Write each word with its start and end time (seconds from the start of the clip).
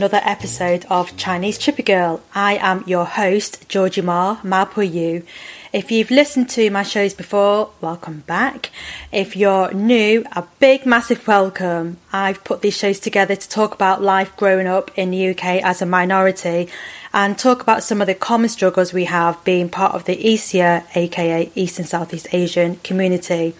another 0.00 0.22
episode 0.24 0.86
of 0.88 1.14
Chinese 1.18 1.58
Chippy 1.58 1.82
Girl. 1.82 2.22
I 2.34 2.56
am 2.56 2.84
your 2.86 3.04
host, 3.04 3.68
Georgie 3.68 4.00
Ma, 4.00 4.38
Ma 4.42 4.64
Po 4.64 4.80
Yu. 4.80 5.22
If 5.74 5.90
you've 5.90 6.10
listened 6.10 6.48
to 6.50 6.70
my 6.70 6.84
shows 6.84 7.12
before, 7.12 7.72
welcome 7.82 8.20
back. 8.20 8.70
If 9.12 9.36
you're 9.36 9.70
new, 9.74 10.24
a 10.32 10.44
big 10.58 10.86
massive 10.86 11.28
welcome. 11.28 11.98
I've 12.14 12.42
put 12.44 12.62
these 12.62 12.78
shows 12.78 12.98
together 12.98 13.36
to 13.36 13.48
talk 13.50 13.74
about 13.74 14.00
life 14.00 14.34
growing 14.38 14.66
up 14.66 14.90
in 14.96 15.10
the 15.10 15.28
UK 15.32 15.62
as 15.62 15.82
a 15.82 15.86
minority 15.86 16.70
and 17.12 17.38
talk 17.38 17.60
about 17.60 17.82
some 17.82 18.00
of 18.00 18.06
the 18.06 18.14
common 18.14 18.48
struggles 18.48 18.94
we 18.94 19.04
have 19.04 19.44
being 19.44 19.68
part 19.68 19.94
of 19.94 20.06
the 20.06 20.16
ESEA, 20.16 20.86
aka 20.96 21.52
East 21.54 21.78
and 21.78 21.86
Southeast 21.86 22.26
Asian 22.32 22.76
community. 22.76 23.54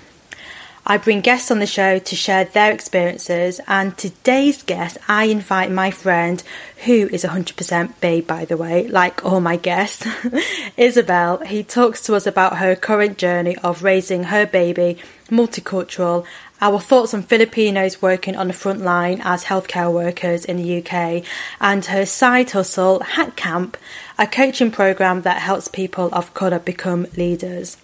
I 0.86 0.96
bring 0.96 1.20
guests 1.20 1.50
on 1.50 1.58
the 1.58 1.66
show 1.66 1.98
to 1.98 2.16
share 2.16 2.46
their 2.46 2.72
experiences, 2.72 3.60
and 3.68 3.96
today's 3.96 4.62
guest, 4.62 4.96
I 5.06 5.24
invite 5.24 5.70
my 5.70 5.90
friend, 5.90 6.42
who 6.84 7.08
is 7.12 7.22
100% 7.22 8.00
babe, 8.00 8.26
by 8.26 8.46
the 8.46 8.56
way, 8.56 8.88
like 8.88 9.24
all 9.24 9.40
my 9.40 9.56
guests, 9.56 10.06
Isabel. 10.78 11.38
He 11.44 11.62
talks 11.62 12.02
to 12.04 12.14
us 12.14 12.26
about 12.26 12.56
her 12.56 12.74
current 12.74 13.18
journey 13.18 13.56
of 13.58 13.82
raising 13.82 14.24
her 14.24 14.46
baby, 14.46 14.96
multicultural, 15.28 16.24
our 16.62 16.80
thoughts 16.80 17.12
on 17.12 17.22
Filipinos 17.24 18.00
working 18.00 18.34
on 18.36 18.48
the 18.48 18.54
front 18.54 18.80
line 18.80 19.20
as 19.22 19.44
healthcare 19.44 19.92
workers 19.92 20.46
in 20.46 20.56
the 20.56 20.78
UK, 20.78 21.22
and 21.60 21.84
her 21.86 22.06
side 22.06 22.50
hustle, 22.52 23.00
Hat 23.00 23.36
Camp, 23.36 23.76
a 24.18 24.26
coaching 24.26 24.70
program 24.70 25.22
that 25.22 25.42
helps 25.42 25.68
people 25.68 26.08
of 26.12 26.32
colour 26.32 26.58
become 26.58 27.06
leaders. 27.16 27.76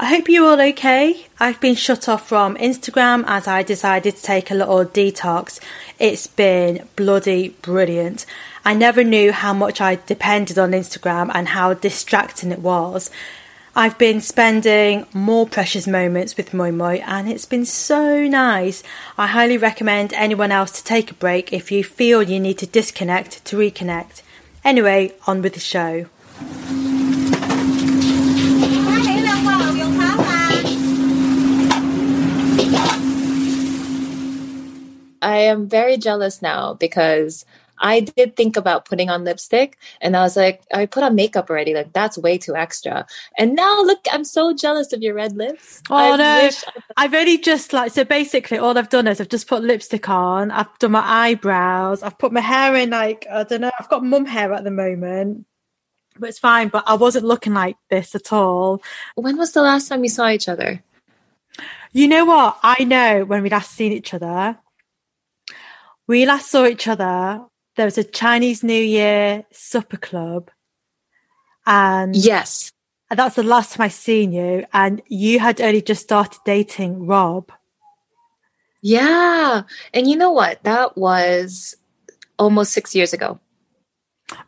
I 0.00 0.06
hope 0.06 0.28
you're 0.28 0.48
all 0.48 0.60
okay. 0.60 1.26
I've 1.40 1.60
been 1.60 1.74
shut 1.74 2.08
off 2.08 2.28
from 2.28 2.54
Instagram 2.54 3.24
as 3.26 3.48
I 3.48 3.64
decided 3.64 4.14
to 4.14 4.22
take 4.22 4.48
a 4.48 4.54
little 4.54 4.84
detox. 4.84 5.58
It's 5.98 6.28
been 6.28 6.86
bloody 6.94 7.48
brilliant. 7.62 8.24
I 8.64 8.74
never 8.74 9.02
knew 9.02 9.32
how 9.32 9.52
much 9.52 9.80
I 9.80 9.96
depended 9.96 10.56
on 10.56 10.70
Instagram 10.70 11.32
and 11.34 11.48
how 11.48 11.74
distracting 11.74 12.52
it 12.52 12.60
was. 12.60 13.10
I've 13.74 13.98
been 13.98 14.20
spending 14.20 15.04
more 15.12 15.48
precious 15.48 15.88
moments 15.88 16.36
with 16.36 16.54
Moi 16.54 16.70
Moi 16.70 17.00
and 17.04 17.28
it's 17.28 17.46
been 17.46 17.64
so 17.64 18.24
nice. 18.24 18.84
I 19.16 19.26
highly 19.26 19.58
recommend 19.58 20.12
anyone 20.12 20.52
else 20.52 20.70
to 20.78 20.84
take 20.84 21.10
a 21.10 21.14
break 21.14 21.52
if 21.52 21.72
you 21.72 21.82
feel 21.82 22.22
you 22.22 22.38
need 22.38 22.58
to 22.58 22.66
disconnect 22.66 23.44
to 23.46 23.56
reconnect. 23.56 24.22
Anyway, 24.64 25.14
on 25.26 25.42
with 25.42 25.54
the 25.54 25.60
show. 25.60 26.06
I 35.28 35.36
am 35.40 35.68
very 35.68 35.98
jealous 35.98 36.40
now 36.40 36.72
because 36.72 37.44
I 37.80 38.00
did 38.00 38.34
think 38.34 38.56
about 38.56 38.86
putting 38.86 39.10
on 39.10 39.24
lipstick 39.24 39.76
and 40.00 40.16
I 40.16 40.22
was 40.22 40.36
like, 40.36 40.62
I 40.72 40.86
put 40.86 41.02
on 41.02 41.14
makeup 41.14 41.50
already. 41.50 41.74
Like, 41.74 41.92
that's 41.92 42.16
way 42.16 42.38
too 42.38 42.56
extra. 42.56 43.06
And 43.36 43.54
now 43.54 43.82
look, 43.82 44.06
I'm 44.10 44.24
so 44.24 44.54
jealous 44.54 44.94
of 44.94 45.02
your 45.02 45.12
red 45.12 45.36
lips. 45.36 45.82
Oh, 45.90 46.14
I 46.14 46.16
no. 46.16 46.50
I 46.96 47.02
have 47.02 47.14
only 47.14 47.36
just 47.36 47.74
like, 47.74 47.92
so 47.92 48.04
basically, 48.04 48.56
all 48.56 48.78
I've 48.78 48.88
done 48.88 49.06
is 49.06 49.20
I've 49.20 49.28
just 49.28 49.48
put 49.48 49.62
lipstick 49.62 50.08
on, 50.08 50.50
I've 50.50 50.78
done 50.78 50.92
my 50.92 51.04
eyebrows, 51.04 52.02
I've 52.02 52.18
put 52.18 52.32
my 52.32 52.40
hair 52.40 52.74
in, 52.74 52.88
like, 52.90 53.26
I 53.30 53.44
don't 53.44 53.60
know, 53.60 53.70
I've 53.78 53.90
got 53.90 54.02
mum 54.02 54.24
hair 54.24 54.54
at 54.54 54.64
the 54.64 54.70
moment. 54.70 55.44
But 56.18 56.30
it's 56.30 56.38
fine, 56.38 56.68
but 56.68 56.84
I 56.86 56.94
wasn't 56.94 57.26
looking 57.26 57.52
like 57.52 57.76
this 57.90 58.14
at 58.14 58.32
all. 58.32 58.82
When 59.14 59.36
was 59.36 59.52
the 59.52 59.62
last 59.62 59.88
time 59.88 60.00
we 60.00 60.08
saw 60.08 60.30
each 60.30 60.48
other? 60.48 60.82
You 61.92 62.08
know 62.08 62.24
what? 62.24 62.58
I 62.62 62.84
know 62.84 63.26
when 63.26 63.42
we 63.42 63.50
last 63.50 63.72
seen 63.72 63.92
each 63.92 64.14
other 64.14 64.58
we 66.08 66.26
last 66.26 66.50
saw 66.50 66.66
each 66.66 66.88
other. 66.88 67.44
There 67.76 67.84
was 67.84 67.98
a 67.98 68.02
Chinese 68.02 68.64
New 68.64 68.82
Year 68.82 69.44
supper 69.52 69.98
club. 69.98 70.50
And 71.66 72.16
yes, 72.16 72.72
that's 73.10 73.36
the 73.36 73.42
last 73.42 73.74
time 73.74 73.84
I 73.84 73.88
seen 73.88 74.32
you. 74.32 74.64
And 74.72 75.00
you 75.06 75.38
had 75.38 75.60
only 75.60 75.82
just 75.82 76.02
started 76.02 76.40
dating 76.44 77.06
Rob. 77.06 77.52
Yeah. 78.80 79.62
And 79.92 80.08
you 80.08 80.16
know 80.16 80.32
what? 80.32 80.62
That 80.64 80.96
was 80.96 81.76
almost 82.38 82.72
six 82.72 82.94
years 82.94 83.12
ago. 83.12 83.38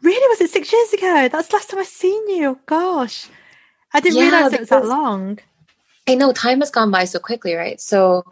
Really? 0.03 0.29
Was 0.29 0.41
it 0.41 0.51
six 0.51 0.73
years 0.73 0.93
ago? 0.95 1.29
That's 1.31 1.49
the 1.49 1.57
last 1.57 1.71
time 1.71 1.81
I 1.81 1.85
seen 1.85 2.29
you. 2.31 2.59
Gosh. 2.67 3.29
I 3.93 4.01
didn't 4.01 4.19
yeah, 4.19 4.31
realize 4.31 4.53
it 4.53 4.61
was 4.61 4.69
that 4.71 4.87
long. 4.87 5.39
I 6.09 6.15
know 6.15 6.33
time 6.33 6.61
has 6.61 6.71
gone 6.71 6.91
by 6.91 7.05
so 7.05 7.19
quickly, 7.19 7.55
right? 7.55 7.81
So 7.81 8.25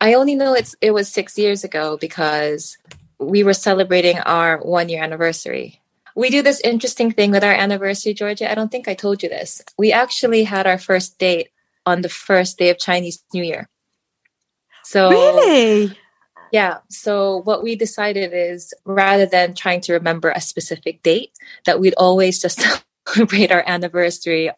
I 0.00 0.14
only 0.14 0.34
know 0.34 0.54
it's 0.54 0.74
it 0.80 0.92
was 0.92 1.08
six 1.08 1.38
years 1.38 1.64
ago 1.64 1.96
because 1.96 2.78
we 3.18 3.42
were 3.42 3.54
celebrating 3.54 4.18
our 4.20 4.58
one 4.58 4.88
year 4.88 5.02
anniversary. 5.02 5.80
We 6.14 6.30
do 6.30 6.42
this 6.42 6.60
interesting 6.60 7.12
thing 7.12 7.30
with 7.30 7.44
our 7.44 7.52
anniversary, 7.52 8.14
Georgia. 8.14 8.50
I 8.50 8.54
don't 8.54 8.70
think 8.70 8.88
I 8.88 8.94
told 8.94 9.22
you 9.22 9.28
this. 9.28 9.62
We 9.78 9.92
actually 9.92 10.44
had 10.44 10.66
our 10.66 10.78
first 10.78 11.18
date 11.18 11.48
on 11.84 12.02
the 12.02 12.08
first 12.08 12.58
day 12.58 12.70
of 12.70 12.78
Chinese 12.78 13.22
New 13.32 13.42
Year. 13.42 13.68
So 14.82 15.10
Really? 15.10 15.96
Yeah. 16.52 16.78
So 16.88 17.42
what 17.42 17.62
we 17.62 17.76
decided 17.76 18.32
is 18.32 18.72
rather 18.84 19.26
than 19.26 19.54
trying 19.54 19.80
to 19.82 19.92
remember 19.92 20.30
a 20.30 20.40
specific 20.40 21.02
date, 21.02 21.32
that 21.66 21.80
we'd 21.80 21.94
always 21.98 22.40
just 22.40 22.64
celebrate 23.08 23.52
our 23.52 23.64
anniversary 23.66 24.50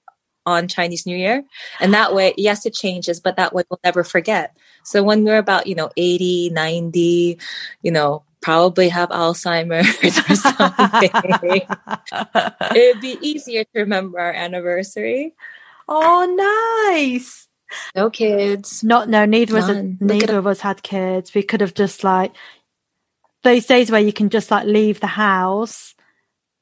on 0.47 0.69
Chinese 0.69 1.07
New 1.07 1.17
Year. 1.17 1.45
And 1.81 1.93
that 1.95 2.15
way, 2.15 2.35
yes, 2.37 2.67
it 2.67 2.75
changes, 2.75 3.21
but 3.21 3.37
that 3.37 3.53
way 3.53 3.65
we'll 3.69 3.81
never 3.85 4.05
forget. 4.05 4.57
So 4.89 5.03
when 5.03 5.23
we're 5.25 5.39
about, 5.39 5.67
you 5.67 5.75
know, 5.75 5.91
80, 5.97 6.51
90, 6.51 7.39
you 7.83 7.91
know, 7.91 8.23
probably 8.41 8.89
have 8.89 9.11
Alzheimer's 9.11 10.19
or 10.31 10.35
something, 11.37 11.61
it'd 12.75 13.01
be 13.03 13.19
easier 13.21 13.65
to 13.65 13.81
remember 13.81 14.19
our 14.19 14.33
anniversary. 14.33 15.35
Oh, 15.89 16.89
nice. 16.91 17.49
No 17.95 18.09
kids. 18.09 18.83
Not 18.83 19.11
no. 19.11 19.27
Neither 19.27 19.55
was 19.55 19.69
a, 19.69 19.83
neither 20.01 20.39
of 20.39 20.47
us 20.47 20.61
had 20.61 20.83
kids. 20.83 21.35
We 21.35 21.43
could 21.43 21.61
have 21.61 21.75
just 21.75 22.03
like 22.03 22.33
those 23.43 23.67
days 23.67 23.91
where 23.91 24.01
you 24.01 24.13
can 24.13 24.31
just 24.31 24.51
like 24.51 24.67
leave 24.67 25.01
the 25.01 25.07
house 25.07 25.95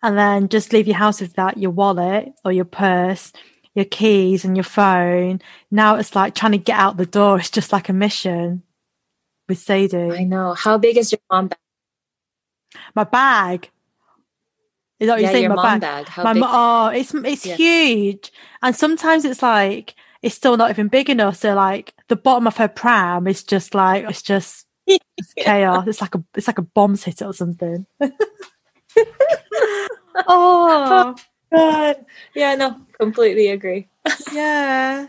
and 0.02 0.18
then 0.18 0.48
just 0.48 0.72
leave 0.72 0.88
your 0.88 0.96
house 0.96 1.20
without 1.20 1.58
your 1.58 1.70
wallet 1.70 2.32
or 2.44 2.50
your 2.50 2.64
purse 2.64 3.32
your 3.76 3.84
keys 3.84 4.44
and 4.44 4.56
your 4.56 4.64
phone. 4.64 5.40
Now 5.70 5.96
it's 5.96 6.16
like 6.16 6.34
trying 6.34 6.52
to 6.52 6.58
get 6.58 6.78
out 6.78 6.96
the 6.96 7.06
door. 7.06 7.38
It's 7.38 7.50
just 7.50 7.72
like 7.72 7.88
a 7.88 7.92
mission 7.92 8.62
with 9.48 9.58
Sadie. 9.58 10.10
I 10.10 10.24
know. 10.24 10.54
How 10.54 10.78
big 10.78 10.96
is 10.96 11.12
your 11.12 11.20
mom 11.30 11.48
bag? 11.48 11.58
My 12.94 13.04
bag. 13.04 13.70
Is 14.98 15.06
that 15.06 15.12
what 15.12 15.20
yeah, 15.20 15.26
you're 15.26 15.32
saying? 15.32 15.44
Your 15.44 15.54
my 15.54 15.78
bag. 15.78 16.06
bag. 16.06 16.24
My 16.24 16.32
big? 16.32 16.42
oh, 16.44 16.88
it's 16.88 17.14
it's 17.14 17.46
yeah. 17.46 17.56
huge, 17.56 18.32
and 18.62 18.74
sometimes 18.74 19.26
it's 19.26 19.42
like 19.42 19.94
it's 20.22 20.34
still 20.34 20.56
not 20.56 20.70
even 20.70 20.88
big 20.88 21.10
enough. 21.10 21.36
So 21.36 21.54
like 21.54 21.92
the 22.08 22.16
bottom 22.16 22.46
of 22.46 22.56
her 22.56 22.68
pram 22.68 23.26
is 23.26 23.44
just 23.44 23.74
like 23.74 24.08
it's 24.08 24.22
just 24.22 24.66
it's 24.86 25.34
chaos. 25.38 25.86
It's 25.86 26.00
like 26.00 26.14
a 26.14 26.24
it's 26.34 26.46
like 26.46 26.58
a 26.58 26.62
bomb's 26.62 27.04
hit 27.04 27.20
it 27.20 27.26
or 27.26 27.34
something. 27.34 27.84
oh, 28.00 28.10
oh. 30.28 31.14
God. 31.52 32.04
Yeah, 32.34 32.54
no, 32.54 32.80
completely 32.98 33.48
agree. 33.48 33.88
yeah. 34.32 35.08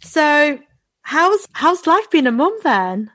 So 0.00 0.58
how's 1.02 1.46
how's 1.52 1.86
life 1.86 2.10
been 2.10 2.26
a 2.26 2.32
mum 2.32 2.58
then? 2.62 3.10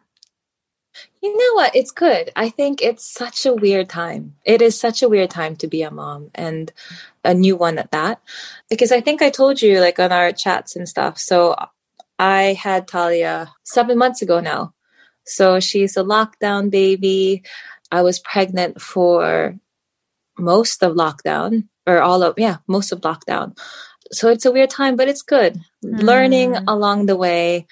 You 1.22 1.36
know 1.36 1.54
what? 1.56 1.76
It's 1.76 1.92
good. 1.92 2.32
I 2.36 2.50
think 2.50 2.82
it's 2.82 3.12
such 3.12 3.46
a 3.46 3.54
weird 3.54 3.90
time. 3.90 4.36
It 4.46 4.62
is 4.62 4.80
such 4.80 5.02
a 5.02 5.10
weird 5.10 5.30
time 5.30 5.56
to 5.58 5.68
be 5.68 5.82
a 5.82 5.90
mom 5.90 6.30
and 6.36 6.72
a 7.24 7.34
new 7.34 7.56
one 7.56 7.80
at 7.80 7.92
that. 7.92 8.22
Because 8.70 8.92
I 8.92 9.02
think 9.02 9.22
I 9.22 9.30
told 9.30 9.62
you 9.62 9.80
like 9.80 10.00
on 10.00 10.12
our 10.12 10.32
chats 10.32 10.76
and 10.76 10.88
stuff. 10.88 11.18
So 11.18 11.56
I 12.20 12.54
had 12.54 12.88
Talia 12.88 13.52
seven 13.64 13.98
months 13.98 14.22
ago 14.22 14.40
now. 14.40 14.74
So 15.26 15.60
she's 15.60 15.98
a 15.98 16.04
lockdown 16.04 16.70
baby. 16.70 17.44
I 17.92 18.02
was 18.02 18.20
pregnant 18.20 18.82
for 18.82 19.58
most 20.38 20.84
of 20.84 20.96
lockdown 20.96 21.70
or 21.88 22.02
all 22.02 22.24
of 22.24 22.34
yeah 22.38 22.58
most 22.68 22.92
of 22.92 23.02
lockdown 23.02 23.58
so 24.12 24.30
it's 24.30 24.46
a 24.46 24.52
weird 24.52 24.70
time 24.70 24.96
but 24.96 25.08
it's 25.08 25.22
good 25.22 25.60
mm. 25.84 26.02
learning 26.02 26.56
along 26.68 27.06
the 27.06 27.16
way 27.16 27.66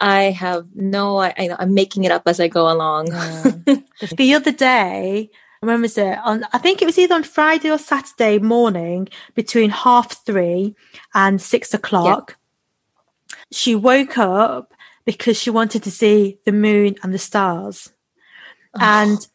i 0.00 0.24
have 0.24 0.66
no 0.74 1.18
I, 1.18 1.34
I 1.38 1.62
am 1.62 1.74
making 1.74 2.04
it 2.04 2.12
up 2.12 2.22
as 2.26 2.40
i 2.40 2.48
go 2.48 2.70
along 2.70 3.08
yeah. 3.08 3.76
the 4.16 4.34
other 4.34 4.52
day 4.52 5.30
when 5.60 5.80
was 5.80 5.96
it 5.96 6.18
on 6.24 6.44
i 6.52 6.58
think 6.58 6.82
it 6.82 6.86
was 6.86 6.98
either 6.98 7.14
on 7.14 7.22
friday 7.22 7.70
or 7.70 7.78
saturday 7.78 8.38
morning 8.38 9.08
between 9.34 9.70
half 9.70 10.24
three 10.24 10.74
and 11.14 11.40
six 11.40 11.72
o'clock 11.72 12.36
yeah. 13.30 13.36
she 13.52 13.74
woke 13.74 14.18
up 14.18 14.74
because 15.04 15.36
she 15.40 15.50
wanted 15.50 15.82
to 15.82 15.90
see 15.90 16.38
the 16.44 16.52
moon 16.52 16.96
and 17.02 17.14
the 17.14 17.18
stars 17.18 17.92
oh. 18.74 18.78
and 18.80 19.26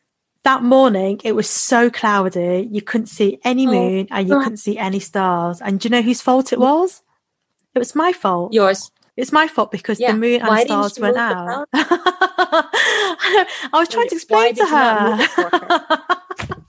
that 0.43 0.63
morning 0.63 1.19
it 1.23 1.33
was 1.35 1.49
so 1.49 1.89
cloudy 1.89 2.67
you 2.71 2.81
couldn't 2.81 3.07
see 3.07 3.39
any 3.43 3.67
oh, 3.67 3.71
moon 3.71 4.07
oh. 4.09 4.15
and 4.15 4.29
you 4.29 4.37
couldn't 4.39 4.57
see 4.57 4.77
any 4.77 4.99
stars 4.99 5.61
and 5.61 5.79
do 5.79 5.87
you 5.87 5.91
know 5.91 6.01
whose 6.01 6.21
fault 6.21 6.53
it 6.53 6.59
was 6.59 7.01
it 7.75 7.79
was 7.79 7.93
my 7.95 8.11
fault 8.13 8.53
yours 8.53 8.91
It's 9.17 9.33
my 9.33 9.47
fault 9.49 9.69
because 9.71 9.99
Yeah. 9.99 10.13
the 10.13 10.17
moon 10.17 10.41
and 10.41 10.59
stars 10.61 10.97
went 10.97 11.17
out. 11.17 11.67
I 11.73 13.69
was 13.73 13.89
trying 13.89 14.07
to 14.07 14.15
explain 14.15 14.55
to 14.55 14.65
her. 14.65 15.09
move 15.11 15.19
it 15.19 15.29
for 15.29 15.49
her? 15.49 15.59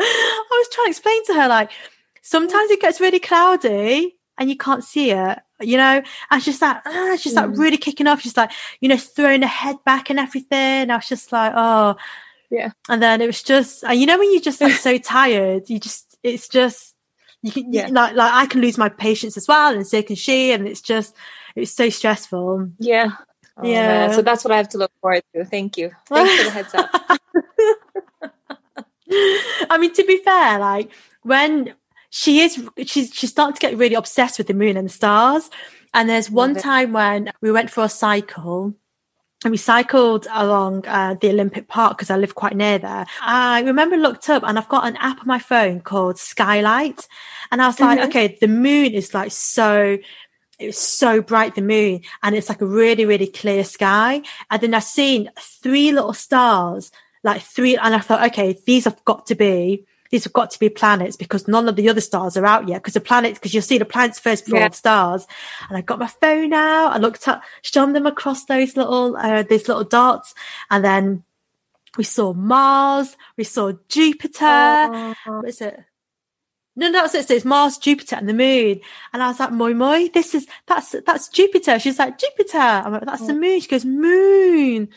I 0.00 0.58
was 0.60 0.68
trying 0.72 0.86
to 0.86 0.90
explain 0.90 1.24
to 1.26 1.34
her 1.34 1.48
like 1.48 1.70
sometimes 2.20 2.70
it 2.70 2.80
gets 2.80 3.00
really 3.00 3.18
cloudy 3.18 4.16
and 4.38 4.50
you 4.50 4.56
can't 4.56 4.84
see 4.84 5.12
it, 5.12 5.38
you 5.60 5.76
know. 5.76 6.02
And 6.30 6.42
she's 6.42 6.60
like, 6.60 6.78
ah, 6.86 7.16
she's 7.18 7.34
like 7.34 7.46
Mm. 7.50 7.58
really 7.58 7.76
kicking 7.78 8.06
off. 8.06 8.20
She's 8.22 8.36
like, 8.36 8.50
you 8.80 8.88
know, 8.88 8.96
throwing 8.96 9.42
her 9.42 9.48
head 9.48 9.76
back 9.84 10.10
and 10.10 10.18
everything. 10.18 10.90
I 10.90 10.96
was 10.96 11.08
just 11.08 11.32
like, 11.32 11.52
oh, 11.54 11.96
Yeah. 12.52 12.72
And 12.90 13.02
then 13.02 13.22
it 13.22 13.26
was 13.26 13.42
just, 13.42 13.82
and 13.82 13.98
you 13.98 14.04
know, 14.04 14.18
when 14.18 14.30
you're 14.30 14.42
just 14.42 14.60
like 14.60 14.74
so 14.74 14.98
tired, 15.16 15.70
you 15.70 15.80
just, 15.80 16.18
it's 16.22 16.48
just, 16.48 16.94
you 17.42 17.50
can, 17.50 17.72
Yeah. 17.72 17.86
you, 17.88 17.94
like, 17.94 18.14
like 18.14 18.30
I 18.32 18.44
can 18.46 18.60
lose 18.60 18.76
my 18.76 18.90
patience 18.90 19.36
as 19.38 19.48
well, 19.48 19.74
and 19.74 19.86
so 19.86 20.02
can 20.02 20.16
she, 20.16 20.52
and 20.52 20.68
it's 20.68 20.82
just, 20.82 21.16
it's 21.56 21.72
so 21.72 21.88
stressful. 21.88 22.68
Yeah. 22.78 23.12
Oh, 23.56 23.66
Yeah. 23.66 23.86
man. 24.08 24.12
So 24.14 24.20
that's 24.20 24.44
what 24.44 24.52
I 24.52 24.58
have 24.58 24.68
to 24.70 24.78
look 24.78 24.92
forward 25.00 25.22
to. 25.34 25.44
Thank 25.46 25.78
you. 25.78 25.92
Thanks 26.06 26.36
for 26.36 26.44
the 26.44 26.50
heads 26.50 26.74
up. 26.74 26.90
I 29.70 29.78
mean, 29.78 29.92
to 29.94 30.04
be 30.04 30.18
fair, 30.18 30.58
like 30.58 30.90
when 31.22 31.74
she 32.10 32.40
is, 32.40 32.62
she's 32.86 33.12
she's 33.14 33.30
starting 33.30 33.54
to 33.54 33.60
get 33.60 33.76
really 33.76 33.94
obsessed 33.94 34.38
with 34.38 34.46
the 34.46 34.54
moon 34.54 34.76
and 34.76 34.88
the 34.88 34.92
stars. 34.92 35.50
And 35.94 36.08
there's 36.08 36.30
one 36.30 36.54
time 36.54 36.92
when 36.92 37.30
we 37.42 37.50
went 37.52 37.70
for 37.70 37.84
a 37.84 37.88
cycle. 37.88 38.74
And 39.44 39.50
we 39.50 39.56
cycled 39.56 40.26
along 40.30 40.86
uh, 40.86 41.14
the 41.20 41.30
Olympic 41.30 41.66
Park 41.66 41.96
because 41.98 42.10
I 42.10 42.16
live 42.16 42.34
quite 42.36 42.56
near 42.56 42.78
there. 42.78 43.06
I 43.20 43.60
remember 43.62 43.96
looked 43.96 44.28
up 44.30 44.44
and 44.46 44.56
I've 44.56 44.68
got 44.68 44.86
an 44.86 44.96
app 44.96 45.20
on 45.20 45.26
my 45.26 45.40
phone 45.40 45.80
called 45.80 46.18
Skylight. 46.18 47.08
And 47.50 47.60
I 47.60 47.66
was 47.66 47.80
like, 47.80 47.98
Mhm. 47.98 48.06
okay, 48.06 48.38
the 48.40 48.46
moon 48.48 48.92
is 48.92 49.14
like 49.14 49.32
so, 49.32 49.98
it's 50.60 50.78
so 50.78 51.20
bright, 51.20 51.56
the 51.56 51.62
moon, 51.62 52.02
and 52.22 52.36
it's 52.36 52.48
like 52.48 52.60
a 52.60 52.66
really, 52.66 53.04
really 53.04 53.26
clear 53.26 53.64
sky. 53.64 54.22
And 54.50 54.60
then 54.62 54.74
I've 54.74 54.84
seen 54.84 55.30
three 55.40 55.90
little 55.90 56.14
stars, 56.14 56.92
like 57.24 57.42
three, 57.42 57.76
and 57.76 57.94
I 57.96 57.98
thought, 57.98 58.24
okay, 58.28 58.56
these 58.64 58.84
have 58.84 59.04
got 59.04 59.26
to 59.26 59.34
be, 59.34 59.84
these 60.12 60.24
have 60.24 60.32
got 60.32 60.50
to 60.52 60.58
be 60.60 60.68
planets 60.68 61.16
because 61.16 61.48
none 61.48 61.68
of 61.68 61.74
the 61.74 61.88
other 61.88 62.00
stars 62.00 62.36
are 62.36 62.46
out 62.46 62.68
yet. 62.68 62.82
Because 62.82 62.94
the 62.94 63.00
planets, 63.00 63.38
because 63.38 63.52
you'll 63.54 63.62
see 63.62 63.78
the 63.78 63.84
planets 63.84 64.20
first 64.20 64.44
before 64.44 64.60
Yeah. 64.60 64.68
the 64.68 64.76
stars. 64.76 65.26
And 65.68 65.76
I 65.76 65.80
got 65.80 65.98
my 65.98 66.06
phone 66.06 66.52
out, 66.52 66.92
I 66.92 66.98
looked 66.98 67.26
up, 67.26 67.42
shone 67.62 67.94
them 67.94 68.06
across 68.06 68.44
those 68.44 68.76
little, 68.76 69.16
uh, 69.16 69.42
these 69.42 69.66
little 69.66 69.84
dots, 69.84 70.34
and 70.70 70.84
then 70.84 71.24
we 71.96 72.04
saw 72.04 72.32
Mars, 72.34 73.16
we 73.36 73.44
saw 73.44 73.72
Jupiter. 73.88 74.44
Oh. 74.46 75.14
What 75.26 75.48
is 75.48 75.60
it? 75.60 75.80
No, 76.74 76.86
no, 76.86 77.02
that's 77.02 77.14
it. 77.14 77.28
So 77.28 77.34
it's 77.34 77.44
Mars, 77.44 77.76
Jupiter, 77.76 78.16
and 78.16 78.26
the 78.26 78.32
Moon. 78.32 78.80
And 79.12 79.22
I 79.22 79.28
was 79.28 79.38
like, 79.38 79.52
"Moi 79.52 79.74
moi, 79.74 80.08
this 80.14 80.34
is 80.34 80.46
that's 80.66 80.94
that's 81.06 81.28
Jupiter." 81.28 81.78
She's 81.78 81.98
like, 81.98 82.16
"Jupiter." 82.18 82.56
I'm 82.58 82.92
like, 82.92 83.04
"That's 83.04 83.26
the 83.26 83.34
Moon." 83.34 83.60
She 83.60 83.68
goes, 83.68 83.84
"Moon." 83.84 84.88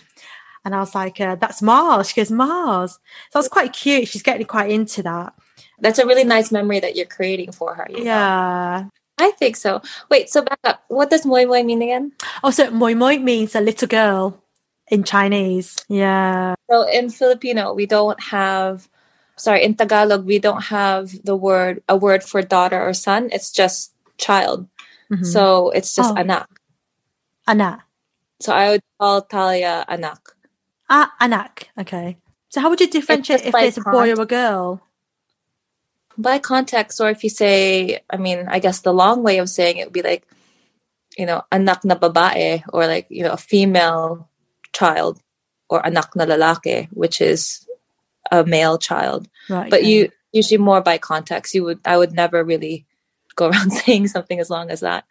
And 0.65 0.73
I 0.75 0.79
was 0.79 0.95
like, 0.95 1.21
uh, 1.21 1.35
"That's 1.35 1.61
Mars." 1.61 2.09
She 2.09 2.19
goes, 2.19 2.31
"Mars." 2.31 2.93
So 3.29 3.37
that's 3.39 3.47
quite 3.47 3.71
cute. 3.71 4.07
She's 4.09 4.23
getting 4.23 4.47
quite 4.47 4.71
into 4.71 5.03
that. 5.03 5.33
That's 5.79 5.99
a 5.99 6.05
really 6.07 6.23
nice 6.25 6.51
memory 6.51 6.79
that 6.81 6.95
you're 6.95 7.05
creating 7.05 7.51
for 7.53 7.75
her. 7.75 7.85
you 7.89 7.99
know? 7.99 8.03
Yeah. 8.03 8.85
I 9.17 9.31
think 9.37 9.55
so. 9.55 9.81
Wait, 10.09 10.29
so 10.29 10.41
back 10.41 10.59
up. 10.65 10.83
What 10.89 11.09
does 11.09 11.25
moi 11.25 11.45
moi 11.45 11.63
mean 11.63 11.81
again? 11.81 12.11
Oh, 12.43 12.49
so 12.51 12.69
moi 12.71 12.95
moi 12.95 13.15
means 13.17 13.55
a 13.55 13.61
little 13.61 13.87
girl 13.87 14.41
in 14.89 15.03
Chinese. 15.05 15.77
Yeah. 15.87 16.55
So 16.69 16.83
in 16.89 17.09
Filipino, 17.09 17.73
we 17.73 17.85
don't 17.85 18.19
have 18.19 18.89
sorry, 19.37 19.63
in 19.63 19.75
Tagalog, 19.75 20.25
we 20.25 20.39
don't 20.39 20.63
have 20.71 21.11
the 21.23 21.35
word 21.35 21.83
a 21.87 21.95
word 21.95 22.23
for 22.23 22.41
daughter 22.41 22.81
or 22.81 22.93
son. 22.93 23.29
It's 23.31 23.51
just 23.51 23.93
child. 24.17 24.67
Mhm. 25.11 25.23
So 25.25 25.69
it's 25.71 25.93
just 25.95 26.11
Oh. 26.11 26.17
anak. 26.19 26.49
anak. 27.47 27.81
So 28.41 28.51
I 28.51 28.69
would 28.75 28.83
call 28.99 29.21
Talia 29.21 29.85
anak. 29.87 30.34
Ah, 30.89 31.13
anak. 31.19 31.69
Okay. 31.77 32.17
So 32.49 32.61
how 32.61 32.69
would 32.69 32.79
you 32.79 32.87
differentiate 32.87 33.43
just 33.43 33.49
if 33.49 33.55
it's 33.55 33.77
a 33.77 33.81
boy 33.81 34.11
or 34.11 34.21
a 34.21 34.25
girl? 34.25 34.81
By 36.17 36.39
context, 36.39 37.01
or 37.01 37.09
if 37.09 37.23
you 37.23 37.29
say, 37.29 37.99
I 38.09 38.17
mean, 38.17 38.45
I 38.47 38.59
guess 38.59 38.79
the 38.79 38.93
long 38.93 39.23
way 39.23 39.39
of 39.39 39.49
saying 39.49 39.77
it 39.77 39.87
would 39.87 39.93
be 39.93 40.01
like, 40.01 40.23
you 41.17 41.25
know, 41.25 41.43
anak 41.51 41.83
na 41.83 41.95
babae, 41.95 42.63
or 42.71 42.87
like, 42.87 43.07
you 43.09 43.23
know, 43.23 43.33
a 43.33 43.37
female 43.37 44.29
child, 44.71 45.19
or 45.69 45.85
anak 45.85 46.15
na 46.15 46.25
lalaki, 46.25 46.87
which 46.91 47.19
is 47.19 47.67
a 48.31 48.45
male 48.45 48.77
child. 48.77 49.27
Right. 49.49 49.69
But 49.69 49.81
okay. 49.81 49.89
you 49.89 50.11
usually 50.31 50.57
more 50.57 50.81
by 50.81 50.97
context. 50.97 51.53
You 51.53 51.63
would, 51.65 51.79
I 51.83 51.97
would 51.97 52.13
never 52.13 52.43
really 52.43 52.85
go 53.35 53.47
around 53.49 53.71
saying 53.71 54.07
something 54.07 54.39
as 54.39 54.49
long 54.49 54.69
as 54.69 54.79
that. 54.79 55.05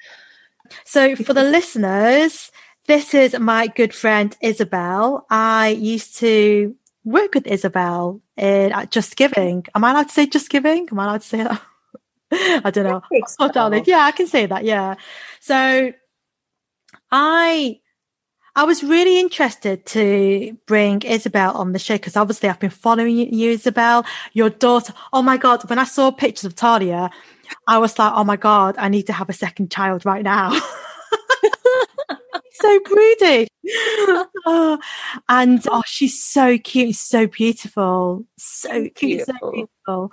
So, 0.84 1.14
for 1.16 1.34
the 1.34 1.44
listeners, 1.44 2.50
this 2.86 3.14
is 3.14 3.38
my 3.38 3.66
good 3.66 3.94
friend 3.94 4.36
Isabel. 4.40 5.26
I 5.30 5.68
used 5.68 6.16
to 6.18 6.76
work 7.04 7.34
with 7.34 7.46
Isabel 7.46 8.20
in 8.36 8.72
at 8.72 8.90
JustGiving. 8.90 9.68
Am 9.74 9.84
I 9.84 9.90
allowed 9.90 10.08
to 10.08 10.14
say 10.14 10.26
JustGiving? 10.26 10.92
Am 10.92 11.00
I 11.00 11.04
allowed 11.04 11.22
to 11.22 11.26
say 11.26 11.42
that? 11.44 11.62
I 12.64 12.70
don't 12.70 12.84
know. 12.84 13.02
Oh, 13.38 13.50
darling. 13.50 13.84
Yeah, 13.86 14.00
I 14.00 14.12
can 14.12 14.26
say 14.26 14.46
that. 14.46 14.64
Yeah. 14.64 14.96
So, 15.40 15.92
I. 17.10 17.80
I 18.56 18.62
was 18.62 18.84
really 18.84 19.18
interested 19.18 19.84
to 19.86 20.56
bring 20.66 21.02
Isabel 21.02 21.56
on 21.56 21.72
the 21.72 21.80
show 21.80 21.96
because 21.96 22.16
obviously 22.16 22.48
I've 22.48 22.60
been 22.60 22.70
following 22.70 23.16
you, 23.16 23.26
you, 23.28 23.50
Isabel, 23.50 24.06
your 24.32 24.48
daughter. 24.48 24.94
Oh 25.12 25.22
my 25.22 25.36
God. 25.36 25.68
When 25.68 25.80
I 25.80 25.82
saw 25.82 26.12
pictures 26.12 26.44
of 26.44 26.54
Talia, 26.54 27.10
I 27.66 27.78
was 27.78 27.98
like, 27.98 28.12
oh 28.14 28.22
my 28.22 28.36
God, 28.36 28.76
I 28.78 28.88
need 28.88 29.08
to 29.08 29.12
have 29.12 29.28
a 29.28 29.32
second 29.32 29.72
child 29.72 30.06
right 30.06 30.22
now. 30.22 30.56
so 32.52 32.80
broody. 32.80 33.48
oh, 34.46 34.78
and 35.28 35.66
oh, 35.70 35.82
she's 35.86 36.22
so 36.22 36.58
cute, 36.58 36.96
so 36.96 37.26
beautiful. 37.26 38.26
So 38.38 38.88
cute, 38.94 39.26
so 39.26 39.32
Beautiful. 39.32 39.52
beautiful. 39.52 40.12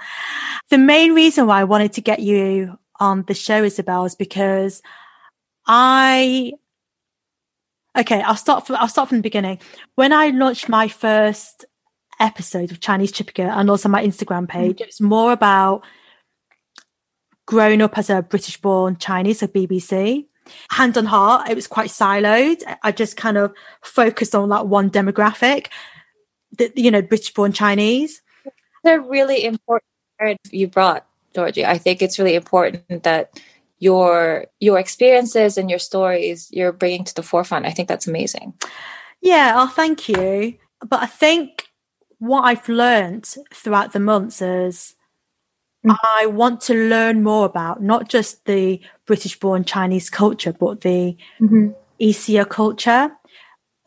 The 0.69 0.78
main 0.78 1.13
reason 1.13 1.48
why 1.48 1.62
I 1.62 1.66
wanted 1.66 1.94
to 1.94 2.02
get 2.02 2.19
you 2.19 2.78
on 3.00 3.24
the 3.28 3.34
show, 3.34 3.63
Isabel, 3.63 4.06
is 4.06 4.15
because 4.15 4.82
I 5.65 6.53
okay, 7.98 8.22
I'll 8.22 8.36
start 8.36 8.68
from 8.68 8.77
I'll 8.77 8.88
start 8.88 9.10
from 9.10 9.18
the 9.18 9.24
beginning. 9.24 9.60
When 9.96 10.13
I 10.13 10.30
launched 10.30 10.70
my 10.70 10.88
first 10.88 11.65
episode 12.20 12.72
of 12.72 12.80
Chinese 12.80 13.12
Chippy 13.12 13.34
Girl 13.34 13.51
and 13.51 13.70
also 13.70 13.89
my 13.89 14.03
Instagram 14.03 14.48
mm-hmm. 14.48 14.60
page, 14.60 14.82
it 14.82 14.88
was 14.88 15.01
more 15.01 15.32
about 15.32 15.84
growing 17.46 17.82
up 17.82 17.98
as 17.98 18.10
a 18.10 18.22
British 18.22 18.62
born 18.62 18.96
Chinese, 18.98 19.39
so 19.39 19.48
BBC. 19.48 20.27
Hand 20.71 20.98
on 20.98 21.05
heart, 21.05 21.50
it 21.50 21.55
was 21.55 21.67
quite 21.67 21.89
siloed. 21.89 22.62
I 22.83 22.91
just 22.91 23.17
kind 23.17 23.38
of 23.38 23.53
focused 23.81 24.36
on 24.36 24.50
that 24.50 24.67
one 24.67 24.89
demographic, 24.89 25.67
the, 26.57 26.71
you 26.75 26.91
know, 26.91 27.01
British 27.01 27.33
born 27.33 27.53
Chinese. 27.53 28.21
They're 28.83 29.01
really 29.01 29.43
important 29.45 29.83
you 30.51 30.67
brought, 30.67 31.05
Georgie. 31.36 31.65
I 31.65 31.77
think 31.77 32.01
it's 32.01 32.19
really 32.19 32.36
important 32.36 33.03
that 33.03 33.39
your 33.79 34.45
your 34.60 34.77
experiences 34.77 35.57
and 35.57 35.69
your 35.69 35.79
stories 35.79 36.48
you're 36.51 36.71
bringing 36.71 37.03
to 37.03 37.15
the 37.15 37.24
forefront. 37.24 37.65
I 37.65 37.71
think 37.71 37.88
that's 37.88 38.07
amazing. 38.07 38.53
Yeah, 39.21 39.53
oh, 39.55 39.67
thank 39.67 40.07
you. 40.07 40.57
But 40.88 41.01
I 41.03 41.07
think 41.07 41.67
what 42.19 42.41
I've 42.41 42.69
learned 42.69 43.25
throughout 43.53 43.93
the 43.93 44.00
months 44.00 44.41
is 44.41 44.95
Mm. 45.86 45.96
I 46.18 46.28
want 46.28 46.62
to 46.62 46.74
learn 46.74 47.24
more 47.24 47.46
about 47.46 47.82
not 47.82 48.08
just 48.10 48.46
the 48.46 48.80
British 49.06 49.40
born 49.40 49.66
Chinese 49.66 50.10
culture, 50.10 50.54
but 50.54 50.82
the 50.82 51.18
ESEA 52.00 52.48
culture 52.48 53.12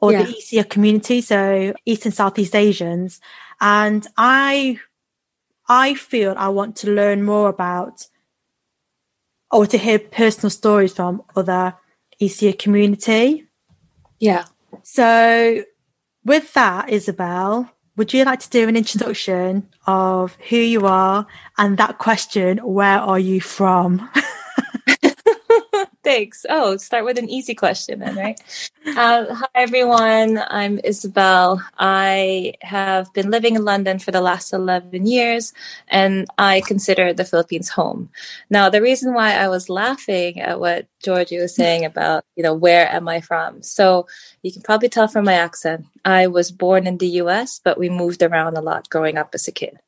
or 0.00 0.12
Yeah. 0.12 0.22
the 0.22 0.32
ESEA 0.34 0.68
community, 0.68 1.20
so 1.20 1.72
East 1.86 2.04
and 2.04 2.14
Southeast 2.14 2.54
Asians. 2.54 3.20
And 3.60 4.06
I 4.16 4.78
I 5.68 5.94
feel 5.94 6.34
I 6.36 6.48
want 6.48 6.76
to 6.76 6.90
learn 6.90 7.22
more 7.24 7.48
about 7.48 8.06
or 9.50 9.66
to 9.66 9.78
hear 9.78 9.98
personal 9.98 10.50
stories 10.50 10.92
from 10.92 11.22
other 11.36 11.74
ESEA 12.20 12.58
community. 12.58 13.46
Yeah. 14.18 14.44
So, 14.82 15.64
with 16.24 16.52
that, 16.54 16.90
Isabel, 16.90 17.70
would 17.96 18.12
you 18.12 18.24
like 18.24 18.40
to 18.40 18.50
do 18.50 18.68
an 18.68 18.76
introduction 18.76 19.68
of 19.86 20.36
who 20.48 20.56
you 20.56 20.86
are 20.86 21.26
and 21.56 21.76
that 21.78 21.98
question, 21.98 22.58
where 22.58 22.98
are 22.98 23.18
you 23.18 23.40
from? 23.40 24.10
Thanks. 26.04 26.44
Oh, 26.50 26.76
start 26.76 27.06
with 27.06 27.18
an 27.18 27.30
easy 27.30 27.54
question 27.54 28.00
then, 28.00 28.14
right? 28.14 28.38
uh, 28.86 29.34
hi, 29.34 29.46
everyone. 29.54 30.38
I'm 30.48 30.78
Isabel. 30.84 31.64
I 31.78 32.52
have 32.60 33.10
been 33.14 33.30
living 33.30 33.56
in 33.56 33.64
London 33.64 33.98
for 33.98 34.10
the 34.10 34.20
last 34.20 34.52
11 34.52 35.06
years, 35.06 35.54
and 35.88 36.26
I 36.36 36.60
consider 36.60 37.14
the 37.14 37.24
Philippines 37.24 37.70
home. 37.70 38.10
Now, 38.50 38.68
the 38.68 38.82
reason 38.82 39.14
why 39.14 39.32
I 39.32 39.48
was 39.48 39.70
laughing 39.70 40.42
at 40.42 40.60
what 40.60 40.86
Georgie 41.02 41.38
was 41.38 41.54
saying 41.54 41.84
about, 41.86 42.24
you 42.36 42.42
know, 42.42 42.54
where 42.54 42.86
am 42.92 43.08
I 43.08 43.22
from? 43.22 43.62
So 43.62 44.06
you 44.42 44.52
can 44.52 44.60
probably 44.60 44.90
tell 44.90 45.08
from 45.08 45.24
my 45.24 45.34
accent. 45.34 45.86
I 46.04 46.26
was 46.26 46.52
born 46.52 46.86
in 46.86 46.98
the 46.98 47.22
US, 47.22 47.62
but 47.64 47.78
we 47.78 47.88
moved 47.88 48.22
around 48.22 48.58
a 48.58 48.62
lot 48.62 48.90
growing 48.90 49.16
up 49.16 49.30
as 49.34 49.48
a 49.48 49.52
kid. 49.52 49.78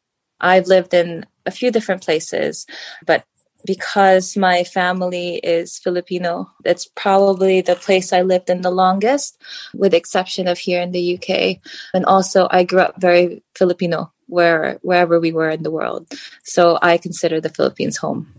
I've 0.40 0.66
lived 0.66 0.94
in 0.94 1.26
a 1.44 1.50
few 1.50 1.70
different 1.70 2.02
places, 2.02 2.66
but 3.04 3.24
because 3.66 4.36
my 4.36 4.64
family 4.64 5.36
is 5.36 5.78
Filipino. 5.78 6.50
It's 6.64 6.86
probably 6.94 7.60
the 7.60 7.76
place 7.76 8.12
I 8.12 8.22
lived 8.22 8.48
in 8.48 8.62
the 8.62 8.70
longest, 8.70 9.42
with 9.74 9.90
the 9.92 9.98
exception 9.98 10.48
of 10.48 10.58
here 10.58 10.80
in 10.80 10.92
the 10.92 11.18
UK. 11.18 11.58
And 11.92 12.04
also, 12.06 12.48
I 12.50 12.64
grew 12.64 12.80
up 12.80 13.00
very 13.00 13.42
Filipino 13.54 14.12
where 14.28 14.78
wherever 14.82 15.20
we 15.20 15.32
were 15.32 15.50
in 15.50 15.62
the 15.62 15.70
world. 15.70 16.06
So 16.42 16.78
I 16.82 16.98
consider 16.98 17.40
the 17.40 17.50
Philippines 17.50 17.96
home. 17.96 18.32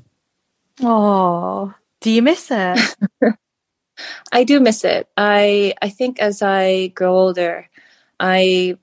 Oh, 0.82 1.74
do 2.02 2.12
you 2.12 2.22
miss 2.22 2.50
it? 2.52 2.96
I 4.32 4.44
do 4.44 4.60
miss 4.60 4.84
it. 4.84 5.08
I 5.18 5.74
I 5.82 5.90
think 5.90 6.20
as 6.20 6.42
I 6.42 6.88
grow 6.88 7.16
older, 7.16 7.70
I 8.20 8.78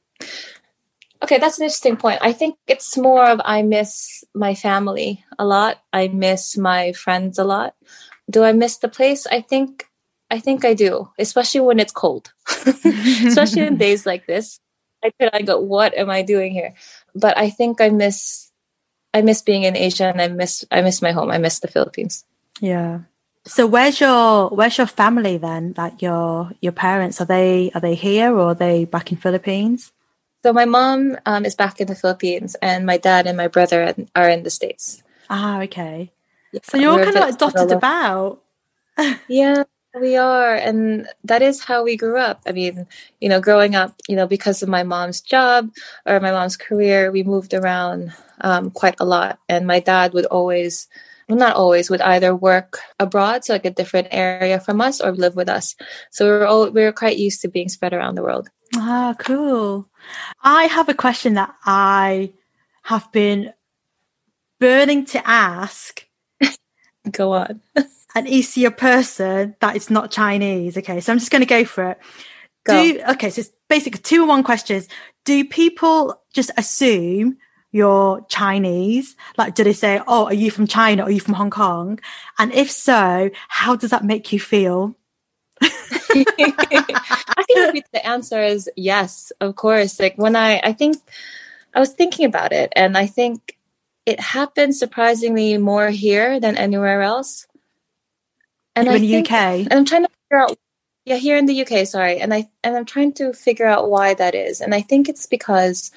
Okay, 1.22 1.38
that's 1.38 1.58
an 1.58 1.64
interesting 1.64 1.96
point. 1.96 2.18
I 2.20 2.32
think 2.32 2.56
it's 2.66 2.96
more 2.96 3.24
of 3.24 3.40
I 3.44 3.62
miss 3.62 4.24
my 4.34 4.54
family 4.54 5.24
a 5.38 5.44
lot. 5.44 5.78
I 5.92 6.08
miss 6.08 6.56
my 6.58 6.92
friends 6.92 7.38
a 7.38 7.44
lot. 7.44 7.74
Do 8.28 8.44
I 8.44 8.52
miss 8.52 8.78
the 8.78 8.88
place? 8.88 9.26
I 9.26 9.40
think 9.40 9.86
I 10.30 10.40
think 10.40 10.64
I 10.64 10.74
do, 10.74 11.10
especially 11.18 11.60
when 11.60 11.78
it's 11.78 11.92
cold. 11.92 12.32
especially 12.84 13.62
in 13.62 13.76
days 13.76 14.04
like 14.04 14.26
this. 14.26 14.60
I 15.04 15.12
could 15.18 15.30
I 15.32 15.42
go, 15.42 15.60
what 15.60 15.94
am 15.96 16.10
I 16.10 16.22
doing 16.22 16.52
here? 16.52 16.74
But 17.14 17.38
I 17.38 17.50
think 17.50 17.80
I 17.80 17.90
miss 17.90 18.50
I 19.14 19.22
miss 19.22 19.42
being 19.42 19.62
in 19.62 19.76
Asia 19.76 20.06
and 20.06 20.20
I 20.20 20.28
miss 20.28 20.64
I 20.70 20.82
miss 20.82 21.00
my 21.00 21.12
home. 21.12 21.30
I 21.30 21.38
miss 21.38 21.60
the 21.60 21.68
Philippines. 21.68 22.24
Yeah. 22.60 23.00
So 23.46 23.66
where's 23.66 24.00
your 24.00 24.48
where's 24.50 24.76
your 24.76 24.88
family 24.88 25.38
then? 25.38 25.74
Like 25.76 26.02
your 26.02 26.50
your 26.60 26.72
parents 26.72 27.20
are 27.20 27.26
they 27.26 27.70
are 27.74 27.80
they 27.80 27.94
here 27.94 28.32
or 28.34 28.50
are 28.50 28.54
they 28.54 28.84
back 28.84 29.12
in 29.12 29.18
Philippines? 29.18 29.92
So 30.44 30.52
my 30.52 30.66
mom 30.66 31.16
um, 31.24 31.46
is 31.46 31.54
back 31.54 31.80
in 31.80 31.86
the 31.86 31.94
Philippines, 31.94 32.54
and 32.60 32.84
my 32.84 32.98
dad 32.98 33.26
and 33.26 33.34
my 33.34 33.48
brother 33.48 33.94
are 34.14 34.28
in 34.28 34.42
the 34.42 34.50
states. 34.50 35.02
Ah, 35.30 35.62
okay. 35.62 36.12
Yeah, 36.52 36.60
so 36.62 36.76
you're 36.76 36.92
all 36.92 36.98
kind 36.98 37.16
of 37.16 37.22
like 37.22 37.38
dotted 37.38 37.72
about. 37.72 38.42
yeah, 39.26 39.64
we 39.98 40.18
are, 40.18 40.54
and 40.54 41.08
that 41.24 41.40
is 41.40 41.64
how 41.64 41.82
we 41.82 41.96
grew 41.96 42.18
up. 42.18 42.42
I 42.46 42.52
mean, 42.52 42.86
you 43.22 43.30
know, 43.30 43.40
growing 43.40 43.74
up, 43.74 43.96
you 44.06 44.16
know, 44.16 44.26
because 44.26 44.62
of 44.62 44.68
my 44.68 44.82
mom's 44.82 45.22
job 45.22 45.72
or 46.04 46.20
my 46.20 46.30
mom's 46.30 46.58
career, 46.58 47.10
we 47.10 47.22
moved 47.22 47.54
around 47.54 48.12
um, 48.42 48.70
quite 48.70 48.96
a 49.00 49.06
lot, 49.06 49.38
and 49.48 49.66
my 49.66 49.80
dad 49.80 50.12
would 50.12 50.26
always 50.26 50.88
well, 51.26 51.38
not 51.38 51.56
always 51.56 51.88
would 51.88 52.02
either 52.02 52.36
work 52.36 52.80
abroad, 53.00 53.46
so 53.46 53.54
like 53.54 53.64
a 53.64 53.70
different 53.70 54.08
area 54.10 54.60
from 54.60 54.82
us, 54.82 55.00
or 55.00 55.12
live 55.12 55.36
with 55.36 55.48
us. 55.48 55.74
So 56.10 56.26
we 56.26 56.30
were 56.32 56.46
all 56.46 56.68
we 56.68 56.82
were 56.82 56.92
quite 56.92 57.16
used 57.16 57.40
to 57.40 57.48
being 57.48 57.70
spread 57.70 57.94
around 57.94 58.16
the 58.16 58.22
world. 58.22 58.50
Ah, 58.76 59.14
cool. 59.18 59.88
I 60.42 60.64
have 60.64 60.88
a 60.88 60.94
question 60.94 61.34
that 61.34 61.54
I 61.64 62.32
have 62.82 63.10
been 63.12 63.52
burning 64.58 65.04
to 65.06 65.28
ask. 65.28 66.06
Go 67.10 67.32
on. 67.32 67.60
an 68.14 68.26
easier 68.26 68.70
person 68.70 69.56
that 69.60 69.76
is 69.76 69.90
not 69.90 70.10
Chinese. 70.10 70.76
Okay, 70.78 71.00
so 71.00 71.12
I'm 71.12 71.18
just 71.18 71.30
going 71.30 71.42
to 71.42 71.46
go 71.46 71.64
for 71.64 71.90
it. 71.90 71.98
Go. 72.64 72.72
Do 72.72 73.00
okay, 73.10 73.30
so 73.30 73.40
it's 73.40 73.50
basically 73.68 74.00
two 74.00 74.20
and 74.20 74.28
one 74.28 74.42
questions. 74.42 74.88
Do 75.24 75.44
people 75.44 76.22
just 76.32 76.50
assume 76.56 77.36
you're 77.72 78.24
Chinese? 78.28 79.16
Like, 79.36 79.54
do 79.54 79.64
they 79.64 79.72
say, 79.72 80.00
"Oh, 80.06 80.26
are 80.26 80.34
you 80.34 80.50
from 80.50 80.66
China? 80.66 81.02
Are 81.02 81.10
you 81.10 81.20
from 81.20 81.34
Hong 81.34 81.50
Kong?" 81.50 82.00
And 82.38 82.52
if 82.52 82.70
so, 82.70 83.30
how 83.48 83.76
does 83.76 83.90
that 83.90 84.04
make 84.04 84.32
you 84.32 84.40
feel? 84.40 84.94
I 86.14 87.44
think 87.48 87.90
the 87.92 88.06
answer 88.06 88.42
is 88.42 88.70
yes, 88.76 89.32
of 89.40 89.56
course. 89.56 89.98
Like 90.00 90.16
when 90.16 90.36
I, 90.36 90.60
I 90.62 90.72
think 90.72 90.98
I 91.74 91.80
was 91.80 91.92
thinking 91.92 92.26
about 92.26 92.52
it, 92.52 92.72
and 92.76 92.96
I 92.96 93.06
think 93.06 93.56
it 94.06 94.20
happens 94.20 94.78
surprisingly 94.78 95.58
more 95.58 95.90
here 95.90 96.38
than 96.40 96.56
anywhere 96.56 97.02
else. 97.02 97.46
And 98.76 98.88
in 98.88 98.94
I 98.94 98.98
the 98.98 99.10
think, 99.10 99.30
UK, 99.30 99.32
and 99.70 99.72
I'm 99.72 99.84
trying 99.84 100.04
to 100.04 100.10
figure 100.10 100.42
out. 100.42 100.58
Yeah, 101.06 101.16
here 101.16 101.36
in 101.36 101.44
the 101.44 101.60
UK, 101.60 101.86
sorry, 101.86 102.18
and 102.18 102.32
I 102.32 102.48
and 102.62 102.76
I'm 102.76 102.86
trying 102.86 103.12
to 103.14 103.34
figure 103.34 103.66
out 103.66 103.90
why 103.90 104.14
that 104.14 104.34
is, 104.34 104.62
and 104.62 104.74
I 104.74 104.80
think 104.80 105.08
it's 105.08 105.26
because 105.26 105.90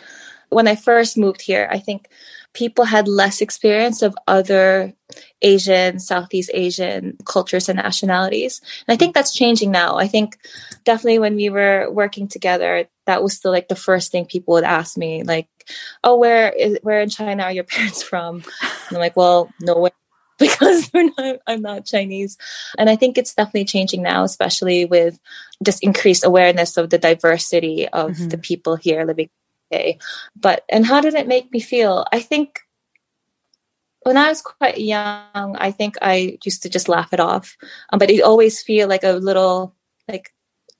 when 0.49 0.67
I 0.67 0.75
first 0.75 1.17
moved 1.17 1.41
here, 1.41 1.67
I 1.71 1.79
think 1.79 2.09
people 2.57 2.85
had 2.85 3.07
less 3.07 3.39
experience 3.39 4.01
of 4.01 4.17
other 4.27 4.91
Asian, 5.43 5.99
Southeast 5.99 6.49
Asian 6.55 7.15
cultures 7.23 7.69
and 7.69 7.77
nationalities. 7.77 8.61
And 8.87 8.95
I 8.95 8.97
think 8.97 9.13
that's 9.13 9.31
changing 9.31 9.69
now. 9.69 9.97
I 9.97 10.07
think 10.07 10.39
definitely 10.83 11.19
when 11.19 11.35
we 11.35 11.51
were 11.51 11.87
working 11.91 12.27
together, 12.27 12.87
that 13.05 13.21
was 13.21 13.37
still 13.37 13.51
like 13.51 13.67
the 13.67 13.75
first 13.75 14.11
thing 14.11 14.25
people 14.25 14.55
would 14.55 14.63
ask 14.63 14.97
me, 14.97 15.21
like, 15.21 15.47
"Oh, 16.03 16.17
where 16.17 16.49
is 16.49 16.79
where 16.81 16.99
in 16.99 17.09
China 17.09 17.43
are 17.43 17.51
your 17.51 17.63
parents 17.75 18.01
from?" 18.01 18.37
And 18.61 18.97
I'm 18.97 18.99
like, 18.99 19.15
"Well, 19.15 19.53
nowhere." 19.61 19.91
Because 20.39 20.93
not, 20.93 21.39
I'm 21.47 21.63
not 21.63 21.85
Chinese. 21.85 22.37
And 22.77 22.91
I 22.91 22.95
think 22.95 23.17
it's 23.17 23.33
definitely 23.33 23.65
changing 23.65 24.03
now, 24.03 24.23
especially 24.23 24.85
with 24.85 25.19
just 25.63 25.83
increased 25.83 26.23
awareness 26.23 26.77
of 26.77 26.91
the 26.91 26.99
diversity 26.99 27.89
of 27.89 28.11
mm-hmm. 28.11 28.27
the 28.27 28.37
people 28.37 28.75
here 28.75 29.03
living 29.03 29.31
okay. 29.71 29.99
But, 30.35 30.63
and 30.69 30.85
how 30.85 31.01
did 31.01 31.13
it 31.13 31.27
make 31.27 31.51
me 31.51 31.59
feel? 31.59 32.05
I 32.11 32.19
think 32.19 32.61
when 34.01 34.17
I 34.17 34.29
was 34.29 34.41
quite 34.41 34.77
young, 34.77 35.55
I 35.57 35.71
think 35.71 35.95
I 36.01 36.37
used 36.43 36.63
to 36.63 36.69
just 36.69 36.87
laugh 36.87 37.13
it 37.13 37.19
off. 37.19 37.57
Um, 37.91 37.99
but 37.99 38.09
it 38.09 38.21
always 38.21 38.61
feel 38.61 38.87
like 38.87 39.03
a 39.03 39.13
little, 39.13 39.75
like 40.07 40.33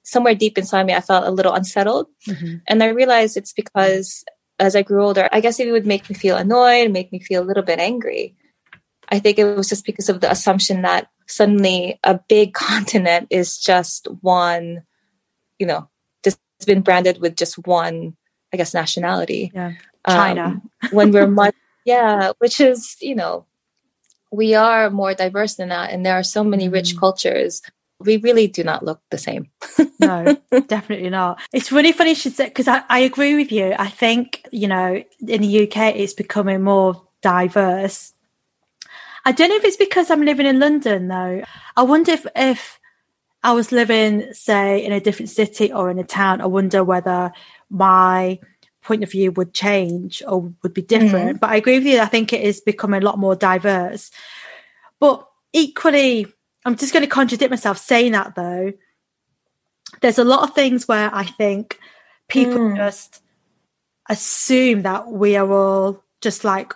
somewhere 0.04 0.36
deep 0.36 0.58
inside 0.58 0.86
me, 0.86 0.94
I 0.94 1.02
felt 1.02 1.28
a 1.28 1.32
little 1.32 1.54
unsettled. 1.54 2.08
Mm-hmm. 2.28 2.56
And 2.68 2.82
I 2.82 2.88
realized 2.88 3.36
it's 3.36 3.54
because 3.54 4.24
as 4.60 4.76
I 4.76 4.82
grew 4.82 5.04
older, 5.04 5.28
I 5.32 5.42
guess 5.42 5.60
it 5.60 5.72
would 5.72 5.86
make 5.86 6.10
me 6.10 6.16
feel 6.16 6.38
annoyed, 6.38 6.92
make 6.92 7.12
me 7.12 7.20
feel 7.20 7.44
a 7.44 7.46
little 7.46 7.64
bit 7.64 7.80
angry. 7.80 8.36
I 9.10 9.20
think 9.20 9.38
it 9.38 9.46
was 9.56 9.70
just 9.70 9.86
because 9.86 10.10
of 10.10 10.22
the 10.22 10.32
assumption 10.32 10.82
that 10.82 11.10
suddenly 11.28 12.00
a 12.04 12.20
big 12.28 12.54
continent 12.54 13.28
is 13.30 13.58
just 13.58 14.08
one, 14.22 14.84
you 15.60 15.68
know, 15.68 15.90
just 16.24 16.40
been 16.66 16.82
branded 16.82 17.20
with 17.22 17.36
just 17.36 17.58
one 17.68 18.16
I 18.54 18.58
guess, 18.58 18.74
nationality. 18.74 19.52
Yeah. 19.54 19.74
China. 20.08 20.44
Um, 20.44 20.70
when 20.92 21.12
we're 21.12 21.28
much, 21.28 21.56
yeah, 21.86 22.32
which 22.40 22.60
is, 22.60 22.98
you 23.02 23.16
know, 23.16 23.46
we 24.32 24.56
are 24.56 24.90
more 24.90 25.14
diverse 25.14 25.56
than 25.56 25.70
that. 25.70 25.92
And 25.92 26.06
there 26.06 26.16
are 26.16 26.24
so 26.24 26.44
many 26.44 26.70
rich 26.70 26.96
mm. 26.96 27.00
cultures. 27.00 27.62
We 28.00 28.18
really 28.18 28.48
do 28.48 28.64
not 28.64 28.86
look 28.86 29.02
the 29.10 29.18
same. 29.18 29.50
no, 30.00 30.38
definitely 30.68 31.10
not. 31.10 31.40
It's 31.52 31.72
really 31.72 31.92
funny 31.92 32.14
she 32.14 32.30
said, 32.30 32.50
because 32.50 32.68
I, 32.68 32.84
I 32.90 33.00
agree 33.00 33.36
with 33.36 33.52
you. 33.52 33.74
I 33.78 33.90
think, 33.90 34.46
you 34.52 34.68
know, 34.68 35.04
in 35.26 35.42
the 35.42 35.64
UK, 35.64 35.96
it's 35.96 36.14
becoming 36.14 36.62
more 36.62 37.02
diverse. 37.22 38.14
I 39.26 39.32
don't 39.32 39.50
know 39.50 39.56
if 39.56 39.66
it's 39.66 39.78
because 39.78 40.12
I'm 40.12 40.24
living 40.24 40.46
in 40.46 40.60
London, 40.60 41.08
though. 41.08 41.44
I 41.76 41.84
wonder 41.84 42.12
if, 42.12 42.28
if 42.36 42.80
I 43.44 43.54
was 43.54 43.72
living, 43.72 44.32
say, 44.34 44.86
in 44.86 44.92
a 44.92 45.00
different 45.00 45.30
city 45.30 45.72
or 45.72 45.90
in 45.90 46.00
a 46.00 46.04
town, 46.04 46.42
I 46.42 46.46
wonder 46.46 46.84
whether 46.84 47.32
my 47.70 48.40
point 48.82 49.04
of 49.04 49.12
view 49.12 49.32
would 49.34 49.54
change 49.54 50.24
or 50.28 50.54
would 50.64 50.74
be 50.74 50.82
different. 50.82 51.30
Mm-hmm. 51.30 51.38
But 51.38 51.50
I 51.50 51.58
agree 51.58 51.78
with 51.78 51.88
you. 51.88 52.00
I 52.00 52.06
think 52.06 52.34
it 52.34 52.42
is 52.42 52.62
becoming 52.62 53.02
a 53.02 53.06
lot 53.06 53.20
more 53.20 53.36
diverse. 53.36 54.12
But 55.00 55.28
equally, 55.54 56.28
I'm 56.66 56.76
just 56.76 56.94
going 56.94 57.04
to 57.04 57.10
contradict 57.10 57.52
myself 57.52 57.78
saying 57.78 58.14
that 58.14 58.36
though. 58.36 58.74
There's 60.02 60.20
a 60.20 60.24
lot 60.24 60.48
of 60.48 60.56
things 60.56 60.88
where 60.88 61.14
I 61.14 61.24
think 61.24 61.80
people 62.28 62.58
mm. 62.60 62.76
just 62.76 63.22
assume 64.10 64.84
that 64.84 65.08
we 65.08 65.36
are 65.36 65.52
all 65.52 66.04
just 66.22 66.44
like 66.44 66.74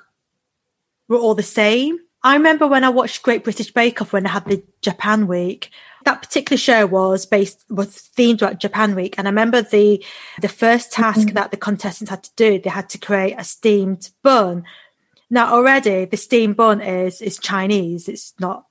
we're 1.08 1.20
all 1.20 1.36
the 1.36 1.44
same. 1.44 2.00
I 2.24 2.36
remember 2.36 2.68
when 2.68 2.84
I 2.84 2.90
watched 2.90 3.24
Great 3.24 3.44
British 3.44 3.72
Bake 3.72 4.02
Off 4.02 4.14
when 4.14 4.26
I 4.26 4.30
had 4.30 4.46
the 4.46 4.64
Japan 4.82 5.28
week, 5.28 5.72
that 6.06 6.22
particular 6.22 6.58
show 6.58 6.86
was 6.86 7.26
based 7.26 7.64
was 7.70 8.10
themed 8.18 8.42
about 8.42 8.60
Japan 8.60 8.96
Week, 8.96 9.16
and 9.18 9.28
I 9.28 9.32
remember 9.32 9.62
the 9.62 10.04
the 10.42 10.50
first 10.50 10.92
task 10.92 11.20
mm-hmm. 11.20 11.36
that 11.36 11.52
the 11.52 11.58
contestants 11.58 12.10
had 12.10 12.24
to 12.24 12.32
do. 12.36 12.60
They 12.60 12.70
had 12.70 12.90
to 12.90 12.98
create 12.98 13.36
a 13.38 13.44
steamed 13.44 14.10
bun. 14.24 14.64
Now 15.30 15.54
already 15.54 16.06
the 16.06 16.18
steamed 16.18 16.58
bun 16.58 16.82
is 16.82 17.22
is 17.22 17.40
Chinese. 17.40 18.08
It's 18.08 18.34
not 18.40 18.66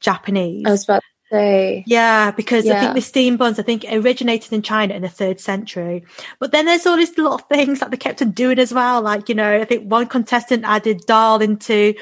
Japanese. 0.00 0.64
I 0.66 0.70
was 0.70 0.84
about 0.84 1.02
to 1.02 1.34
say 1.36 1.84
yeah, 1.86 2.30
because 2.30 2.64
yeah. 2.64 2.76
I 2.76 2.80
think 2.80 2.94
the 2.94 3.00
steamed 3.00 3.38
buns 3.38 3.58
I 3.58 3.62
think 3.62 3.84
originated 3.90 4.52
in 4.52 4.62
China 4.62 4.94
in 4.94 5.02
the 5.02 5.08
third 5.08 5.40
century. 5.40 6.04
But 6.38 6.52
then 6.52 6.66
there's 6.66 6.86
all 6.86 6.96
these 6.96 7.16
little 7.16 7.38
things 7.38 7.80
that 7.80 7.90
they 7.90 7.96
kept 7.96 8.22
on 8.22 8.32
doing 8.32 8.58
as 8.58 8.74
well. 8.74 9.00
Like 9.02 9.28
you 9.28 9.34
know, 9.34 9.60
I 9.60 9.64
think 9.64 9.90
one 9.90 10.06
contestant 10.06 10.64
added 10.64 11.02
dal 11.06 11.40
into 11.40 11.94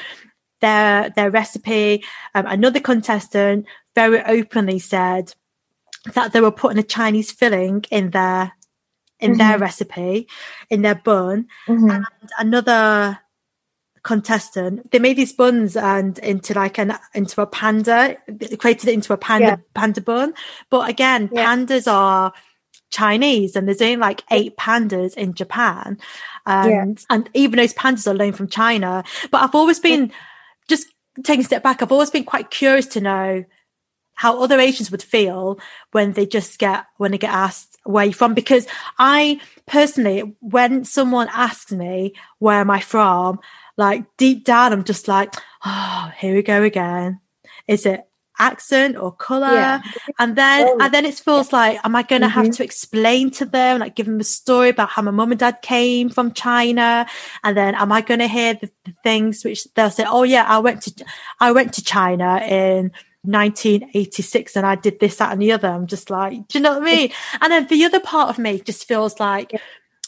their 0.61 1.11
their 1.11 1.31
recipe. 1.31 2.03
Um, 2.35 2.47
another 2.47 2.81
contestant 2.81 3.67
very 3.95 4.23
openly 4.25 4.79
said 4.79 5.35
that 6.13 6.33
they 6.33 6.41
were 6.41 6.51
putting 6.51 6.79
a 6.79 6.83
Chinese 6.83 7.31
filling 7.31 7.85
in 7.91 8.11
their 8.11 8.53
in 9.21 9.33
mm-hmm. 9.33 9.39
their 9.39 9.59
recipe, 9.59 10.29
in 10.71 10.83
their 10.83 10.97
bun. 10.97 11.47
Mm-hmm. 11.67 11.91
And 11.91 12.07
another 12.39 13.21
contestant, 14.03 14.91
they 14.91 14.99
made 14.99 15.17
these 15.17 15.33
buns 15.33 15.77
and 15.77 16.19
into 16.19 16.53
like 16.55 16.79
an 16.79 16.95
into 17.15 17.41
a 17.41 17.47
panda, 17.47 18.17
created 18.59 18.89
it 18.89 18.95
into 18.95 19.13
a 19.13 19.17
panda 19.17 19.47
yeah. 19.47 19.57
panda 19.75 20.01
bun. 20.01 20.35
But 20.71 20.91
again, 20.91 21.31
yeah. 21.33 21.47
pandas 21.47 21.91
are 21.91 22.33
Chinese 22.91 23.57
and 23.57 23.67
there's 23.67 23.83
only 23.83 23.97
like 23.97 24.23
eight 24.31 24.57
pandas 24.57 25.15
in 25.15 25.35
Japan. 25.35 25.99
And 26.47 26.99
yeah. 26.99 27.07
and 27.09 27.31
even 27.35 27.57
those 27.57 27.75
pandas 27.75 28.07
are 28.07 28.15
loaned 28.15 28.37
from 28.37 28.49
China. 28.49 29.05
But 29.31 29.43
I've 29.43 29.55
always 29.55 29.81
been 29.81 30.13
just 30.69 30.87
taking 31.23 31.43
a 31.43 31.45
step 31.45 31.63
back, 31.63 31.83
I've 31.83 31.93
always 31.93 32.11
been 32.11 32.25
quite 32.25 32.51
curious 32.51 32.87
to 32.89 33.01
know 33.01 33.45
how 34.15 34.43
other 34.43 34.59
Asians 34.61 34.91
would 34.91 35.03
feel 35.03 35.59
when 35.93 36.13
they 36.13 36.27
just 36.27 36.59
get 36.59 36.87
when 36.97 37.11
they 37.11 37.19
get 37.19 37.33
asked 37.33 37.79
where 37.85 38.05
you're 38.05 38.15
from. 38.15 38.35
Because 38.35 38.67
I 38.99 39.41
personally, 39.67 40.37
when 40.41 40.85
someone 40.85 41.29
asks 41.33 41.73
me 41.73 42.15
where 42.39 42.61
am 42.61 42.71
I 42.71 42.81
from, 42.81 43.41
like 43.77 44.05
deep 44.17 44.45
down, 44.45 44.73
I'm 44.73 44.85
just 44.85 45.09
like, 45.09 45.35
oh, 45.65 46.13
here 46.17 46.35
we 46.35 46.43
go 46.43 46.63
again. 46.63 47.21
Is 47.67 47.87
it 47.87 48.07
accent 48.39 48.97
or 48.97 49.13
color 49.13 49.53
yeah. 49.53 49.81
and 50.19 50.35
then 50.35 50.67
oh, 50.67 50.79
and 50.81 50.93
then 50.93 51.05
it 51.05 51.15
feels 51.15 51.53
like 51.53 51.79
am 51.85 51.95
i 51.95 52.03
going 52.03 52.21
to 52.21 52.27
mm-hmm. 52.27 52.41
have 52.47 52.51
to 52.51 52.65
explain 52.65 53.31
to 53.31 53.45
them 53.45 53.79
like 53.79 53.95
give 53.95 54.07
them 54.07 54.19
a 54.19 54.25
story 54.25 54.71
about 54.71 54.89
how 54.89 55.03
my 55.03 55.11
mom 55.13 55.31
and 55.31 55.39
dad 55.39 55.63
came 55.63 56.11
from 56.11 56.33
china 56.33 57.07
and 57.45 57.57
then 57.57 57.77
am 57.77 57.93
i 57.93 58.01
going 58.01 58.19
to 58.19 58.27
hear 58.27 58.55
the, 58.55 58.69
the, 58.85 58.95
things 59.05 59.45
which 59.45 59.65
they'll 59.75 59.89
say 59.89 60.05
oh 60.09 60.25
yeah 60.25 60.45
i 60.49 60.59
went 60.59 60.83
to 60.83 61.05
i 61.39 61.53
went 61.53 61.73
to 61.73 61.85
china 61.85 62.39
in 62.39 62.91
1986 63.25 64.57
and 64.57 64.67
i 64.67 64.75
did 64.75 65.01
this 65.01 65.17
that 65.17 65.33
and 65.33 65.43
the 65.43 65.53
other 65.53 65.69
i'm 65.69 65.87
just 65.87 66.11
like 66.11 66.47
do 66.49 66.59
you 66.59 66.63
know 66.63 66.75
what 66.75 66.83
i 66.83 66.85
mean 66.85 67.11
and 67.41 67.53
then 67.53 67.67
the 67.67 67.85
other 67.85 68.01
part 68.01 68.29
of 68.29 68.39
me 68.39 68.61
just 68.61 68.87
feels 68.87 69.19
like 69.19 69.53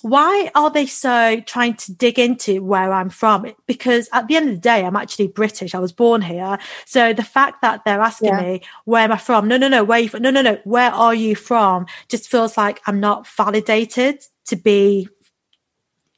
why 0.02 0.50
are 0.54 0.70
they 0.70 0.86
so 0.86 1.40
trying 1.40 1.74
to 1.74 1.92
dig 1.92 2.18
into 2.18 2.62
where 2.62 2.92
I'm 2.92 3.08
from? 3.08 3.52
Because 3.66 4.08
at 4.12 4.28
the 4.28 4.36
end 4.36 4.48
of 4.48 4.54
the 4.56 4.60
day, 4.60 4.84
I'm 4.84 4.96
actually 4.96 5.28
British. 5.28 5.74
I 5.74 5.78
was 5.78 5.92
born 5.92 6.22
here. 6.22 6.58
So 6.84 7.12
the 7.12 7.24
fact 7.24 7.62
that 7.62 7.84
they're 7.84 8.00
asking 8.00 8.28
yeah. 8.28 8.40
me, 8.40 8.62
where 8.84 9.02
am 9.02 9.12
I 9.12 9.16
from? 9.16 9.48
No, 9.48 9.56
no, 9.56 9.68
no, 9.68 9.82
where 9.82 9.98
you 9.98 10.08
from? 10.08 10.22
No, 10.22 10.30
no, 10.30 10.42
no, 10.42 10.60
where 10.64 10.92
are 10.92 11.14
you 11.14 11.34
from? 11.34 11.86
Just 12.08 12.30
feels 12.30 12.56
like 12.56 12.80
I'm 12.86 13.00
not 13.00 13.26
validated 13.26 14.22
to 14.46 14.56
be 14.56 15.08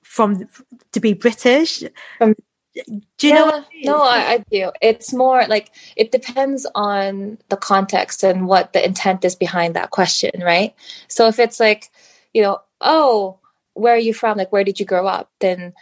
from, 0.02 0.48
to 0.92 1.00
be 1.00 1.14
British. 1.14 1.82
Um, 2.20 2.34
do 2.74 2.82
you 2.84 3.34
yeah, 3.34 3.34
know 3.34 3.46
I 3.46 3.58
mean? 3.72 3.82
No, 3.84 4.02
I, 4.02 4.18
I 4.32 4.44
do. 4.50 4.70
It's 4.80 5.12
more 5.12 5.46
like 5.46 5.70
it 5.96 6.12
depends 6.12 6.66
on 6.74 7.38
the 7.48 7.56
context 7.56 8.22
and 8.22 8.46
what 8.46 8.72
the 8.72 8.84
intent 8.84 9.24
is 9.24 9.34
behind 9.34 9.74
that 9.74 9.90
question, 9.90 10.42
right? 10.42 10.74
So 11.08 11.28
if 11.28 11.38
it's 11.38 11.58
like, 11.58 11.90
you 12.32 12.42
know, 12.42 12.58
oh, 12.80 13.38
where 13.74 13.94
are 13.94 13.98
you 13.98 14.14
from? 14.14 14.38
Like, 14.38 14.52
where 14.52 14.64
did 14.64 14.80
you 14.80 14.86
grow 14.86 15.06
up? 15.06 15.30
Then 15.40 15.72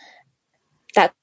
that's 0.94 1.14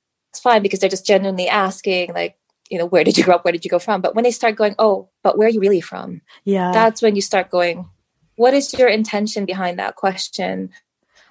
fine 0.42 0.62
because 0.62 0.80
they're 0.80 0.90
just 0.90 1.06
genuinely 1.06 1.48
asking, 1.48 2.14
like, 2.14 2.38
you 2.70 2.78
know, 2.78 2.86
where 2.86 3.04
did 3.04 3.18
you 3.18 3.24
grow 3.24 3.36
up? 3.36 3.46
Where 3.46 3.52
did 3.52 3.66
you 3.66 3.72
go 3.72 3.80
from? 3.80 4.02
But 4.02 4.16
when 4.16 4.24
they 4.24 4.32
start 4.32 4.56
going, 4.56 4.76
oh, 4.80 5.10
but 5.22 5.38
where 5.38 5.48
are 5.48 5.52
you 5.52 5.60
really 5.60 5.82
from? 5.82 6.22
Yeah. 6.44 6.72
That's 6.72 7.02
when 7.02 7.16
you 7.16 7.22
start 7.22 7.50
going, 7.50 7.90
what 8.36 8.54
is 8.54 8.74
your 8.74 8.88
intention 8.88 9.46
behind 9.46 9.80
that 9.80 9.96
question? 9.96 10.72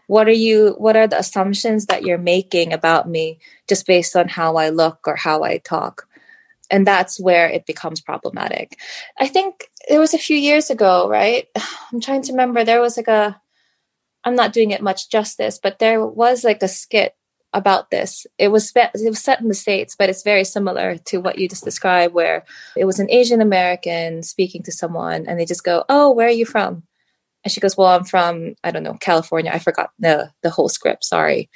What 0.07 0.29
are 0.29 0.33
you, 0.33 0.75
what 0.79 0.97
are 0.97 1.07
the 1.07 1.19
assumptions 1.19 1.87
that 1.87 2.03
you're 2.03 2.19
making 2.19 2.73
about 2.73 3.09
me 3.09 3.39
just 3.69 3.87
based 3.87 4.17
on 4.17 4.29
how 4.29 4.57
I 4.57 4.69
look 4.71 5.07
or 5.07 5.17
how 5.17 5.43
I 5.43 5.59
talk? 5.59 6.09
And 6.71 6.87
that's 6.87 7.21
where 7.21 7.49
it 7.49 7.67
becomes 7.67 8.01
problematic. 8.01 8.79
I 9.19 9.29
think 9.29 9.71
it 9.89 9.99
was 9.99 10.15
a 10.15 10.19
few 10.19 10.37
years 10.37 10.71
ago, 10.71 11.09
right? 11.09 11.47
I'm 11.93 12.01
trying 12.01 12.23
to 12.23 12.33
remember. 12.33 12.65
There 12.65 12.81
was 12.81 12.97
like 12.97 13.09
a, 13.09 13.41
I'm 14.25 14.35
not 14.35 14.53
doing 14.53 14.71
it 14.71 14.83
much 14.83 15.11
justice, 15.11 15.59
but 15.63 15.79
there 15.79 16.05
was 16.05 16.45
like 16.45 16.63
a 16.63 16.69
skit 16.69 17.15
about 17.53 17.91
this. 17.91 18.27
It 18.39 18.49
was 18.49 18.73
it 18.75 19.09
was 19.09 19.21
set 19.21 19.41
in 19.41 19.49
the 19.49 19.55
states, 19.55 19.95
but 19.97 20.09
it's 20.09 20.23
very 20.23 20.45
similar 20.45 20.97
to 20.97 21.19
what 21.19 21.39
you 21.39 21.49
just 21.49 21.65
described, 21.65 22.15
where 22.15 22.45
it 22.77 22.85
was 22.85 22.99
an 22.99 23.11
Asian 23.11 23.41
American 23.41 24.23
speaking 24.23 24.63
to 24.65 24.73
someone, 24.73 25.27
and 25.27 25.39
they 25.39 25.45
just 25.45 25.65
go, 25.65 25.85
"Oh, 25.89 26.11
where 26.13 26.29
are 26.29 26.31
you 26.31 26.47
from?" 26.47 26.85
And 27.45 27.53
she 27.53 27.61
goes, 27.61 27.77
"Well, 27.77 27.89
I'm 27.89 28.05
from 28.05 28.55
I 28.65 28.71
don't 28.71 28.83
know 28.85 28.95
California. 29.01 29.51
I 29.53 29.59
forgot 29.59 29.91
the 29.99 30.33
the 30.43 30.51
whole 30.51 30.69
script. 30.69 31.05
Sorry." 31.05 31.51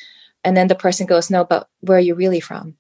And 0.45 0.57
then 0.57 0.69
the 0.69 0.75
person 0.75 1.07
goes, 1.07 1.31
"No, 1.31 1.45
but 1.45 1.69
where 1.81 1.99
are 1.99 2.01
you 2.01 2.15
really 2.15 2.41
from?" 2.41 2.77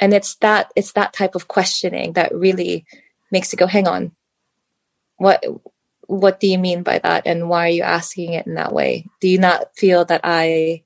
And 0.00 0.12
it's 0.12 0.34
that 0.36 0.72
it's 0.76 0.92
that 0.92 1.12
type 1.12 1.34
of 1.34 1.48
questioning 1.48 2.14
that 2.14 2.34
really 2.34 2.84
makes 3.30 3.52
you 3.52 3.56
go, 3.58 3.66
"Hang 3.66 3.88
on, 3.88 4.12
what 5.16 5.44
what 6.06 6.40
do 6.40 6.46
you 6.46 6.58
mean 6.58 6.82
by 6.82 6.98
that 6.98 7.26
and 7.26 7.48
why 7.48 7.66
are 7.66 7.72
you 7.72 7.82
asking 7.82 8.32
it 8.34 8.46
in 8.46 8.54
that 8.54 8.72
way 8.72 9.06
do 9.20 9.28
you 9.28 9.38
not 9.38 9.74
feel 9.76 10.04
that 10.04 10.20
i 10.24 10.82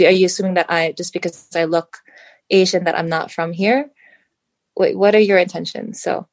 are 0.00 0.10
you 0.10 0.26
assuming 0.26 0.54
that 0.54 0.70
i 0.70 0.92
just 0.92 1.12
because 1.12 1.48
i 1.54 1.64
look 1.64 1.98
asian 2.50 2.84
that 2.84 2.98
i'm 2.98 3.08
not 3.08 3.30
from 3.30 3.52
here 3.52 3.90
wait 4.76 4.96
what 4.96 5.14
are 5.14 5.20
your 5.20 5.38
intentions 5.38 6.00
so 6.02 6.26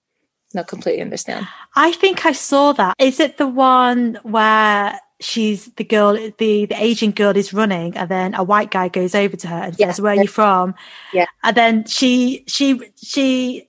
not 0.55 0.67
completely 0.67 1.01
understand 1.01 1.47
i 1.75 1.91
think 1.91 2.25
i 2.25 2.31
saw 2.31 2.71
that 2.71 2.95
is 2.99 3.19
it 3.19 3.37
the 3.37 3.47
one 3.47 4.19
where 4.23 4.99
she's 5.19 5.65
the 5.75 5.83
girl 5.83 6.13
the 6.13 6.65
the 6.65 6.75
asian 6.77 7.11
girl 7.11 7.35
is 7.35 7.53
running 7.53 7.95
and 7.95 8.09
then 8.09 8.33
a 8.33 8.43
white 8.43 8.71
guy 8.71 8.87
goes 8.87 9.15
over 9.15 9.35
to 9.35 9.47
her 9.47 9.63
and 9.63 9.75
yeah. 9.77 9.87
says 9.87 10.01
where 10.01 10.13
are 10.13 10.21
you 10.21 10.27
from 10.27 10.73
yeah 11.13 11.25
and 11.43 11.55
then 11.55 11.85
she 11.85 12.43
she 12.47 12.79
she 12.95 13.67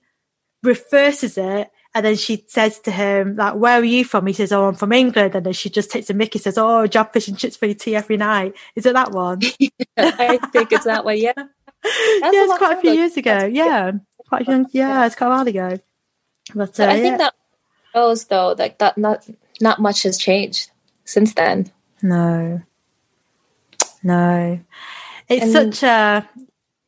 reverses 0.63 1.37
it 1.37 1.69
and 1.97 2.05
then 2.05 2.15
she 2.15 2.45
says 2.47 2.77
to 2.81 2.91
him, 2.91 3.37
like, 3.37 3.55
where 3.55 3.79
are 3.79 3.83
you 3.83 4.05
from? 4.05 4.27
He 4.27 4.33
says, 4.33 4.51
oh, 4.51 4.65
I'm 4.65 4.75
from 4.75 4.91
England. 4.91 5.33
And 5.33 5.43
then 5.43 5.53
she 5.53 5.67
just 5.67 5.89
takes 5.89 6.11
a 6.11 6.13
mickey, 6.13 6.37
says, 6.37 6.55
oh, 6.55 6.85
job 6.85 7.11
fish 7.11 7.27
and 7.27 7.35
chips 7.35 7.57
for 7.57 7.65
your 7.65 7.73
tea 7.73 7.95
every 7.95 8.17
night. 8.17 8.53
Is 8.75 8.85
it 8.85 8.93
that 8.93 9.13
one? 9.13 9.39
yeah, 9.59 9.69
I 9.97 10.37
think 10.51 10.71
it's 10.71 10.85
that 10.85 11.03
one, 11.03 11.17
yeah. 11.17 11.33
That's 11.35 11.47
yeah, 11.83 12.43
it's 12.43 12.57
quite 12.59 12.77
a 12.77 12.81
few 12.81 12.91
years 12.91 13.17
ago. 13.17 13.49
Yeah. 13.51 13.93
Quite 14.29 14.47
young. 14.47 14.67
Yeah, 14.71 15.07
it's 15.07 15.15
quite 15.15 15.27
a 15.27 15.29
while 15.31 15.47
ago. 15.47 15.79
But, 16.53 16.79
uh, 16.79 16.85
but 16.85 16.89
I 16.89 16.99
think 16.99 17.17
that 17.17 17.33
shows, 17.93 18.25
though, 18.25 18.55
like 18.57 18.77
that 18.79 18.97
not, 18.97 19.27
not 19.61 19.81
much 19.81 20.03
has 20.03 20.17
changed 20.17 20.71
since 21.05 21.33
then. 21.33 21.71
No. 22.01 22.61
No. 24.03 24.59
It's 25.29 25.55
and, 25.55 25.75
such 25.75 25.83
a, 25.83 26.29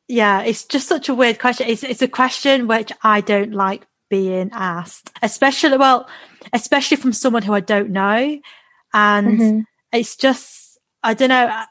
yeah, 0.07 0.41
it's 0.41 0.63
just 0.63 0.87
such 0.87 1.09
a 1.09 1.15
weird 1.15 1.39
question. 1.39 1.67
It's, 1.67 1.83
it's 1.83 2.01
a 2.01 2.07
question 2.07 2.67
which 2.67 2.91
I 3.03 3.21
don't 3.21 3.53
like 3.53 3.85
being 4.09 4.49
asked, 4.53 5.11
especially, 5.21 5.77
well, 5.77 6.07
especially 6.53 6.97
from 6.97 7.13
someone 7.13 7.43
who 7.43 7.53
I 7.53 7.59
don't 7.59 7.91
know. 7.91 8.39
And 8.93 9.39
mm-hmm. 9.39 9.59
it's 9.91 10.15
just, 10.15 10.79
I 11.03 11.13
don't 11.13 11.29
know. 11.29 11.63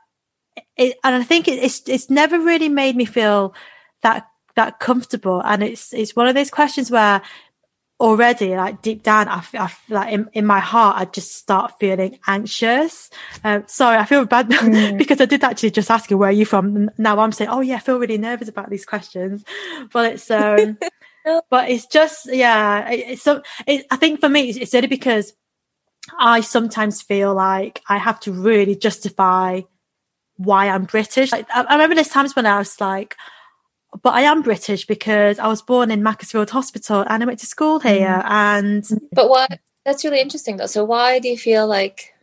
It, 0.77 0.98
and 1.03 1.14
I 1.16 1.22
think 1.22 1.48
it, 1.48 1.59
it's, 1.62 1.83
it's 1.88 2.11
never 2.11 2.38
really 2.38 2.68
made 2.68 2.96
me 2.96 3.05
feel 3.05 3.55
that, 4.03 4.29
that 4.55 4.79
comfortable. 4.79 5.40
And 5.44 5.62
it's, 5.62 5.92
it's 5.92 6.14
one 6.14 6.29
of 6.29 6.35
those 6.35 6.51
questions 6.51 6.90
where 6.90 7.22
already 8.00 8.54
like 8.54 8.80
deep 8.80 9.02
down 9.02 9.26
I, 9.28 9.42
I 9.54 9.72
like 9.88 10.12
in, 10.12 10.28
in 10.32 10.46
my 10.46 10.61
heart 10.61 10.96
I 10.98 11.04
just 11.04 11.34
start 11.34 11.74
feeling 11.80 12.18
anxious. 12.26 13.11
Um, 13.42 13.64
sorry 13.66 13.96
I 13.96 14.04
feel 14.04 14.24
bad 14.24 14.48
mm. 14.50 14.96
because 14.98 15.20
I 15.20 15.24
did 15.24 15.42
actually 15.42 15.72
just 15.72 15.90
ask 15.90 16.11
you 16.11 16.16
where 16.16 16.28
are 16.28 16.32
you 16.32 16.46
from. 16.46 16.90
Now 16.96 17.18
I'm 17.18 17.32
saying 17.32 17.50
oh 17.50 17.61
yeah 17.61 17.76
I 17.76 17.80
feel 17.80 17.98
really 17.98 18.18
nervous 18.18 18.48
about 18.48 18.70
these 18.70 18.87
questions. 18.87 19.44
But 19.92 20.12
it's 20.12 20.30
um 20.30 20.78
but 21.50 21.68
it's 21.68 21.87
just 21.87 22.32
yeah 22.32 22.88
it's 22.90 23.22
so 23.22 23.42
it, 23.66 23.87
i 23.90 23.96
think 23.96 24.20
for 24.20 24.28
me 24.28 24.48
it's, 24.48 24.58
it's 24.58 24.74
only 24.74 24.88
because 24.88 25.34
i 26.18 26.40
sometimes 26.40 27.02
feel 27.02 27.34
like 27.34 27.82
i 27.88 27.98
have 27.98 28.18
to 28.20 28.32
really 28.32 28.74
justify 28.74 29.61
why 30.37 30.68
i'm 30.68 30.84
british. 30.84 31.32
Like, 31.32 31.46
I, 31.52 31.62
I 31.62 31.72
remember 31.72 31.94
there's 31.94 32.08
times 32.08 32.37
when 32.37 32.46
i 32.46 32.58
was 32.58 32.80
like 32.80 33.16
but 34.03 34.14
I 34.14 34.22
am 34.22 34.42
British 34.42 34.87
because 34.87 35.38
I 35.38 35.48
was 35.48 35.62
born 35.62 35.90
in 35.90 36.03
Macclesfield 36.03 36.51
Hospital 36.51 37.05
and 37.09 37.22
I 37.22 37.27
went 37.27 37.38
to 37.40 37.46
school 37.46 37.81
here. 37.81 38.22
Mm. 38.24 38.31
And 38.31 39.01
but 39.12 39.29
what 39.29 39.59
that's 39.85 40.05
really 40.05 40.20
interesting 40.20 40.57
though. 40.57 40.66
So 40.66 40.85
why 40.85 41.18
do 41.18 41.29
you 41.29 41.38
feel 41.38 41.66
like 41.66 42.14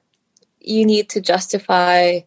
you 0.59 0.85
need 0.85 1.09
to 1.09 1.21
justify 1.21 2.21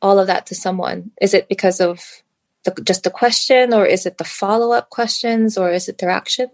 all 0.00 0.18
of 0.18 0.26
that 0.26 0.46
to 0.46 0.54
someone? 0.54 1.12
Is 1.20 1.34
it 1.34 1.48
because 1.48 1.80
of 1.80 2.22
the, 2.64 2.70
just 2.82 3.04
the 3.04 3.10
question 3.10 3.72
or 3.74 3.86
is 3.86 4.06
it 4.06 4.18
the 4.18 4.24
follow-up 4.24 4.90
questions 4.90 5.58
or 5.58 5.70
is 5.70 5.88
it 5.88 5.98
their 5.98 6.10
actions 6.10 6.50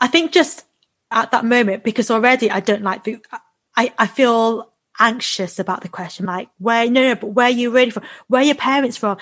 i 0.00 0.06
think 0.06 0.32
just 0.32 0.64
at 1.10 1.30
that 1.30 1.44
moment 1.44 1.84
because 1.84 2.10
already 2.10 2.50
i 2.50 2.60
don't 2.60 2.82
like 2.82 3.04
the 3.04 3.18
i 3.76 3.92
i 3.98 4.06
feel 4.06 4.72
anxious 5.00 5.58
about 5.58 5.82
the 5.82 5.88
question 5.88 6.26
like 6.26 6.48
where 6.58 6.90
no 6.90 7.02
no 7.02 7.14
but 7.14 7.28
where 7.28 7.46
are 7.46 7.50
you 7.50 7.70
really 7.70 7.90
from 7.90 8.02
where 8.26 8.42
are 8.42 8.44
your 8.44 8.54
parents 8.54 8.96
from 8.96 9.16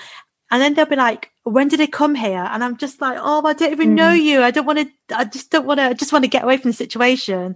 and 0.51 0.61
then 0.61 0.73
they'll 0.73 0.85
be 0.85 0.95
like 0.95 1.31
when 1.43 1.67
did 1.67 1.79
they 1.79 1.87
come 1.87 2.15
here 2.15 2.47
and 2.51 2.63
i'm 2.63 2.77
just 2.77 3.01
like 3.01 3.17
oh 3.21 3.45
i 3.45 3.53
don't 3.53 3.71
even 3.71 3.91
mm. 3.91 3.95
know 3.95 4.11
you 4.13 4.41
i 4.41 4.51
don't 4.51 4.65
want 4.65 4.79
to 4.79 5.17
i 5.17 5.23
just 5.23 5.51
don't 5.51 5.65
want 5.65 5.79
to 5.79 5.85
i 5.85 5.93
just 5.93 6.11
want 6.11 6.23
to 6.23 6.29
get 6.29 6.43
away 6.43 6.57
from 6.57 6.71
the 6.71 6.77
situation 6.77 7.55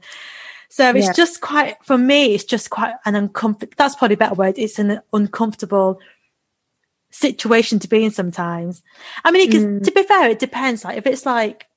so 0.70 0.90
it's 0.90 1.08
yeah. 1.08 1.14
just 1.14 1.42
quite 1.42 1.76
for 1.84 1.98
me 1.98 2.34
it's 2.34 2.44
just 2.44 2.70
quite 2.70 2.94
an 3.06 3.16
uncomfortable 3.16 3.74
that's 3.78 3.96
probably 3.96 4.16
a 4.16 4.18
better 4.18 4.36
word 4.36 4.58
it's 4.58 4.80
an 4.80 5.02
uncomfortable 5.14 6.00
situation 7.12 7.78
to 7.80 7.88
be 7.88 8.04
in 8.04 8.12
sometimes. 8.12 8.82
I 9.24 9.32
mean, 9.32 9.52
mm. 9.52 9.84
to 9.84 9.92
be 9.92 10.04
fair, 10.04 10.30
it 10.30 10.40
depends. 10.40 10.84
Like 10.84 10.98
if 10.98 11.06
it's 11.06 11.26
like 11.26 11.68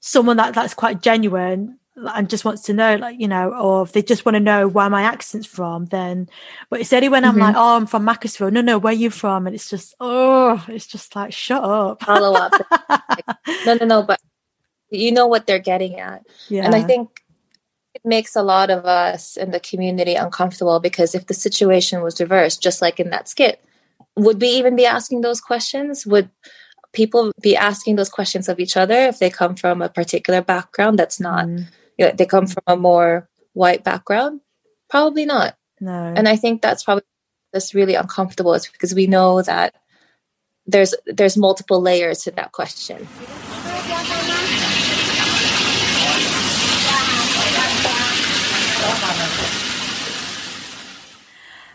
someone 0.00 0.36
that 0.36 0.54
that's 0.54 0.74
quite 0.74 1.02
genuine 1.02 1.78
and 1.96 2.28
just 2.28 2.44
wants 2.44 2.62
to 2.62 2.72
know, 2.72 2.96
like 2.96 3.18
you 3.18 3.28
know, 3.28 3.52
or 3.52 3.82
if 3.82 3.92
they 3.92 4.02
just 4.02 4.24
want 4.24 4.34
to 4.34 4.40
know 4.40 4.68
where 4.68 4.90
my 4.90 5.02
accent's 5.02 5.46
from, 5.46 5.86
then. 5.86 6.28
But 6.68 6.80
it's 6.80 6.92
only 6.92 7.08
when 7.08 7.22
mm-hmm. 7.22 7.32
I'm 7.32 7.38
like, 7.38 7.56
oh, 7.56 7.76
I'm 7.76 7.86
from 7.86 8.04
Macclesfield. 8.04 8.52
No, 8.52 8.60
no, 8.60 8.78
where 8.78 8.92
you 8.92 9.10
from? 9.10 9.46
And 9.46 9.54
it's 9.54 9.70
just, 9.70 9.94
oh, 10.00 10.64
it's 10.68 10.86
just 10.86 11.16
like, 11.16 11.32
shut 11.32 11.64
up. 11.64 12.02
Follow 12.02 12.34
up. 12.34 12.52
no, 13.66 13.74
no, 13.74 13.86
no. 13.86 14.02
But 14.02 14.20
you 14.90 15.12
know 15.12 15.26
what 15.26 15.46
they're 15.46 15.58
getting 15.58 15.98
at, 15.98 16.26
yeah. 16.48 16.64
and 16.64 16.74
I 16.74 16.82
think 16.82 17.22
it 17.94 18.02
makes 18.04 18.36
a 18.36 18.42
lot 18.42 18.70
of 18.70 18.84
us 18.84 19.36
in 19.36 19.50
the 19.50 19.60
community 19.60 20.14
uncomfortable 20.14 20.80
because 20.80 21.14
if 21.14 21.26
the 21.26 21.34
situation 21.34 22.02
was 22.02 22.20
reversed, 22.20 22.62
just 22.62 22.82
like 22.82 23.00
in 23.00 23.10
that 23.10 23.28
skit, 23.28 23.64
would 24.16 24.40
we 24.40 24.48
even 24.48 24.76
be 24.76 24.84
asking 24.84 25.22
those 25.22 25.40
questions? 25.40 26.06
Would 26.06 26.30
people 26.92 27.32
be 27.40 27.56
asking 27.56 27.96
those 27.96 28.08
questions 28.08 28.48
of 28.48 28.60
each 28.60 28.76
other 28.76 28.94
if 28.94 29.18
they 29.18 29.30
come 29.30 29.56
from 29.56 29.82
a 29.82 29.88
particular 29.88 30.42
background 30.42 30.98
that's 30.98 31.20
not, 31.20 31.46
mm. 31.46 31.66
You 31.96 32.06
know, 32.06 32.12
they 32.12 32.26
come 32.26 32.46
from 32.46 32.62
a 32.66 32.76
more 32.76 33.28
white 33.52 33.84
background? 33.84 34.40
Probably 34.88 35.26
not. 35.26 35.56
No. 35.80 36.14
And 36.16 36.28
I 36.28 36.36
think 36.36 36.62
that's 36.62 36.84
probably 36.84 37.04
that's 37.52 37.74
really 37.74 37.94
uncomfortable 37.94 38.54
is 38.54 38.68
because 38.68 38.94
we 38.94 39.06
know 39.06 39.42
that 39.42 39.74
there's 40.66 40.94
there's 41.06 41.36
multiple 41.36 41.80
layers 41.80 42.24
to 42.24 42.30
that 42.32 42.52
question. 42.52 43.06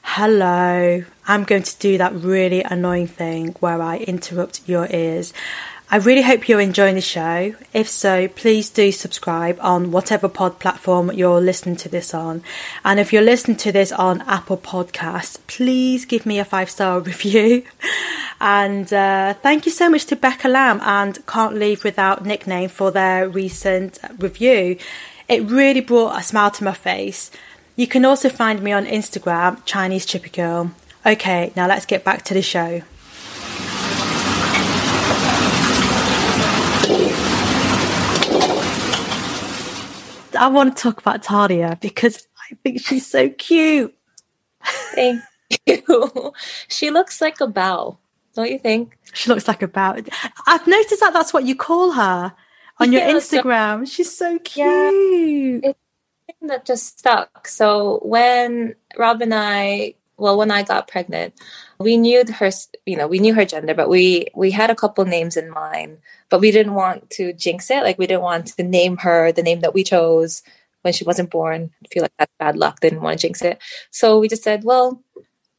Hello, 0.04 1.04
I'm 1.26 1.44
going 1.46 1.64
to 1.64 1.80
do 1.80 1.98
that 1.98 2.14
really 2.14 2.62
annoying 2.62 3.08
thing 3.08 3.56
where 3.62 3.82
I 3.82 3.98
interrupt 3.98 4.68
your 4.68 4.86
ears. 4.92 5.34
I 5.94 5.98
really 5.98 6.22
hope 6.22 6.48
you're 6.48 6.62
enjoying 6.62 6.96
the 6.96 7.02
show. 7.02 7.54
If 7.74 7.90
so, 7.90 8.30
please 8.30 8.70
do 8.70 8.94
subscribe 8.94 9.60
on 9.60 9.92
whatever 9.92 10.30
pod 10.30 10.58
platform 10.58 11.12
you're 11.12 11.42
listening 11.42 11.76
to 11.78 11.90
this 11.90 12.14
on. 12.14 12.44
And 12.86 12.98
if 12.98 13.12
you're 13.12 13.22
listening 13.22 13.58
to 13.58 13.74
this 13.74 13.92
on 13.92 14.22
Apple 14.22 14.56
Podcasts, 14.56 15.38
please 15.48 16.06
give 16.06 16.26
me 16.26 16.40
a 16.40 16.46
five 16.46 16.70
star 16.70 17.00
review. 17.12 17.66
And 18.40 18.92
uh, 18.94 19.34
thank 19.34 19.66
you 19.66 19.72
so 19.74 19.90
much 19.90 20.06
to 20.06 20.16
Becca 20.16 20.48
Lamb 20.48 20.80
and 20.82 21.26
Can't 21.28 21.56
Leave 21.56 21.84
Without 21.84 22.26
Nickname 22.26 22.70
for 22.70 22.90
their 22.90 23.28
recent 23.28 24.00
review. 24.18 24.78
It 25.28 25.44
really 25.44 25.82
brought 25.82 26.18
a 26.18 26.24
smile 26.24 26.52
to 26.52 26.64
my 26.64 26.74
face. 26.74 27.32
You 27.76 27.88
can 27.88 28.06
also 28.06 28.30
find 28.30 28.64
me 28.64 28.72
on 28.72 28.86
Instagram, 28.86 29.62
Chinese 29.66 30.06
Chippy 30.06 30.30
Girl. 30.30 30.72
Okay, 31.06 31.52
now 31.58 31.68
let's 31.68 31.86
get 31.86 32.06
back 32.06 32.24
to 32.24 32.34
the 32.34 32.42
show. 32.42 32.82
I 40.42 40.48
want 40.48 40.76
to 40.76 40.82
talk 40.82 41.00
about 41.00 41.22
Talia 41.22 41.78
because 41.80 42.28
I 42.52 42.56
think 42.64 42.82
she's 42.82 43.06
so 43.06 43.30
cute. 43.30 43.96
Thank 44.96 45.22
you. 45.68 46.34
she 46.68 46.90
looks 46.90 47.22
like 47.22 47.40
a 47.42 47.48
bow, 47.48 48.00
don't 48.34 48.50
you 48.50 48.58
think? 48.58 48.98
She 49.14 49.30
looks 49.30 49.48
like 49.48 49.62
a 49.62 49.68
bow. 49.68 49.98
I've 50.48 50.66
noticed 50.66 51.00
that 51.02 51.14
that's 51.14 51.32
what 51.32 51.44
you 51.44 51.56
call 51.56 51.92
her 51.92 52.34
on 52.80 52.92
your 52.92 53.04
yeah, 53.04 53.14
Instagram. 53.14 53.82
So, 53.82 53.94
she's 53.94 54.18
so 54.18 54.40
cute. 54.40 55.64
Yeah, 55.64 55.74
that 56.42 56.66
just 56.66 56.98
stuck. 56.98 57.48
So 57.48 58.00
when 58.02 58.74
Rob 58.98 59.22
and 59.22 59.36
I, 59.36 59.94
well, 60.22 60.38
when 60.38 60.52
I 60.52 60.64
got 60.64 60.88
pregnant, 60.88 61.34
we 61.80 61.98
knew 61.98 62.24
her, 62.40 62.52
you 62.86 62.96
know, 62.96 63.08
we 63.08 63.20
knew 63.20 63.34
her 63.34 63.46
gender, 63.46 63.74
but 63.74 63.90
we 63.90 64.28
we 64.36 64.52
had 64.52 64.70
a 64.70 64.76
couple 64.76 65.04
names 65.06 65.36
in 65.36 65.50
mind 65.50 65.98
but 66.32 66.40
we 66.40 66.50
didn't 66.50 66.74
want 66.74 67.10
to 67.12 67.34
jinx 67.34 67.70
it. 67.70 67.84
Like 67.84 68.00
we 68.00 68.08
didn't 68.08 68.24
want 68.24 68.48
to 68.48 68.64
name 68.64 68.98
her 68.98 69.32
the 69.32 69.44
name 69.44 69.60
that 69.60 69.76
we 69.76 69.84
chose 69.84 70.42
when 70.82 70.94
she 70.94 71.04
wasn't 71.04 71.30
born. 71.30 71.70
I 71.84 71.88
feel 71.90 72.02
like 72.02 72.14
that's 72.18 72.32
bad 72.40 72.56
luck. 72.56 72.80
Didn't 72.80 73.02
want 73.02 73.20
to 73.20 73.28
jinx 73.28 73.42
it. 73.44 73.62
So 73.92 74.18
we 74.18 74.30
just 74.30 74.42
said, 74.42 74.64
well, 74.64 75.04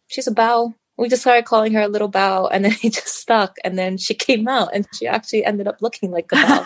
she's 0.08 0.26
a 0.26 0.32
bow. 0.32 0.74
We 0.96 1.10
just 1.10 1.22
started 1.22 1.44
calling 1.44 1.74
her 1.74 1.82
a 1.82 1.88
little 1.88 2.08
bow 2.08 2.46
and 2.46 2.64
then 2.64 2.72
it 2.82 2.94
just 2.94 3.14
stuck. 3.14 3.58
And 3.64 3.78
then 3.78 3.98
she 3.98 4.14
came 4.14 4.48
out 4.48 4.70
and 4.74 4.88
she 4.94 5.06
actually 5.06 5.44
ended 5.44 5.68
up 5.68 5.82
looking 5.82 6.10
like 6.10 6.32
a 6.32 6.36
bow. 6.36 6.64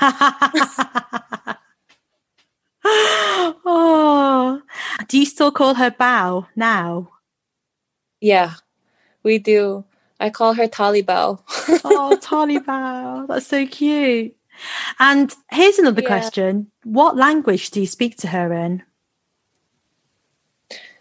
oh, 3.65 4.63
do 5.09 5.19
you 5.19 5.27
still 5.27 5.51
call 5.51 5.75
her 5.75 5.91
bow 5.91 6.47
now? 6.55 7.11
Yeah, 8.20 8.55
we 9.22 9.38
do. 9.38 9.85
I 10.18 10.31
call 10.31 10.55
her 10.55 10.66
Talibao. 10.66 11.40
oh, 11.85 12.18
Talibao. 12.20 13.26
That's 13.26 13.46
so 13.46 13.66
cute. 13.66 14.35
And 14.98 15.35
here's 15.50 15.79
another 15.79 16.00
yeah. 16.00 16.09
question. 16.09 16.70
What 16.85 17.16
language 17.16 17.70
do 17.70 17.81
you 17.81 17.87
speak 17.87 18.16
to 18.18 18.29
her 18.29 18.52
in? 18.52 18.83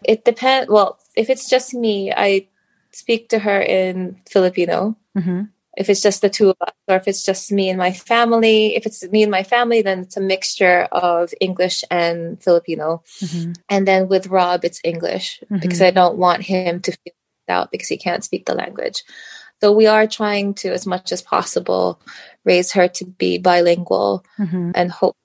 It 0.04 0.26
depends. 0.26 0.70
Well, 0.70 1.00
if 1.16 1.30
it's 1.30 1.50
just 1.50 1.74
me, 1.74 2.12
I 2.12 2.48
speak 2.92 3.30
to 3.30 3.40
her 3.40 3.62
in 3.62 4.20
Filipino. 4.30 4.98
Mm-hmm. 5.18 5.44
If 5.78 5.90
it's 5.90 6.02
just 6.02 6.22
the 6.22 6.30
two 6.30 6.50
of 6.50 6.58
us, 6.62 6.74
or 6.88 6.96
if 6.96 7.08
it's 7.08 7.24
just 7.24 7.52
me 7.52 7.70
and 7.70 7.78
my 7.78 7.92
family, 7.92 8.76
if 8.76 8.86
it's 8.86 9.04
me 9.10 9.24
and 9.24 9.32
my 9.32 9.44
family, 9.44 9.82
then 9.82 10.00
it's 10.00 10.18
a 10.18 10.22
mixture 10.22 10.88
of 10.92 11.34
English 11.42 11.84
and 11.92 12.42
Filipino. 12.42 13.04
Mm-hmm. 13.20 13.54
And 13.70 13.88
then 13.88 14.08
with 14.08 14.28
Rob, 14.28 14.64
it's 14.64 14.82
English 14.84 15.42
mm-hmm. 15.44 15.60
because 15.60 15.82
I 15.82 15.92
don't 15.92 16.18
want 16.18 16.44
him 16.44 16.80
to 16.82 16.92
feel 16.92 17.14
out 17.50 17.72
because 17.72 17.88
he 17.88 17.98
can't 17.98 18.24
speak 18.24 18.46
the 18.46 18.56
language. 18.56 19.04
So 19.62 19.72
we 19.72 19.88
are 19.88 20.08
trying 20.08 20.54
to, 20.56 20.72
as 20.72 20.86
much 20.86 21.12
as 21.12 21.22
possible, 21.22 22.02
raise 22.44 22.72
her 22.74 22.88
to 22.88 23.06
be 23.06 23.38
bilingual 23.38 24.26
mm-hmm. 24.38 24.72
and 24.76 24.92
hope 24.92 25.16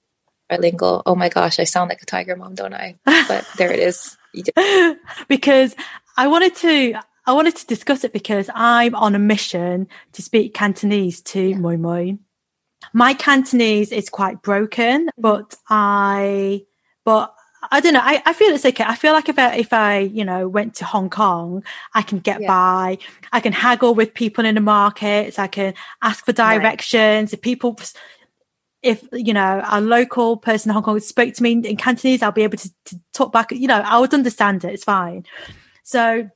bilingual. 0.49 1.03
Oh 1.05 1.15
my 1.15 1.29
gosh, 1.29 1.59
I 1.59 1.63
sound 1.65 1.89
like 1.89 2.01
a 2.01 2.05
tiger 2.05 2.35
mom, 2.35 2.55
don't 2.55 2.73
I? 2.73 2.97
But 3.27 3.47
there 3.57 3.71
it 3.71 3.79
is. 3.79 4.17
because 5.27 5.75
I 6.17 6.27
wanted 6.27 6.55
to 6.57 6.99
I 7.25 7.33
wanted 7.33 7.55
to 7.57 7.67
discuss 7.67 8.03
it 8.03 8.13
because 8.13 8.49
I'm 8.53 8.95
on 8.95 9.15
a 9.15 9.19
mission 9.19 9.87
to 10.13 10.21
speak 10.21 10.53
Cantonese 10.53 11.21
to 11.21 11.41
yeah. 11.41 11.57
Moi 11.57 11.77
Moi. 11.77 12.13
My 12.93 13.13
Cantonese 13.13 13.91
is 13.91 14.09
quite 14.09 14.41
broken, 14.41 15.09
but 15.17 15.55
I 15.69 16.63
but 17.05 17.35
I 17.71 17.79
don't 17.79 17.93
know. 17.93 18.01
I, 18.01 18.21
I 18.25 18.33
feel 18.33 18.53
it's 18.53 18.65
okay. 18.65 18.83
I 18.85 18.95
feel 18.95 19.13
like 19.13 19.29
if 19.29 19.37
I, 19.37 19.55
if 19.55 19.71
I, 19.71 19.99
you 19.99 20.25
know, 20.25 20.47
went 20.47 20.75
to 20.75 20.85
Hong 20.85 21.09
Kong, 21.09 21.63
I 21.93 22.01
can 22.01 22.19
get 22.19 22.41
yeah. 22.41 22.47
by. 22.47 22.97
I 23.31 23.39
can 23.39 23.53
haggle 23.53 23.93
with 23.93 24.13
people 24.13 24.45
in 24.45 24.55
the 24.55 24.61
markets. 24.61 25.37
I 25.37 25.47
can 25.47 25.75
ask 26.01 26.25
for 26.25 26.33
directions. 26.33 27.29
Right. 27.29 27.33
If 27.33 27.41
people, 27.41 27.79
if, 28.81 29.07
you 29.13 29.33
know, 29.33 29.63
a 29.69 29.79
local 29.79 30.37
person 30.37 30.71
in 30.71 30.73
Hong 30.73 30.83
Kong 30.83 30.99
spoke 30.99 31.35
to 31.35 31.43
me 31.43 31.51
in 31.51 31.77
Cantonese, 31.77 32.23
I'll 32.23 32.31
be 32.31 32.43
able 32.43 32.57
to, 32.57 32.69
to 32.85 32.99
talk 33.13 33.31
back. 33.31 33.51
You 33.51 33.67
know, 33.67 33.81
I 33.85 33.99
would 33.99 34.13
understand 34.13 34.65
it. 34.65 34.73
It's 34.73 34.83
fine. 34.83 35.25
So 35.83 36.29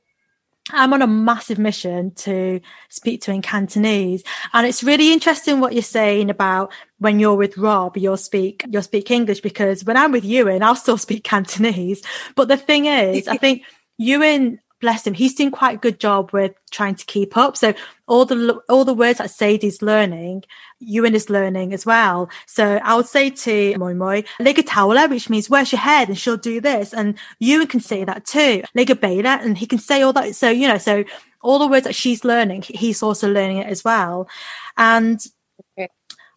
I'm 0.70 0.92
on 0.92 1.02
a 1.02 1.06
massive 1.06 1.58
mission 1.58 2.12
to 2.16 2.60
speak 2.88 3.20
to 3.22 3.32
in 3.32 3.42
Cantonese. 3.42 4.24
And 4.52 4.66
it's 4.66 4.82
really 4.82 5.12
interesting 5.12 5.60
what 5.60 5.72
you're 5.72 5.82
saying 5.82 6.28
about 6.28 6.72
when 6.98 7.20
you're 7.20 7.36
with 7.36 7.56
Rob, 7.56 7.96
you'll 7.96 8.16
speak, 8.16 8.64
you'll 8.68 8.82
speak 8.82 9.10
English 9.10 9.40
because 9.40 9.84
when 9.84 9.96
I'm 9.96 10.12
with 10.12 10.24
Ewan, 10.24 10.62
I'll 10.62 10.74
still 10.74 10.98
speak 11.06 11.24
Cantonese. 11.24 12.02
But 12.34 12.48
the 12.48 12.56
thing 12.56 12.86
is, 12.86 13.28
I 13.28 13.36
think 13.36 13.62
Ewan 13.98 14.58
bless 14.80 15.06
him, 15.06 15.14
he's 15.14 15.34
doing 15.34 15.50
quite 15.50 15.76
a 15.76 15.80
good 15.80 15.98
job 15.98 16.32
with 16.32 16.54
trying 16.70 16.94
to 16.94 17.04
keep 17.06 17.36
up. 17.36 17.56
So 17.56 17.74
all 18.06 18.24
the 18.24 18.60
all 18.68 18.84
the 18.84 18.94
words 18.94 19.18
that 19.18 19.30
Sadie's 19.30 19.82
learning, 19.82 20.44
Ewan 20.78 21.14
is 21.14 21.30
learning 21.30 21.72
as 21.72 21.86
well. 21.86 22.28
So 22.46 22.78
I 22.82 22.96
would 22.96 23.06
say 23.06 23.30
to 23.30 23.76
Moi 23.78 23.94
Moi, 23.94 24.22
Lega 24.40 24.62
Tawla, 24.62 25.08
which 25.08 25.30
means 25.30 25.50
where's 25.50 25.72
your 25.72 25.80
head? 25.80 26.08
And 26.08 26.18
she'll 26.18 26.36
do 26.36 26.60
this. 26.60 26.92
And 26.92 27.18
Ewan 27.38 27.66
can 27.66 27.80
say 27.80 28.04
that 28.04 28.24
too. 28.24 28.62
Lega 28.76 28.98
Bela, 28.98 29.40
and 29.42 29.56
he 29.58 29.66
can 29.66 29.78
say 29.78 30.02
all 30.02 30.12
that. 30.12 30.34
So, 30.34 30.50
you 30.50 30.68
know, 30.68 30.78
so 30.78 31.04
all 31.42 31.58
the 31.58 31.68
words 31.68 31.84
that 31.84 31.94
she's 31.94 32.24
learning, 32.24 32.62
he's 32.62 33.02
also 33.02 33.30
learning 33.30 33.58
it 33.58 33.68
as 33.68 33.84
well. 33.84 34.28
And 34.76 35.24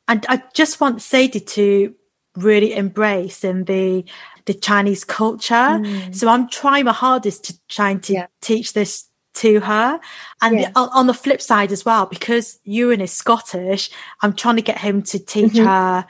and 0.08 0.26
I 0.28 0.42
just 0.56 0.82
want 0.82 1.02
Sadie 1.04 1.40
to 1.40 1.94
really 2.36 2.74
embrace 2.74 3.44
in 3.44 3.66
the 3.66 4.06
the 4.50 4.56
Chinese 4.56 5.04
culture. 5.04 5.54
Mm. 5.54 6.16
So 6.16 6.28
I'm 6.28 6.50
trying 6.50 6.86
my 6.86 6.92
hardest 6.92 7.44
to 7.46 7.60
trying 7.68 8.00
to 8.02 8.14
yeah. 8.14 8.28
teach 8.42 8.74
this 8.74 9.08
to 9.36 9.60
her. 9.60 10.00
And 10.42 10.62
yeah. 10.62 10.72
on 10.76 11.06
the 11.06 11.14
flip 11.14 11.40
side 11.40 11.72
as 11.72 11.86
well, 11.86 12.08
because 12.08 12.60
Ewan 12.64 13.00
is 13.00 13.12
Scottish, 13.12 13.92
I'm 14.24 14.34
trying 14.34 14.56
to 14.56 14.64
get 14.64 14.80
him 14.80 15.04
to 15.04 15.20
teach 15.20 15.54
mm-hmm. 15.54 15.68
her 15.68 16.06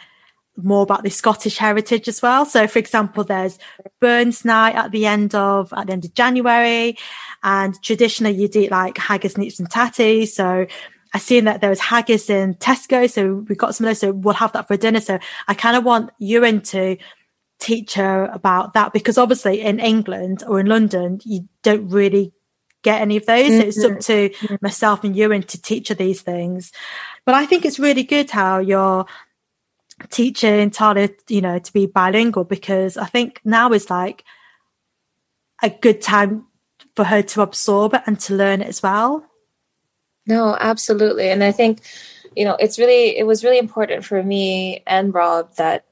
more 0.56 0.84
about 0.84 1.04
the 1.04 1.10
Scottish 1.10 1.58
heritage 1.58 2.08
as 2.08 2.22
well. 2.22 2.46
So 2.46 2.66
for 2.66 2.80
example, 2.80 3.26
there's 3.26 3.60
Burns 4.00 4.46
night 4.46 4.76
at 4.76 4.92
the 4.92 5.06
end 5.06 5.36
of 5.36 5.74
at 5.74 5.88
the 5.88 5.94
end 5.94 6.06
of 6.06 6.14
January. 6.14 6.98
And 7.44 7.76
traditionally 7.84 8.36
you'd 8.36 8.56
eat 8.56 8.72
like 8.72 8.98
haggis, 8.98 9.34
neeps 9.34 9.60
and 9.60 9.70
tatty. 9.70 10.26
So 10.26 10.66
I 11.14 11.18
seen 11.18 11.44
that 11.44 11.60
there 11.60 11.70
was 11.70 11.82
haggis 11.82 12.30
in 12.30 12.56
Tesco. 12.56 13.10
So 13.12 13.46
we 13.50 13.56
got 13.56 13.76
some 13.76 13.86
of 13.86 13.90
those. 13.90 14.00
So 14.00 14.14
we'll 14.14 14.34
have 14.36 14.54
that 14.54 14.70
for 14.70 14.78
dinner. 14.78 15.02
So 15.02 15.20
I 15.50 15.56
kind 15.56 15.76
of 15.76 15.84
want 15.84 16.12
Ewan 16.20 16.62
to 16.62 16.96
teach 17.60 17.96
her 17.96 18.26
about 18.26 18.74
that 18.74 18.94
because 18.94 19.18
obviously 19.18 19.62
in 19.62 19.80
England 19.80 20.44
or 20.48 20.60
in 20.60 20.68
London, 20.68 21.20
you 21.26 21.48
don't 21.62 21.90
really 21.90 22.34
get 22.82 23.02
any 23.02 23.18
of 23.18 23.26
those. 23.26 23.52
Mm-hmm. 23.52 23.68
It's 23.68 23.84
up 23.84 24.00
to 24.00 24.30
mm-hmm. 24.30 24.56
myself 24.62 25.04
and 25.04 25.16
Ewan 25.16 25.44
to 25.44 25.62
teach 25.62 25.90
her 25.90 25.96
these 25.96 26.22
things. 26.22 26.72
But 27.26 27.36
I 27.36 27.46
think 27.46 27.66
it's 27.66 27.80
really 27.80 28.04
good 28.04 28.32
how 28.32 28.60
you're 28.60 29.06
teaching 30.10 30.70
Talia, 30.70 31.10
you 31.28 31.42
know, 31.42 31.60
to 31.60 31.74
be 31.74 31.86
bilingual 31.86 32.46
because 32.46 32.96
I 32.96 33.06
think 33.06 33.42
now 33.44 33.74
is 33.74 33.90
like 33.90 34.24
a 35.62 35.70
good 35.70 36.02
time 36.02 36.46
for 36.96 37.04
her 37.04 37.22
to 37.22 37.42
absorb 37.42 37.94
it 37.94 38.04
and 38.06 38.20
to 38.22 38.36
learn 38.36 38.62
it 38.62 38.68
as 38.68 38.82
well. 38.82 39.26
No, 40.26 40.56
absolutely. 40.58 41.30
And 41.30 41.44
I 41.44 41.52
think, 41.52 41.82
you 42.36 42.46
know, 42.46 42.56
it's 42.60 42.80
really, 42.80 43.18
it 43.18 43.26
was 43.26 43.44
really 43.44 43.58
important 43.58 44.06
for 44.06 44.22
me 44.24 44.84
and 44.88 45.14
Rob 45.14 45.54
that 45.56 45.86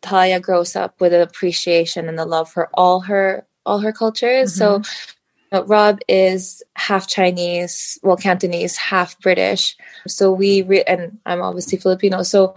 Talia 0.00 0.40
grows 0.40 0.76
up 0.76 1.00
with 1.00 1.12
an 1.12 1.20
appreciation 1.20 2.08
and 2.08 2.18
the 2.18 2.26
love 2.26 2.50
for 2.50 2.68
all 2.74 3.00
her 3.00 3.46
all 3.66 3.78
her 3.78 3.92
cultures. 3.92 4.58
Mm-hmm. 4.58 4.82
So 4.82 5.62
Rob 5.66 6.00
is 6.08 6.62
half 6.76 7.06
Chinese, 7.06 7.98
well, 8.02 8.16
Cantonese, 8.16 8.76
half 8.76 9.18
British. 9.20 9.76
So 10.06 10.32
we, 10.32 10.62
re- 10.62 10.84
and 10.84 11.18
I'm 11.24 11.42
obviously 11.42 11.78
Filipino. 11.78 12.22
So 12.22 12.54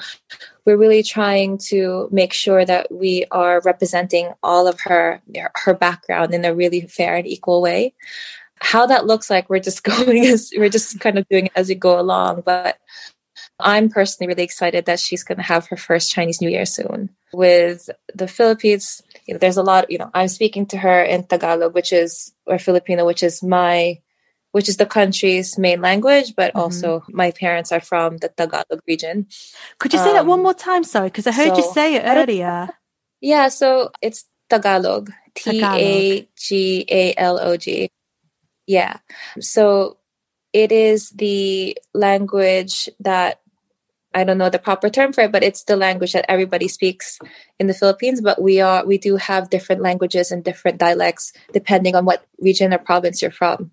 we're 0.66 0.78
really 0.78 1.04
trying 1.04 1.58
to 1.70 2.10
make 2.12 2.34
sure 2.34 2.66
that 2.66 2.92
we 2.92 3.26
are 3.32 3.62
representing 3.62 4.34
all 4.44 4.68
of 4.68 4.80
her, 4.82 5.22
her 5.56 5.74
background 5.74 6.34
in 6.34 6.44
a 6.44 6.54
really 6.54 6.82
fair 6.82 7.16
and 7.16 7.28
equal 7.28 7.62
way. 7.62 7.94
How 8.60 8.86
that 8.86 9.06
looks 9.06 9.30
like, 9.30 9.50
we're 9.50 9.60
just 9.60 9.84
going 9.86 10.26
as, 10.26 10.52
we're 10.56 10.70
just 10.70 11.00
kind 11.00 11.18
of 11.18 11.28
doing 11.30 11.46
it 11.48 11.54
as 11.56 11.70
we 11.70 11.76
go 11.76 12.00
along. 12.00 12.42
But 12.46 12.78
I'm 13.60 13.90
personally 13.90 14.28
really 14.28 14.44
excited 14.44 14.86
that 14.86 15.00
she's 15.00 15.24
going 15.24 15.38
to 15.38 15.44
have 15.44 15.68
her 15.68 15.78
first 15.78 16.12
Chinese 16.12 16.42
New 16.42 16.50
Year 16.50 16.66
soon. 16.66 17.10
With 17.34 17.90
the 18.14 18.28
Philippines, 18.28 19.02
you 19.26 19.34
know, 19.34 19.38
there's 19.40 19.58
a 19.58 19.64
lot, 19.64 19.90
you 19.90 19.98
know, 19.98 20.12
I'm 20.14 20.28
speaking 20.28 20.66
to 20.68 20.78
her 20.78 21.02
in 21.04 21.24
Tagalog, 21.24 21.74
which 21.74 21.94
is, 21.94 22.34
or 22.46 22.60
Filipino, 22.60 23.06
which 23.06 23.24
is 23.24 23.42
my, 23.42 24.00
which 24.52 24.68
is 24.68 24.78
the 24.78 24.86
country's 24.86 25.58
main 25.58 25.82
language, 25.82 26.36
but 26.36 26.52
mm-hmm. 26.52 26.60
also 26.60 27.04
my 27.10 27.32
parents 27.32 27.72
are 27.72 27.80
from 27.80 28.18
the 28.18 28.28
Tagalog 28.28 28.82
region. 28.88 29.28
Could 29.80 29.94
you 29.94 30.00
say 30.00 30.10
um, 30.10 30.16
that 30.16 30.26
one 30.26 30.40
um, 30.40 30.44
more 30.44 30.54
time? 30.54 30.84
Sorry, 30.84 31.08
because 31.08 31.28
I 31.28 31.32
heard 31.32 31.56
so, 31.56 31.58
you 31.58 31.74
say 31.74 31.96
it 31.96 32.04
earlier. 32.06 32.70
Yeah, 33.22 33.48
so 33.50 33.92
it's 34.02 34.26
Tagalog, 34.50 35.12
T 35.36 35.64
A 35.64 36.28
G 36.36 36.86
A 36.90 37.14
L 37.16 37.40
O 37.40 37.56
G. 37.56 37.90
Yeah. 38.68 38.98
So 39.40 39.98
it 40.54 40.72
is 40.72 41.10
the 41.12 41.78
language 41.94 42.90
that 43.00 43.41
I 44.14 44.24
don't 44.24 44.38
know 44.38 44.50
the 44.50 44.60
proper 44.60 44.90
term 44.90 45.14
for 45.14 45.22
it, 45.22 45.32
but 45.32 45.44
it's 45.44 45.64
the 45.64 45.76
language 45.76 46.14
that 46.14 46.26
everybody 46.30 46.68
speaks 46.68 47.20
in 47.60 47.68
the 47.68 47.74
Philippines. 47.74 48.22
But 48.22 48.42
we 48.42 48.60
are 48.60 48.86
we 48.86 48.98
do 48.98 49.16
have 49.16 49.50
different 49.50 49.82
languages 49.82 50.32
and 50.32 50.44
different 50.44 50.78
dialects 50.78 51.34
depending 51.54 51.96
on 51.96 52.06
what 52.06 52.26
region 52.40 52.74
or 52.74 52.78
province 52.78 53.22
you're 53.22 53.32
from. 53.32 53.72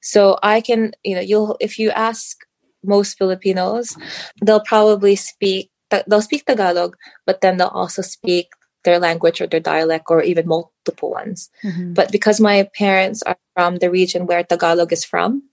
So 0.00 0.38
I 0.42 0.60
can, 0.60 0.92
you 1.02 1.14
know, 1.16 1.20
you'll 1.20 1.56
if 1.60 1.78
you 1.78 1.90
ask 1.90 2.44
most 2.84 3.18
Filipinos, 3.18 3.96
they'll 4.42 4.60
probably 4.60 5.16
speak 5.16 5.70
they'll 6.06 6.22
speak 6.22 6.44
Tagalog, 6.44 6.96
but 7.26 7.40
then 7.40 7.56
they'll 7.56 7.68
also 7.68 8.02
speak 8.02 8.50
their 8.84 8.98
language 8.98 9.40
or 9.40 9.46
their 9.46 9.60
dialect 9.60 10.06
or 10.08 10.22
even 10.22 10.46
multiple 10.46 11.10
ones. 11.10 11.50
Mm-hmm. 11.62 11.94
But 11.94 12.12
because 12.12 12.40
my 12.40 12.68
parents 12.76 13.22
are 13.22 13.36
from 13.54 13.76
the 13.76 13.90
region 13.90 14.26
where 14.26 14.44
Tagalog 14.44 14.92
is 14.92 15.04
from, 15.04 15.44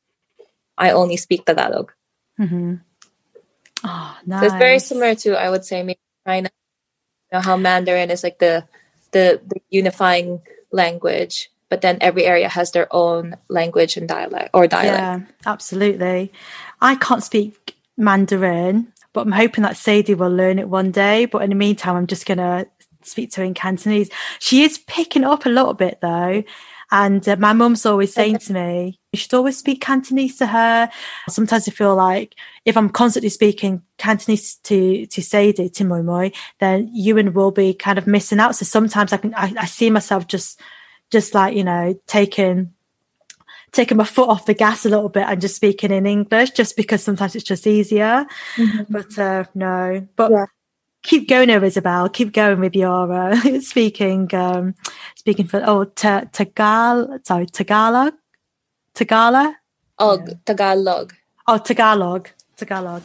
I 0.78 0.92
only 0.92 1.18
speak 1.18 1.46
Tagalog. 1.46 1.92
Mm-hmm. 2.40 2.76
Oh, 3.84 4.18
nice. 4.26 4.42
So 4.42 4.46
it's 4.48 4.56
very 4.56 4.80
similar 4.80 5.16
to 5.16 5.40
I 5.40 5.50
would 5.50 5.66
say 5.66 5.84
maybe 5.84 6.00
China. 6.26 6.50
You 7.32 7.38
know 7.38 7.42
how 7.42 7.58
Mandarin 7.58 8.12
is 8.12 8.24
like 8.24 8.40
the 8.40 8.66
the, 9.12 9.42
the 9.46 9.62
unifying 9.70 10.42
language, 10.72 11.50
but 11.70 11.82
then 11.82 11.98
every 12.02 12.26
area 12.26 12.48
has 12.48 12.72
their 12.72 12.88
own 12.92 13.36
language 13.50 13.98
and 13.98 14.08
dialect 14.08 14.52
or 14.54 14.68
dialect. 14.68 15.00
Yeah, 15.02 15.20
absolutely. 15.46 16.32
I 16.80 16.96
can't 16.96 17.24
speak 17.24 17.76
Mandarin, 17.98 18.92
but 19.14 19.22
I'm 19.22 19.32
hoping 19.32 19.64
that 19.64 19.78
Sadie 19.78 20.14
will 20.14 20.30
learn 20.30 20.60
it 20.60 20.70
one 20.70 20.92
day. 20.92 21.26
But 21.26 21.44
in 21.44 21.50
the 21.50 21.56
meantime, 21.56 21.96
I'm 21.96 22.08
just 22.08 22.26
gonna 22.26 22.66
speak 23.04 23.32
to 23.32 23.42
her 23.42 23.46
in 23.46 23.54
Cantonese. 23.54 24.10
She 24.40 24.64
is 24.64 24.78
picking 24.78 25.24
up 25.24 25.46
a 25.46 25.50
little 25.50 25.74
bit 25.74 26.00
though. 26.02 26.44
And 26.92 27.28
uh, 27.28 27.38
my 27.38 27.54
mum's 27.54 27.86
always 27.86 28.14
saying 28.14 28.40
to 28.40 28.54
me, 28.54 29.00
you 29.14 29.18
should 29.18 29.34
always 29.34 29.58
speak 29.58 29.82
Cantonese 29.82 30.38
to 30.38 30.48
her. 30.48 30.90
Sometimes 31.30 31.68
I 31.68 31.72
feel 31.72 31.96
like 31.96 32.36
if 32.66 32.76
I'm 32.76 32.90
constantly 32.90 33.30
speaking 33.30 33.82
Cantonese 33.98 34.56
to, 34.64 35.06
to 35.06 35.22
Sadie, 35.22 35.70
to 35.70 35.86
Moi 35.86 36.02
Moi, 36.02 36.32
then 36.60 36.90
Ewan 36.94 37.34
will 37.34 37.52
be 37.52 37.74
kind 37.74 37.98
of 37.98 38.08
missing 38.08 38.40
out. 38.40 38.56
So 38.56 38.66
sometimes 38.66 39.14
I 39.14 39.18
can, 39.18 39.34
I, 39.36 39.54
I 39.58 39.66
see 39.66 39.90
myself 39.90 40.28
just, 40.28 40.60
just 41.12 41.34
like, 41.34 41.56
you 41.56 41.64
know, 41.64 41.98
taking, 42.08 42.74
taking 43.72 43.98
my 43.98 44.04
foot 44.04 44.28
off 44.28 44.46
the 44.46 44.54
gas 44.54 44.86
a 44.86 44.90
little 44.90 45.10
bit 45.10 45.24
and 45.28 45.40
just 45.40 45.56
speaking 45.56 45.92
in 45.92 46.06
English 46.06 46.52
just 46.52 46.76
because 46.76 47.02
sometimes 47.02 47.36
it's 47.36 47.46
just 47.46 47.68
easier. 47.68 48.26
Mm-hmm. 48.58 48.84
But 48.90 49.18
uh, 49.18 49.46
no, 49.56 50.08
but 50.18 50.32
yeah 50.32 50.46
keep 51.04 51.28
going 51.28 51.50
over 51.50 51.66
Isabel. 51.66 52.10
Keep 52.10 52.34
going 52.34 52.60
with 52.60 52.76
your 52.76 53.12
uh, 53.12 53.60
speaking. 53.62 54.34
Um, 54.34 54.76
speaking 55.16 55.48
for 55.48 55.62
oh 55.66 55.86
ta- 55.86 56.26
Tagal. 56.32 57.26
Sorry, 57.26 57.46
Tagalog. 57.46 58.14
Tagalog. 58.94 59.54
Oh, 60.00 60.20
yeah. 60.26 60.34
Tagalog. 60.46 61.14
Oh, 61.48 61.58
Tagalog. 61.58 62.30
Tagalog. 62.58 63.04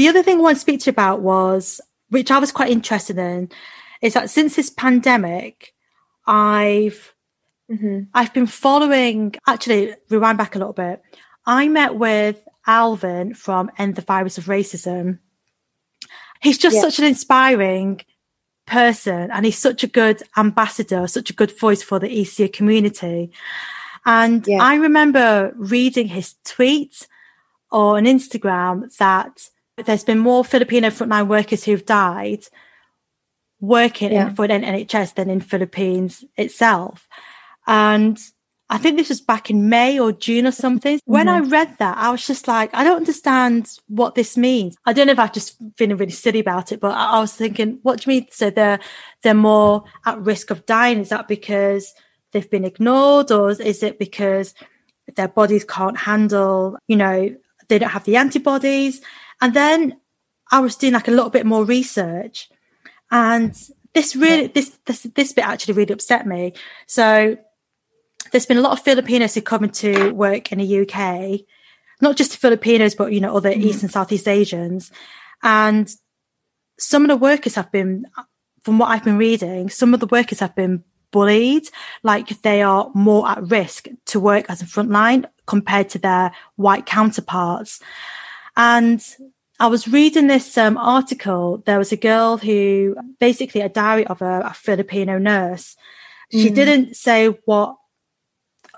The 0.00 0.08
other 0.08 0.22
thing 0.22 0.38
I 0.38 0.40
want 0.40 0.56
to 0.56 0.60
speak 0.60 0.80
to 0.80 0.86
you 0.86 0.92
about 0.92 1.20
was, 1.20 1.78
which 2.08 2.30
I 2.30 2.38
was 2.38 2.52
quite 2.52 2.70
interested 2.70 3.18
in, 3.18 3.50
is 4.00 4.14
that 4.14 4.30
since 4.30 4.56
this 4.56 4.70
pandemic, 4.70 5.74
I've 6.26 7.14
mm-hmm. 7.70 8.02
I've 8.14 8.32
been 8.32 8.46
following. 8.46 9.34
Actually, 9.46 9.94
rewind 10.08 10.38
back 10.38 10.54
a 10.54 10.58
little 10.58 10.72
bit. 10.72 11.02
I 11.46 11.68
met 11.68 11.96
with 11.96 12.40
Alvin 12.66 13.34
from 13.34 13.70
End 13.78 13.96
the 13.96 14.02
Virus 14.02 14.38
of 14.38 14.44
Racism. 14.44 15.18
He's 16.40 16.58
just 16.58 16.76
yeah. 16.76 16.82
such 16.82 16.98
an 16.98 17.04
inspiring 17.04 18.00
person, 18.66 19.30
and 19.30 19.44
he's 19.44 19.58
such 19.58 19.82
a 19.84 19.88
good 19.88 20.22
ambassador, 20.36 21.06
such 21.06 21.30
a 21.30 21.34
good 21.34 21.58
voice 21.58 21.82
for 21.82 21.98
the 21.98 22.08
ESEA 22.08 22.52
community. 22.52 23.32
And 24.06 24.46
yeah. 24.46 24.62
I 24.62 24.76
remember 24.76 25.52
reading 25.56 26.08
his 26.08 26.34
tweet 26.44 27.06
on 27.70 28.04
Instagram 28.04 28.96
that 28.96 29.48
there's 29.76 30.04
been 30.04 30.18
more 30.18 30.44
Filipino 30.44 30.88
frontline 30.88 31.28
workers 31.28 31.64
who've 31.64 31.84
died 31.84 32.44
working 33.60 34.12
yeah. 34.12 34.28
in, 34.28 34.34
for 34.34 34.44
an 34.46 34.62
NHS 34.62 35.14
than 35.14 35.30
in 35.30 35.40
Philippines 35.40 36.24
itself. 36.36 37.08
And 37.66 38.18
I 38.70 38.78
think 38.78 38.96
this 38.96 39.08
was 39.08 39.20
back 39.20 39.50
in 39.50 39.68
May 39.68 39.98
or 39.98 40.12
June 40.12 40.46
or 40.46 40.52
something. 40.52 40.98
Mm-hmm. 40.98 41.12
When 41.12 41.28
I 41.28 41.40
read 41.40 41.76
that, 41.78 41.98
I 41.98 42.10
was 42.10 42.24
just 42.24 42.46
like, 42.46 42.70
I 42.72 42.84
don't 42.84 42.98
understand 42.98 43.68
what 43.88 44.14
this 44.14 44.36
means. 44.36 44.76
I 44.86 44.92
don't 44.92 45.08
know 45.08 45.12
if 45.12 45.18
I've 45.18 45.32
just 45.32 45.76
been 45.76 45.96
really 45.96 46.12
silly 46.12 46.38
about 46.38 46.70
it, 46.70 46.80
but 46.80 46.92
I, 46.96 47.18
was 47.18 47.34
thinking, 47.34 47.80
what 47.82 48.00
do 48.00 48.10
you 48.10 48.20
mean? 48.20 48.28
So 48.30 48.48
they're, 48.48 48.78
they're 49.22 49.34
more 49.34 49.84
at 50.06 50.20
risk 50.20 50.50
of 50.50 50.66
dying. 50.66 51.00
Is 51.00 51.08
that 51.08 51.26
because 51.26 51.92
they've 52.32 52.50
been 52.50 52.64
ignored 52.64 53.32
or 53.32 53.50
is 53.50 53.82
it 53.82 53.98
because 53.98 54.54
their 55.16 55.28
bodies 55.28 55.64
can't 55.64 55.98
handle, 55.98 56.78
you 56.86 56.96
know, 56.96 57.34
they 57.68 57.78
don't 57.78 57.90
have 57.90 58.04
the 58.04 58.16
antibodies? 58.16 59.00
And 59.40 59.52
then 59.52 59.96
I 60.52 60.60
was 60.60 60.76
doing 60.76 60.92
like 60.92 61.08
a 61.08 61.12
little 61.12 61.30
bit 61.30 61.44
more 61.46 61.64
research 61.64 62.48
and 63.10 63.54
this 63.94 64.14
really, 64.14 64.46
this, 64.48 64.78
this, 64.86 65.02
this 65.14 65.32
bit 65.32 65.44
actually 65.44 65.74
really 65.74 65.92
upset 65.92 66.26
me. 66.26 66.52
So 66.86 67.36
there's 68.30 68.46
been 68.46 68.58
a 68.58 68.62
lot 68.62 68.72
of 68.72 68.84
Filipinos 68.84 69.34
who 69.34 69.42
come 69.42 69.64
into 69.64 70.12
work 70.14 70.52
in 70.52 70.58
the 70.58 70.80
UK, 70.80 71.40
not 72.00 72.16
just 72.16 72.36
Filipinos, 72.36 72.94
but, 72.94 73.12
you 73.12 73.20
know, 73.20 73.36
other 73.36 73.50
mm. 73.50 73.62
East 73.62 73.82
and 73.82 73.90
Southeast 73.90 74.28
Asians. 74.28 74.92
And 75.42 75.92
some 76.78 77.02
of 77.02 77.08
the 77.08 77.16
workers 77.16 77.56
have 77.56 77.72
been, 77.72 78.06
from 78.62 78.78
what 78.78 78.90
I've 78.90 79.04
been 79.04 79.18
reading, 79.18 79.70
some 79.70 79.92
of 79.92 80.00
the 80.00 80.06
workers 80.06 80.40
have 80.40 80.54
been 80.54 80.84
bullied, 81.10 81.68
like 82.02 82.28
they 82.42 82.62
are 82.62 82.90
more 82.94 83.28
at 83.28 83.42
risk 83.42 83.88
to 84.06 84.20
work 84.20 84.46
as 84.48 84.62
a 84.62 84.66
frontline 84.66 85.24
compared 85.46 85.88
to 85.90 85.98
their 85.98 86.32
white 86.56 86.86
counterparts. 86.86 87.80
And 88.56 89.04
I 89.60 89.66
was 89.66 89.86
reading 89.86 90.26
this 90.26 90.56
um, 90.56 90.78
article. 90.78 91.62
There 91.66 91.78
was 91.78 91.92
a 91.92 91.96
girl 91.96 92.38
who 92.38 92.96
basically 93.18 93.60
a 93.60 93.68
diary 93.68 94.06
of 94.06 94.22
a, 94.22 94.40
a 94.46 94.54
Filipino 94.54 95.18
nurse. 95.18 95.76
She 96.32 96.48
mm. 96.48 96.54
didn't 96.54 96.96
say 96.96 97.26
what 97.44 97.76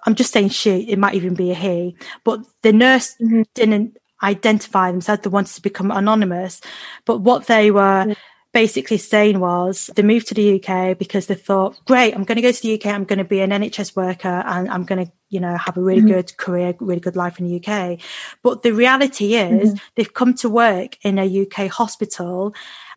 I'm 0.04 0.16
just 0.16 0.32
saying 0.32 0.48
she, 0.48 0.80
it 0.90 0.98
might 0.98 1.14
even 1.14 1.34
be 1.34 1.52
a 1.52 1.54
he, 1.54 1.96
but 2.24 2.40
the 2.62 2.72
nurse 2.72 3.14
mm-hmm. 3.22 3.42
didn't 3.54 3.96
identify 4.22 4.90
themselves. 4.90 5.22
They 5.22 5.30
wanted 5.30 5.54
to 5.54 5.62
become 5.62 5.92
anonymous. 5.92 6.60
But 7.04 7.18
what 7.18 7.46
they 7.46 7.70
were 7.70 8.06
mm. 8.06 8.16
Basically 8.52 8.98
saying 8.98 9.40
was 9.40 9.90
they 9.96 10.02
moved 10.02 10.28
to 10.28 10.34
the 10.34 10.62
UK 10.62 10.98
because 10.98 11.26
they 11.26 11.34
thought, 11.34 11.82
great, 11.86 12.14
I'm 12.14 12.24
going 12.24 12.36
to 12.36 12.42
go 12.42 12.52
to 12.52 12.62
the 12.62 12.74
UK. 12.74 12.86
I'm 12.86 13.04
going 13.04 13.18
to 13.18 13.24
be 13.24 13.40
an 13.40 13.50
NHS 13.50 13.96
worker 13.96 14.42
and 14.46 14.68
I'm 14.68 14.84
going 14.84 15.06
to 15.06 15.12
you 15.32 15.40
know, 15.40 15.56
have 15.56 15.78
a 15.78 15.80
really 15.80 16.00
mm-hmm. 16.00 16.08
good 16.08 16.36
career, 16.36 16.74
really 16.78 17.00
good 17.00 17.16
life 17.16 17.40
in 17.40 17.48
the 17.48 17.56
UK. 17.56 17.98
But 18.42 18.62
the 18.62 18.72
reality 18.72 19.34
is 19.34 19.70
mm-hmm. 19.70 19.84
they've 19.94 20.12
come 20.12 20.34
to 20.34 20.50
work 20.50 20.98
in 21.02 21.18
a 21.18 21.42
UK 21.42 21.68
hospital. 21.68 22.54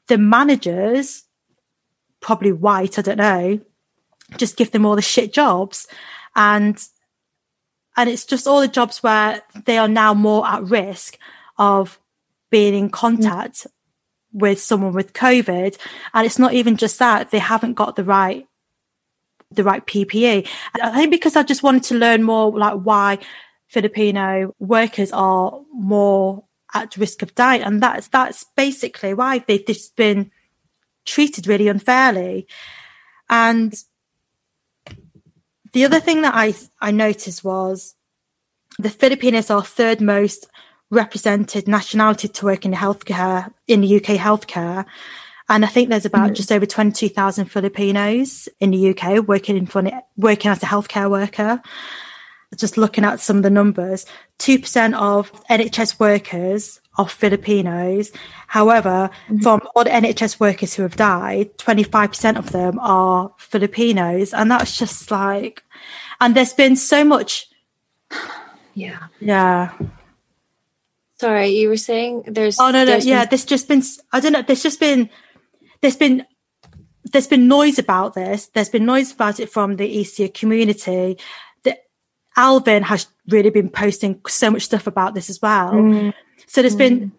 The 0.08 0.18
managers, 0.18 1.24
probably 2.20 2.52
white, 2.52 3.00
I 3.00 3.04
don't 3.04 3.18
know, 3.18 3.62
just 4.36 4.58
give 4.58 4.72
them 4.72 4.86
all 4.86 4.98
the 4.98 5.02
shit 5.02 5.32
jobs. 5.32 5.88
And 6.36 6.78
and 7.96 8.10
it's 8.10 8.26
just 8.26 8.48
all 8.48 8.60
the 8.60 8.68
jobs 8.68 9.02
where 9.02 9.42
they 9.64 9.78
are 9.78 9.88
now 9.88 10.14
more 10.14 10.46
at 10.46 10.64
risk 10.64 11.18
of 11.58 11.98
being 12.50 12.74
in 12.74 12.90
contact 12.90 13.60
mm-hmm. 13.60 13.70
With 14.36 14.62
someone 14.62 14.94
with 14.94 15.14
COVID. 15.14 15.78
And 16.14 16.26
it's 16.26 16.38
not 16.38 16.54
even 16.54 16.76
just 16.76 17.00
that, 17.00 17.32
they 17.32 17.40
haven't 17.40 17.74
got 17.74 17.96
the 17.96 18.04
right 18.04 18.46
the 19.52 19.64
right 19.64 19.86
PPE. 19.86 20.48
I 20.82 20.92
think 20.92 21.12
because 21.12 21.36
I 21.36 21.44
just 21.44 21.64
wanted 21.64 21.84
to 21.84 21.96
learn 21.96 22.24
more 22.24 22.52
like 22.52 22.82
why 22.82 23.20
Filipino 23.68 24.54
workers 24.60 25.12
are 25.14 25.62
more 25.72 26.44
at 26.74 26.98
risk 26.98 27.22
of 27.22 27.34
dying, 27.36 27.62
and 27.62 27.82
that's 27.82 28.08
that's 28.10 28.46
basically 28.58 29.14
why 29.14 29.40
they've 29.40 29.66
just 29.66 29.96
been 29.96 30.32
treated 31.06 31.48
really 31.48 31.68
unfairly. 31.68 32.48
And 33.30 33.74
the 35.72 35.86
other 35.86 36.00
thing 36.00 36.22
that 36.24 36.34
I 36.36 36.54
I 36.82 36.92
noticed 36.92 37.44
was 37.44 37.96
the 38.78 38.90
Filipinos 38.90 39.50
are 39.50 39.64
third 39.64 40.02
most 40.02 40.48
represented 40.96 41.68
nationality 41.68 42.28
to 42.28 42.46
work 42.46 42.66
in 42.66 42.72
the 42.72 42.78
healthcare 42.78 43.52
in 43.68 43.82
the 43.82 43.96
UK 43.98 44.18
healthcare. 44.18 44.86
And 45.48 45.64
I 45.64 45.68
think 45.68 45.90
there's 45.90 46.06
about 46.06 46.32
mm. 46.32 46.36
just 46.36 46.52
over 46.52 46.66
22,000 46.66 47.46
Filipinos 47.46 48.50
in 48.60 48.72
the 48.72 48.90
UK 48.90 49.28
working 49.28 49.58
in 49.58 49.68
front, 49.68 49.94
working 50.18 50.50
as 50.50 50.64
a 50.64 50.66
healthcare 50.66 51.10
worker. 51.10 51.62
Just 52.56 52.78
looking 52.78 53.04
at 53.04 53.20
some 53.20 53.38
of 53.38 53.44
the 53.44 53.50
numbers, 53.50 54.06
2% 54.40 54.96
of 54.96 55.32
NHS 55.50 56.00
workers 56.00 56.80
are 56.98 57.08
Filipinos. 57.08 58.12
However, 58.48 59.10
mm-hmm. 59.28 59.40
from 59.40 59.62
all 59.76 59.84
the 59.84 59.90
NHS 59.90 60.40
workers 60.40 60.74
who 60.74 60.84
have 60.84 60.96
died, 60.96 61.56
25% 61.58 62.38
of 62.38 62.52
them 62.52 62.80
are 62.80 63.34
Filipinos. 63.38 64.34
And 64.34 64.50
that's 64.50 64.78
just 64.78 65.12
like, 65.12 65.64
and 66.22 66.34
there's 66.34 66.54
been 66.54 66.76
so 66.76 67.04
much. 67.04 67.48
Yeah. 68.78 69.08
Yeah. 69.22 69.72
Sorry, 71.26 71.48
you 71.48 71.70
were 71.70 71.78
saying 71.78 72.26
there's. 72.28 72.60
Oh, 72.60 72.70
no, 72.70 72.86
no. 72.86 72.98
Yeah. 72.98 73.22
Been... 73.22 73.30
There's 73.30 73.46
just 73.46 73.68
been, 73.68 73.82
I 74.12 74.20
don't 74.20 74.32
know, 74.32 74.44
there's 74.44 74.62
just 74.62 74.80
been 74.80 75.10
there's 75.82 75.96
been 75.96 76.24
there's 77.12 77.26
been 77.26 77.48
noise 77.48 77.80
about 77.80 78.14
this. 78.14 78.46
There's 78.54 78.70
been 78.70 78.86
noise 78.86 79.12
about 79.12 79.40
it 79.40 79.50
from 79.50 79.78
the 79.78 80.02
ESEA 80.02 80.32
community. 80.32 81.18
That 81.64 81.80
Alvin 82.38 82.84
has 82.84 83.08
really 83.28 83.50
been 83.50 83.70
posting 83.70 84.22
so 84.28 84.52
much 84.52 84.66
stuff 84.66 84.86
about 84.86 85.16
this 85.16 85.32
as 85.32 85.42
well. 85.42 85.72
Mm. 85.72 86.14
So 86.46 86.62
there's 86.62 86.76
mm. 86.76 86.86
been 86.86 87.12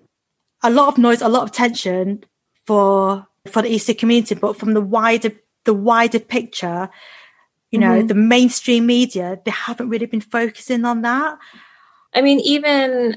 a 0.62 0.70
lot 0.70 0.86
of 0.86 0.98
noise, 0.98 1.20
a 1.20 1.28
lot 1.28 1.42
of 1.42 1.50
tension 1.50 2.22
for 2.62 3.26
for 3.48 3.62
the 3.62 3.74
ESEA 3.74 3.98
community, 3.98 4.36
but 4.36 4.56
from 4.56 4.74
the 4.74 4.80
wider 4.80 5.32
the 5.64 5.74
wider 5.74 6.20
picture, 6.20 6.90
you 7.72 7.80
know, 7.80 7.98
mm-hmm. 7.98 8.06
the 8.06 8.14
mainstream 8.14 8.86
media, 8.86 9.40
they 9.44 9.50
haven't 9.50 9.88
really 9.88 10.06
been 10.06 10.20
focusing 10.20 10.84
on 10.84 11.02
that. 11.02 11.38
I 12.14 12.22
mean, 12.22 12.38
even 12.38 13.16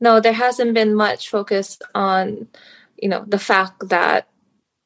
no, 0.00 0.20
there 0.20 0.32
hasn't 0.32 0.74
been 0.74 0.94
much 0.94 1.28
focus 1.28 1.78
on 1.94 2.48
you 2.98 3.08
know, 3.08 3.24
the 3.26 3.38
fact 3.38 3.88
that 3.88 4.28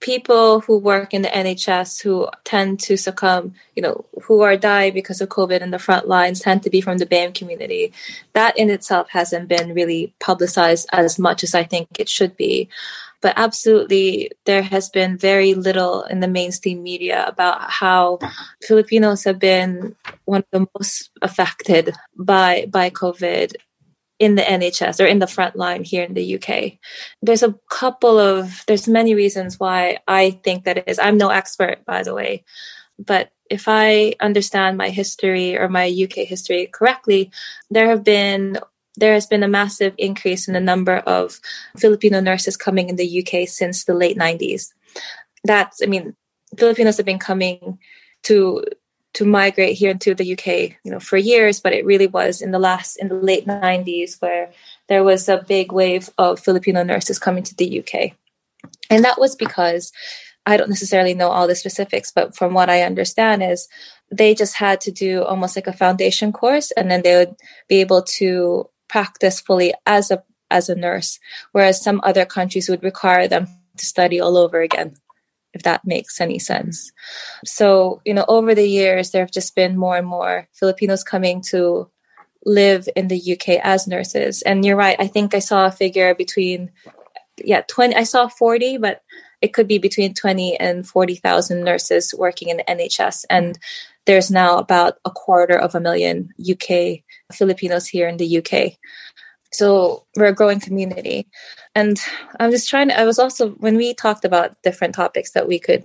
people 0.00 0.60
who 0.60 0.78
work 0.78 1.12
in 1.12 1.22
the 1.22 1.28
NHS 1.28 2.02
who 2.02 2.26
tend 2.44 2.80
to 2.80 2.96
succumb, 2.96 3.54
you 3.76 3.82
know, 3.82 4.06
who 4.22 4.40
are 4.40 4.56
die 4.56 4.90
because 4.90 5.20
of 5.20 5.28
COVID 5.28 5.60
in 5.60 5.70
the 5.70 5.78
front 5.78 6.08
lines 6.08 6.40
tend 6.40 6.62
to 6.62 6.70
be 6.70 6.80
from 6.80 6.98
the 6.98 7.06
BAME 7.06 7.34
community. 7.34 7.92
That 8.32 8.58
in 8.58 8.70
itself 8.70 9.10
hasn't 9.10 9.48
been 9.48 9.74
really 9.74 10.14
publicized 10.18 10.88
as 10.92 11.18
much 11.18 11.44
as 11.44 11.54
I 11.54 11.64
think 11.64 11.88
it 11.98 12.08
should 12.08 12.36
be. 12.36 12.70
But 13.20 13.34
absolutely, 13.36 14.30
there 14.46 14.62
has 14.62 14.88
been 14.88 15.18
very 15.18 15.52
little 15.52 16.04
in 16.04 16.20
the 16.20 16.28
mainstream 16.28 16.82
media 16.82 17.26
about 17.26 17.70
how 17.70 18.18
Filipinos 18.66 19.24
have 19.24 19.38
been 19.38 19.94
one 20.24 20.40
of 20.40 20.46
the 20.50 20.66
most 20.78 21.10
affected 21.20 21.94
by 22.16 22.66
by 22.70 22.88
COVID 22.88 23.56
in 24.20 24.34
the 24.34 24.42
NHS 24.42 25.02
or 25.02 25.06
in 25.06 25.18
the 25.18 25.26
front 25.26 25.56
line 25.56 25.82
here 25.82 26.04
in 26.04 26.14
the 26.14 26.36
UK. 26.36 26.78
There's 27.22 27.42
a 27.42 27.54
couple 27.70 28.18
of, 28.18 28.62
there's 28.66 28.86
many 28.86 29.14
reasons 29.14 29.58
why 29.58 29.98
I 30.06 30.32
think 30.44 30.64
that 30.64 30.86
is. 30.86 30.98
I'm 30.98 31.16
no 31.16 31.30
expert, 31.30 31.84
by 31.86 32.02
the 32.02 32.14
way, 32.14 32.44
but 32.98 33.32
if 33.48 33.64
I 33.66 34.14
understand 34.20 34.76
my 34.76 34.90
history 34.90 35.56
or 35.56 35.68
my 35.68 35.88
UK 35.88 36.26
history 36.28 36.66
correctly, 36.66 37.32
there 37.70 37.88
have 37.88 38.04
been 38.04 38.58
there 38.96 39.14
has 39.14 39.26
been 39.26 39.42
a 39.42 39.48
massive 39.48 39.94
increase 39.96 40.46
in 40.46 40.54
the 40.54 40.60
number 40.60 40.96
of 40.98 41.40
Filipino 41.78 42.20
nurses 42.20 42.56
coming 42.56 42.88
in 42.88 42.96
the 42.96 43.20
UK 43.24 43.48
since 43.48 43.84
the 43.84 43.94
late 43.94 44.18
90s. 44.18 44.72
That's, 45.44 45.80
I 45.82 45.86
mean, 45.86 46.16
Filipinos 46.58 46.96
have 46.96 47.06
been 47.06 47.18
coming 47.18 47.78
to 48.24 48.64
to 49.14 49.24
migrate 49.24 49.76
here 49.76 49.90
into 49.90 50.14
the 50.14 50.32
UK, 50.32 50.76
you 50.84 50.90
know, 50.90 51.00
for 51.00 51.16
years, 51.16 51.60
but 51.60 51.72
it 51.72 51.84
really 51.84 52.06
was 52.06 52.40
in 52.40 52.52
the 52.52 52.58
last 52.58 52.96
in 52.96 53.08
the 53.08 53.14
late 53.14 53.46
90s 53.46 54.20
where 54.20 54.52
there 54.88 55.02
was 55.02 55.28
a 55.28 55.44
big 55.46 55.72
wave 55.72 56.10
of 56.16 56.38
Filipino 56.38 56.82
nurses 56.82 57.18
coming 57.18 57.42
to 57.42 57.54
the 57.54 57.80
UK. 57.80 58.12
And 58.88 59.04
that 59.04 59.18
was 59.18 59.34
because 59.34 59.92
I 60.46 60.56
don't 60.56 60.68
necessarily 60.68 61.14
know 61.14 61.28
all 61.28 61.46
the 61.46 61.54
specifics, 61.54 62.12
but 62.12 62.36
from 62.36 62.54
what 62.54 62.70
I 62.70 62.82
understand 62.82 63.42
is 63.42 63.68
they 64.10 64.34
just 64.34 64.54
had 64.54 64.80
to 64.82 64.90
do 64.90 65.24
almost 65.24 65.56
like 65.56 65.66
a 65.66 65.72
foundation 65.72 66.32
course 66.32 66.70
and 66.72 66.90
then 66.90 67.02
they 67.02 67.16
would 67.16 67.36
be 67.68 67.80
able 67.80 68.02
to 68.02 68.68
practice 68.88 69.40
fully 69.40 69.74
as 69.86 70.10
a 70.10 70.22
as 70.52 70.68
a 70.68 70.74
nurse, 70.74 71.20
whereas 71.52 71.80
some 71.80 72.00
other 72.02 72.24
countries 72.24 72.68
would 72.68 72.82
require 72.82 73.28
them 73.28 73.46
to 73.76 73.86
study 73.86 74.20
all 74.20 74.36
over 74.36 74.60
again 74.60 74.96
if 75.54 75.62
that 75.62 75.84
makes 75.84 76.20
any 76.20 76.38
sense. 76.38 76.92
So, 77.44 78.00
you 78.04 78.14
know, 78.14 78.24
over 78.28 78.54
the 78.54 78.68
years, 78.68 79.10
there 79.10 79.22
have 79.22 79.32
just 79.32 79.54
been 79.54 79.76
more 79.76 79.96
and 79.96 80.06
more 80.06 80.48
Filipinos 80.52 81.02
coming 81.02 81.42
to 81.48 81.90
live 82.44 82.88
in 82.96 83.08
the 83.08 83.32
UK 83.32 83.60
as 83.62 83.86
nurses. 83.86 84.42
And 84.42 84.64
you're 84.64 84.76
right, 84.76 84.96
I 84.98 85.06
think 85.06 85.34
I 85.34 85.40
saw 85.40 85.66
a 85.66 85.72
figure 85.72 86.14
between, 86.14 86.70
yeah, 87.44 87.62
20, 87.68 87.94
I 87.94 88.04
saw 88.04 88.28
40, 88.28 88.78
but 88.78 89.02
it 89.40 89.52
could 89.54 89.66
be 89.66 89.78
between 89.78 90.14
20 90.14 90.58
and 90.58 90.86
40,000 90.86 91.64
nurses 91.64 92.14
working 92.16 92.48
in 92.48 92.58
the 92.58 92.64
NHS. 92.64 93.24
And 93.30 93.58
there's 94.06 94.30
now 94.30 94.58
about 94.58 94.94
a 95.04 95.10
quarter 95.10 95.56
of 95.56 95.74
a 95.74 95.80
million 95.80 96.32
UK 96.38 97.00
Filipinos 97.32 97.86
here 97.86 98.08
in 98.08 98.16
the 98.16 98.38
UK. 98.38 98.78
So 99.52 100.04
we're 100.16 100.26
a 100.26 100.34
growing 100.34 100.60
community. 100.60 101.26
And 101.74 101.98
I'm 102.38 102.50
just 102.50 102.68
trying 102.68 102.88
to, 102.88 102.98
I 102.98 103.04
was 103.04 103.18
also, 103.18 103.50
when 103.50 103.76
we 103.76 103.94
talked 103.94 104.24
about 104.24 104.60
different 104.62 104.94
topics 104.94 105.32
that 105.32 105.48
we 105.48 105.58
could, 105.58 105.84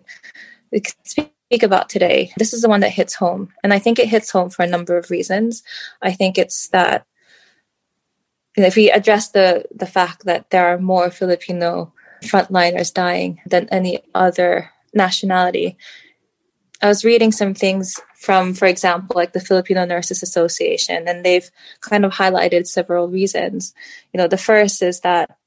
we 0.71 0.81
could 0.81 0.95
speak 1.03 1.63
about 1.63 1.89
today, 1.89 2.31
this 2.37 2.53
is 2.53 2.61
the 2.61 2.69
one 2.69 2.81
that 2.81 2.89
hits 2.89 3.15
home. 3.15 3.51
And 3.63 3.73
I 3.73 3.79
think 3.79 3.99
it 3.99 4.09
hits 4.09 4.29
home 4.29 4.49
for 4.49 4.63
a 4.63 4.67
number 4.67 4.97
of 4.97 5.09
reasons. 5.09 5.63
I 6.01 6.11
think 6.11 6.37
it's 6.37 6.67
that 6.69 7.05
you 8.55 8.61
know, 8.61 8.67
if 8.67 8.75
we 8.75 8.89
address 8.89 9.29
the, 9.29 9.65
the 9.73 9.85
fact 9.85 10.25
that 10.25 10.49
there 10.49 10.67
are 10.67 10.77
more 10.77 11.11
Filipino 11.11 11.93
frontliners 12.23 12.93
dying 12.93 13.41
than 13.45 13.67
any 13.69 13.99
other 14.13 14.71
nationality, 14.93 15.77
I 16.81 16.87
was 16.87 17.03
reading 17.03 17.31
some 17.31 17.53
things 17.53 17.99
from, 18.25 18.55
for 18.55 18.65
example, 18.65 19.13
like 19.15 19.33
the 19.33 19.39
Filipino 19.39 19.85
Nurses 19.85 20.23
Association, 20.23 21.07
and 21.07 21.23
they've 21.23 21.49
kind 21.81 22.03
of 22.03 22.11
highlighted 22.11 22.65
several 22.65 23.07
reasons. 23.07 23.75
You 24.11 24.17
know, 24.17 24.27
the 24.27 24.45
first 24.49 24.81
is 24.81 25.01
that 25.01 25.37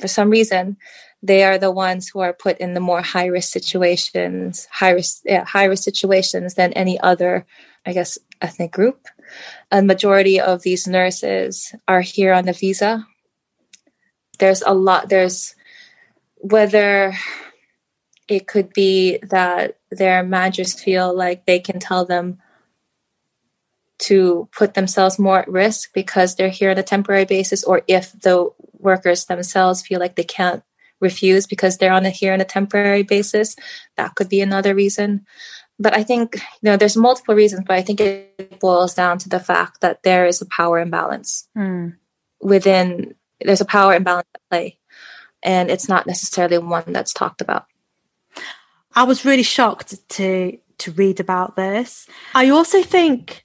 for 0.00 0.08
some 0.08 0.30
reason, 0.30 0.78
they 1.22 1.44
are 1.44 1.58
the 1.58 1.70
ones 1.70 2.08
who 2.08 2.20
are 2.20 2.32
put 2.32 2.56
in 2.58 2.72
the 2.72 2.80
more 2.80 3.02
high 3.02 3.26
risk 3.26 3.52
situations, 3.52 4.66
high 4.72 4.92
risk, 4.92 5.20
yeah, 5.26 5.44
high 5.44 5.66
risk 5.66 5.84
situations 5.84 6.54
than 6.54 6.72
any 6.72 6.98
other, 6.98 7.44
I 7.84 7.92
guess, 7.92 8.16
ethnic 8.40 8.72
group. 8.72 9.06
A 9.70 9.82
majority 9.82 10.40
of 10.40 10.62
these 10.62 10.88
nurses 10.88 11.74
are 11.86 12.00
here 12.00 12.32
on 12.32 12.48
a 12.48 12.54
visa. 12.54 13.06
There's 14.38 14.62
a 14.62 14.72
lot. 14.72 15.10
There's 15.10 15.54
whether 16.40 17.12
it 18.32 18.46
could 18.46 18.72
be 18.72 19.18
that 19.18 19.78
their 19.90 20.22
managers 20.22 20.72
feel 20.72 21.14
like 21.14 21.44
they 21.44 21.60
can 21.60 21.78
tell 21.78 22.04
them 22.06 22.38
to 23.98 24.48
put 24.56 24.74
themselves 24.74 25.18
more 25.18 25.40
at 25.40 25.48
risk 25.48 25.92
because 25.92 26.34
they're 26.34 26.48
here 26.48 26.70
on 26.70 26.78
a 26.78 26.82
temporary 26.82 27.26
basis, 27.26 27.62
or 27.62 27.82
if 27.86 28.12
the 28.12 28.50
workers 28.72 29.26
themselves 29.26 29.82
feel 29.82 30.00
like 30.00 30.16
they 30.16 30.24
can't 30.24 30.62
refuse 30.98 31.46
because 31.46 31.76
they're 31.76 31.92
on 31.92 32.06
a 32.06 32.10
here 32.10 32.32
on 32.32 32.40
a 32.40 32.44
temporary 32.44 33.02
basis, 33.02 33.54
that 33.96 34.14
could 34.14 34.28
be 34.28 34.40
another 34.40 34.74
reason. 34.74 35.26
But 35.78 35.94
I 35.94 36.02
think 36.02 36.36
you 36.36 36.70
know 36.70 36.76
there's 36.76 36.96
multiple 36.96 37.34
reasons, 37.34 37.64
but 37.66 37.76
I 37.76 37.82
think 37.82 38.00
it 38.00 38.58
boils 38.60 38.94
down 38.94 39.18
to 39.18 39.28
the 39.28 39.40
fact 39.40 39.82
that 39.82 40.02
there 40.02 40.26
is 40.26 40.40
a 40.40 40.46
power 40.46 40.78
imbalance 40.78 41.48
mm. 41.56 41.94
within. 42.40 43.14
There's 43.40 43.60
a 43.60 43.66
power 43.66 43.94
imbalance 43.94 44.28
at 44.34 44.40
play, 44.50 44.78
and 45.42 45.70
it's 45.70 45.88
not 45.88 46.06
necessarily 46.06 46.58
one 46.58 46.92
that's 46.92 47.12
talked 47.12 47.40
about. 47.40 47.66
I 48.94 49.04
was 49.04 49.24
really 49.24 49.42
shocked 49.42 50.08
to 50.10 50.58
to 50.78 50.92
read 50.92 51.20
about 51.20 51.56
this. 51.56 52.06
I 52.34 52.50
also 52.50 52.82
think 52.82 53.44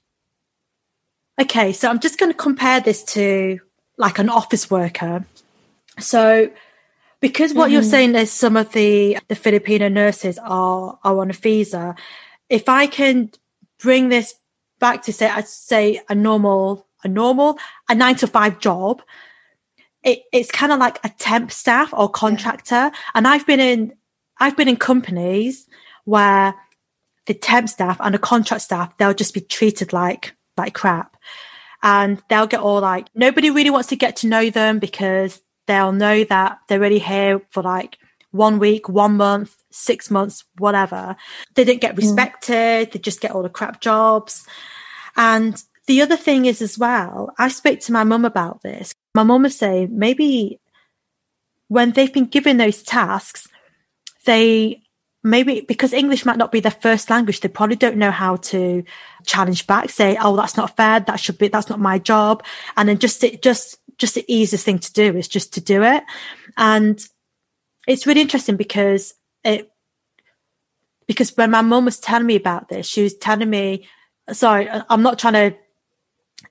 okay, 1.40 1.72
so 1.72 1.88
I'm 1.88 2.00
just 2.00 2.18
going 2.18 2.32
to 2.32 2.36
compare 2.36 2.80
this 2.80 3.04
to 3.04 3.60
like 3.96 4.18
an 4.18 4.28
office 4.28 4.70
worker. 4.70 5.24
So 5.98 6.50
because 7.20 7.52
what 7.54 7.66
mm-hmm. 7.66 7.74
you're 7.74 7.82
saying 7.82 8.14
is 8.14 8.30
some 8.30 8.56
of 8.56 8.72
the 8.72 9.18
the 9.28 9.34
Filipino 9.34 9.88
nurses 9.88 10.38
are 10.38 10.98
are 11.02 11.18
on 11.18 11.30
a 11.30 11.34
visa, 11.34 11.94
if 12.48 12.68
I 12.68 12.86
can 12.86 13.30
bring 13.78 14.08
this 14.08 14.34
back 14.78 15.02
to 15.02 15.12
say 15.12 15.28
I'd 15.28 15.48
say 15.48 16.00
a 16.08 16.14
normal 16.14 16.86
a 17.04 17.08
normal 17.08 17.58
a 17.88 17.94
nine 17.94 18.16
to 18.16 18.26
five 18.26 18.58
job, 18.60 19.02
it, 20.02 20.22
it's 20.32 20.50
kind 20.50 20.72
of 20.72 20.78
like 20.78 20.98
a 21.04 21.08
temp 21.08 21.50
staff 21.50 21.92
or 21.92 22.08
contractor. 22.08 22.74
Yeah. 22.74 22.90
And 23.14 23.26
I've 23.26 23.46
been 23.46 23.60
in 23.60 23.94
I've 24.40 24.56
been 24.56 24.68
in 24.68 24.76
companies 24.76 25.66
where 26.04 26.54
the 27.26 27.34
temp 27.34 27.68
staff 27.68 27.98
and 28.00 28.14
the 28.14 28.18
contract 28.18 28.62
staff, 28.62 28.96
they'll 28.96 29.14
just 29.14 29.34
be 29.34 29.40
treated 29.40 29.92
like 29.92 30.34
like 30.56 30.74
crap. 30.74 31.16
and 31.82 32.20
they'll 32.28 32.46
get 32.48 32.60
all 32.60 32.80
like 32.80 33.06
nobody 33.14 33.50
really 33.50 33.70
wants 33.70 33.88
to 33.88 33.96
get 33.96 34.16
to 34.16 34.26
know 34.26 34.50
them 34.50 34.78
because 34.80 35.40
they'll 35.66 35.92
know 35.92 36.24
that 36.24 36.58
they're 36.66 36.78
already 36.78 36.98
here 36.98 37.40
for 37.50 37.62
like 37.62 37.98
one 38.32 38.58
week, 38.58 38.88
one 38.88 39.16
month, 39.16 39.54
six 39.70 40.10
months, 40.10 40.44
whatever. 40.58 41.16
They 41.54 41.64
don't 41.64 41.80
get 41.80 41.94
mm. 41.94 41.98
respected. 41.98 42.88
Mm. 42.88 42.92
They 42.92 42.98
just 42.98 43.20
get 43.20 43.30
all 43.30 43.42
the 43.42 43.48
crap 43.48 43.80
jobs. 43.80 44.46
And 45.16 45.62
the 45.86 46.02
other 46.02 46.16
thing 46.16 46.46
is 46.46 46.60
as 46.60 46.78
well, 46.78 47.32
I 47.38 47.48
spoke 47.48 47.80
to 47.80 47.92
my 47.92 48.04
mum 48.04 48.24
about 48.24 48.62
this. 48.62 48.92
My 49.14 49.22
mum 49.22 49.42
was 49.42 49.56
saying 49.56 49.88
maybe 49.96 50.60
when 51.68 51.92
they've 51.92 52.12
been 52.12 52.26
given 52.26 52.56
those 52.56 52.82
tasks, 52.82 53.48
they 54.28 54.82
maybe 55.24 55.62
because 55.66 55.92
English 55.92 56.24
might 56.24 56.36
not 56.36 56.52
be 56.52 56.60
their 56.60 56.70
first 56.70 57.10
language, 57.10 57.40
they 57.40 57.48
probably 57.48 57.76
don't 57.76 57.96
know 57.96 58.10
how 58.10 58.36
to 58.36 58.84
challenge 59.24 59.66
back, 59.66 59.90
say, 59.90 60.16
"Oh, 60.20 60.36
that's 60.36 60.56
not 60.56 60.76
fair. 60.76 61.00
That 61.00 61.18
should 61.18 61.38
be. 61.38 61.48
That's 61.48 61.70
not 61.70 61.80
my 61.80 61.98
job." 61.98 62.44
And 62.76 62.88
then 62.88 62.98
just 62.98 63.24
it 63.24 63.42
just 63.42 63.78
just 63.96 64.14
the 64.14 64.24
easiest 64.28 64.64
thing 64.64 64.78
to 64.78 64.92
do 64.92 65.16
is 65.16 65.28
just 65.28 65.54
to 65.54 65.60
do 65.60 65.82
it. 65.82 66.04
And 66.56 67.04
it's 67.86 68.06
really 68.06 68.20
interesting 68.20 68.56
because 68.56 69.14
it 69.44 69.70
because 71.06 71.34
when 71.36 71.50
my 71.50 71.62
mum 71.62 71.86
was 71.86 71.98
telling 71.98 72.26
me 72.26 72.36
about 72.36 72.68
this, 72.68 72.86
she 72.86 73.02
was 73.02 73.14
telling 73.16 73.48
me, 73.48 73.88
sorry, 74.30 74.68
I'm 74.90 75.02
not 75.02 75.18
trying 75.18 75.50
to 75.50 75.56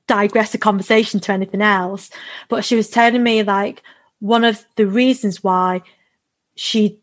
digress 0.07 0.51
the 0.51 0.57
conversation 0.57 1.19
to 1.19 1.31
anything 1.31 1.61
else, 1.61 2.09
but 2.49 2.65
she 2.65 2.75
was 2.75 2.89
telling 2.89 3.21
me 3.21 3.43
like 3.43 3.83
one 4.19 4.43
of 4.43 4.65
the 4.77 4.87
reasons 4.87 5.43
why 5.43 5.83
she 6.55 6.99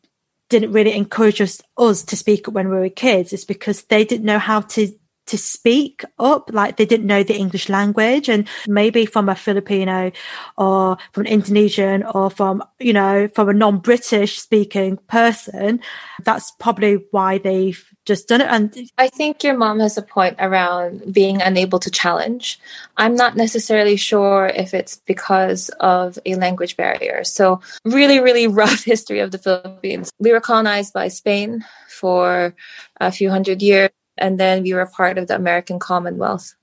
didn't 0.58 0.72
really 0.72 0.94
encourage 0.94 1.40
us, 1.40 1.60
us 1.76 2.02
to 2.04 2.16
speak 2.16 2.46
up 2.46 2.54
when 2.54 2.68
we 2.68 2.76
were 2.76 2.88
kids. 2.88 3.32
Is 3.32 3.44
because 3.44 3.82
they 3.84 4.04
didn't 4.04 4.24
know 4.24 4.38
how 4.38 4.60
to 4.60 4.88
to 5.26 5.38
speak 5.38 6.04
up. 6.18 6.50
Like 6.52 6.76
they 6.76 6.86
didn't 6.86 7.06
know 7.06 7.22
the 7.22 7.36
english 7.36 7.68
language. 7.68 8.28
And 8.28 8.46
maybe 8.66 9.06
from 9.06 9.28
a 9.28 9.34
filipino 9.34 10.12
or 10.56 10.96
from 11.12 11.26
an 11.26 11.32
indonesian 11.32 12.04
or 12.04 12.30
from 12.30 12.62
you 12.78 12.92
know 12.92 13.28
from 13.34 13.48
a 13.48 13.54
non-british 13.54 14.38
speaking 14.38 14.98
person 15.08 15.80
that's 16.22 16.50
probably 16.60 17.04
why 17.10 17.38
they've 17.38 17.93
just 18.04 18.28
done 18.28 18.40
it 18.40 18.48
and 18.48 18.90
i 18.98 19.08
think 19.08 19.42
your 19.42 19.56
mom 19.56 19.80
has 19.80 19.96
a 19.96 20.02
point 20.02 20.36
around 20.38 21.12
being 21.12 21.40
unable 21.40 21.78
to 21.78 21.90
challenge 21.90 22.58
i'm 22.96 23.14
not 23.14 23.36
necessarily 23.36 23.96
sure 23.96 24.46
if 24.46 24.74
it's 24.74 24.96
because 25.06 25.70
of 25.80 26.18
a 26.26 26.34
language 26.34 26.76
barrier 26.76 27.24
so 27.24 27.60
really 27.84 28.20
really 28.20 28.46
rough 28.62 28.84
history 28.84 29.20
of 29.20 29.30
the 29.30 29.38
philippines 29.38 30.10
we 30.18 30.32
were 30.32 30.40
colonized 30.40 30.92
by 30.92 31.08
spain 31.08 31.64
for 31.88 32.54
a 33.00 33.10
few 33.10 33.30
hundred 33.30 33.62
years 33.62 33.90
and 34.16 34.38
then 34.38 34.62
we 34.62 34.74
were 34.74 34.86
part 34.86 35.18
of 35.18 35.26
the 35.26 35.34
American 35.34 35.78
Commonwealth 35.78 36.54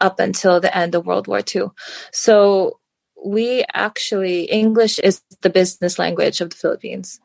up 0.00 0.20
until 0.20 0.60
the 0.60 0.76
end 0.76 0.94
of 0.94 1.06
World 1.06 1.26
War 1.26 1.40
II. 1.40 1.68
So 2.12 2.78
we 3.24 3.64
actually, 3.72 4.44
English 4.44 4.98
is 4.98 5.22
the 5.40 5.50
business 5.50 5.98
language 5.98 6.40
of 6.40 6.50
the 6.50 6.56
Philippines. 6.56 7.20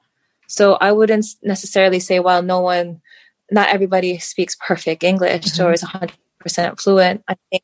So 0.52 0.74
I 0.74 0.92
wouldn't 0.92 1.26
necessarily 1.42 2.02
say, 2.02 2.20
well, 2.20 2.44
no 2.44 2.60
one, 2.60 3.02
not 3.50 3.70
everybody 3.70 4.18
speaks 4.20 4.56
perfect 4.56 5.02
English 5.02 5.46
mm-hmm. 5.46 5.64
or 5.64 5.72
is 5.72 5.82
100% 5.82 6.82
fluent. 6.82 7.24
I 7.26 7.38
think, 7.50 7.64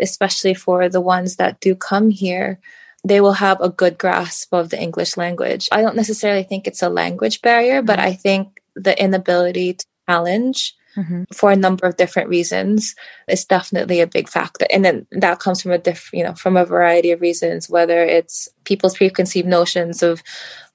especially 0.00 0.54
for 0.54 0.88
the 0.88 1.00
ones 1.00 1.34
that 1.36 1.58
do 1.58 1.74
come 1.74 2.10
here, 2.10 2.60
they 3.02 3.20
will 3.20 3.32
have 3.32 3.60
a 3.60 3.68
good 3.68 3.98
grasp 3.98 4.54
of 4.54 4.70
the 4.70 4.80
English 4.80 5.16
language. 5.16 5.68
I 5.72 5.82
don't 5.82 5.96
necessarily 5.96 6.44
think 6.44 6.68
it's 6.68 6.82
a 6.82 6.88
language 6.88 7.42
barrier, 7.42 7.82
but 7.82 7.98
mm-hmm. 7.98 8.08
I 8.08 8.12
think 8.14 8.60
the 8.76 8.94
inability 9.02 9.74
to 9.74 9.86
challenge 10.08 10.76
mm-hmm. 10.96 11.24
for 11.34 11.50
a 11.50 11.56
number 11.56 11.88
of 11.88 11.96
different 11.96 12.28
reasons 12.28 12.94
is 13.26 13.44
definitely 13.44 14.00
a 14.00 14.06
big 14.06 14.28
factor. 14.28 14.66
And 14.70 14.84
then 14.84 15.08
that 15.10 15.40
comes 15.40 15.60
from 15.60 15.72
a 15.72 15.78
different, 15.78 16.18
you 16.18 16.24
know, 16.24 16.34
from 16.34 16.56
a 16.56 16.64
variety 16.64 17.10
of 17.10 17.20
reasons, 17.20 17.68
whether 17.68 18.04
it's 18.04 18.48
people's 18.62 18.96
preconceived 18.96 19.48
notions 19.48 20.04
of 20.04 20.22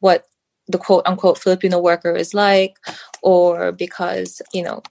what 0.02 0.28
the 0.68 0.78
quote 0.78 1.04
unquote 1.06 1.38
Filipino 1.38 1.80
worker 1.80 2.16
is 2.16 2.34
like, 2.34 2.78
or 3.22 3.72
because, 3.72 4.42
you 4.54 4.64
know, 4.64 4.82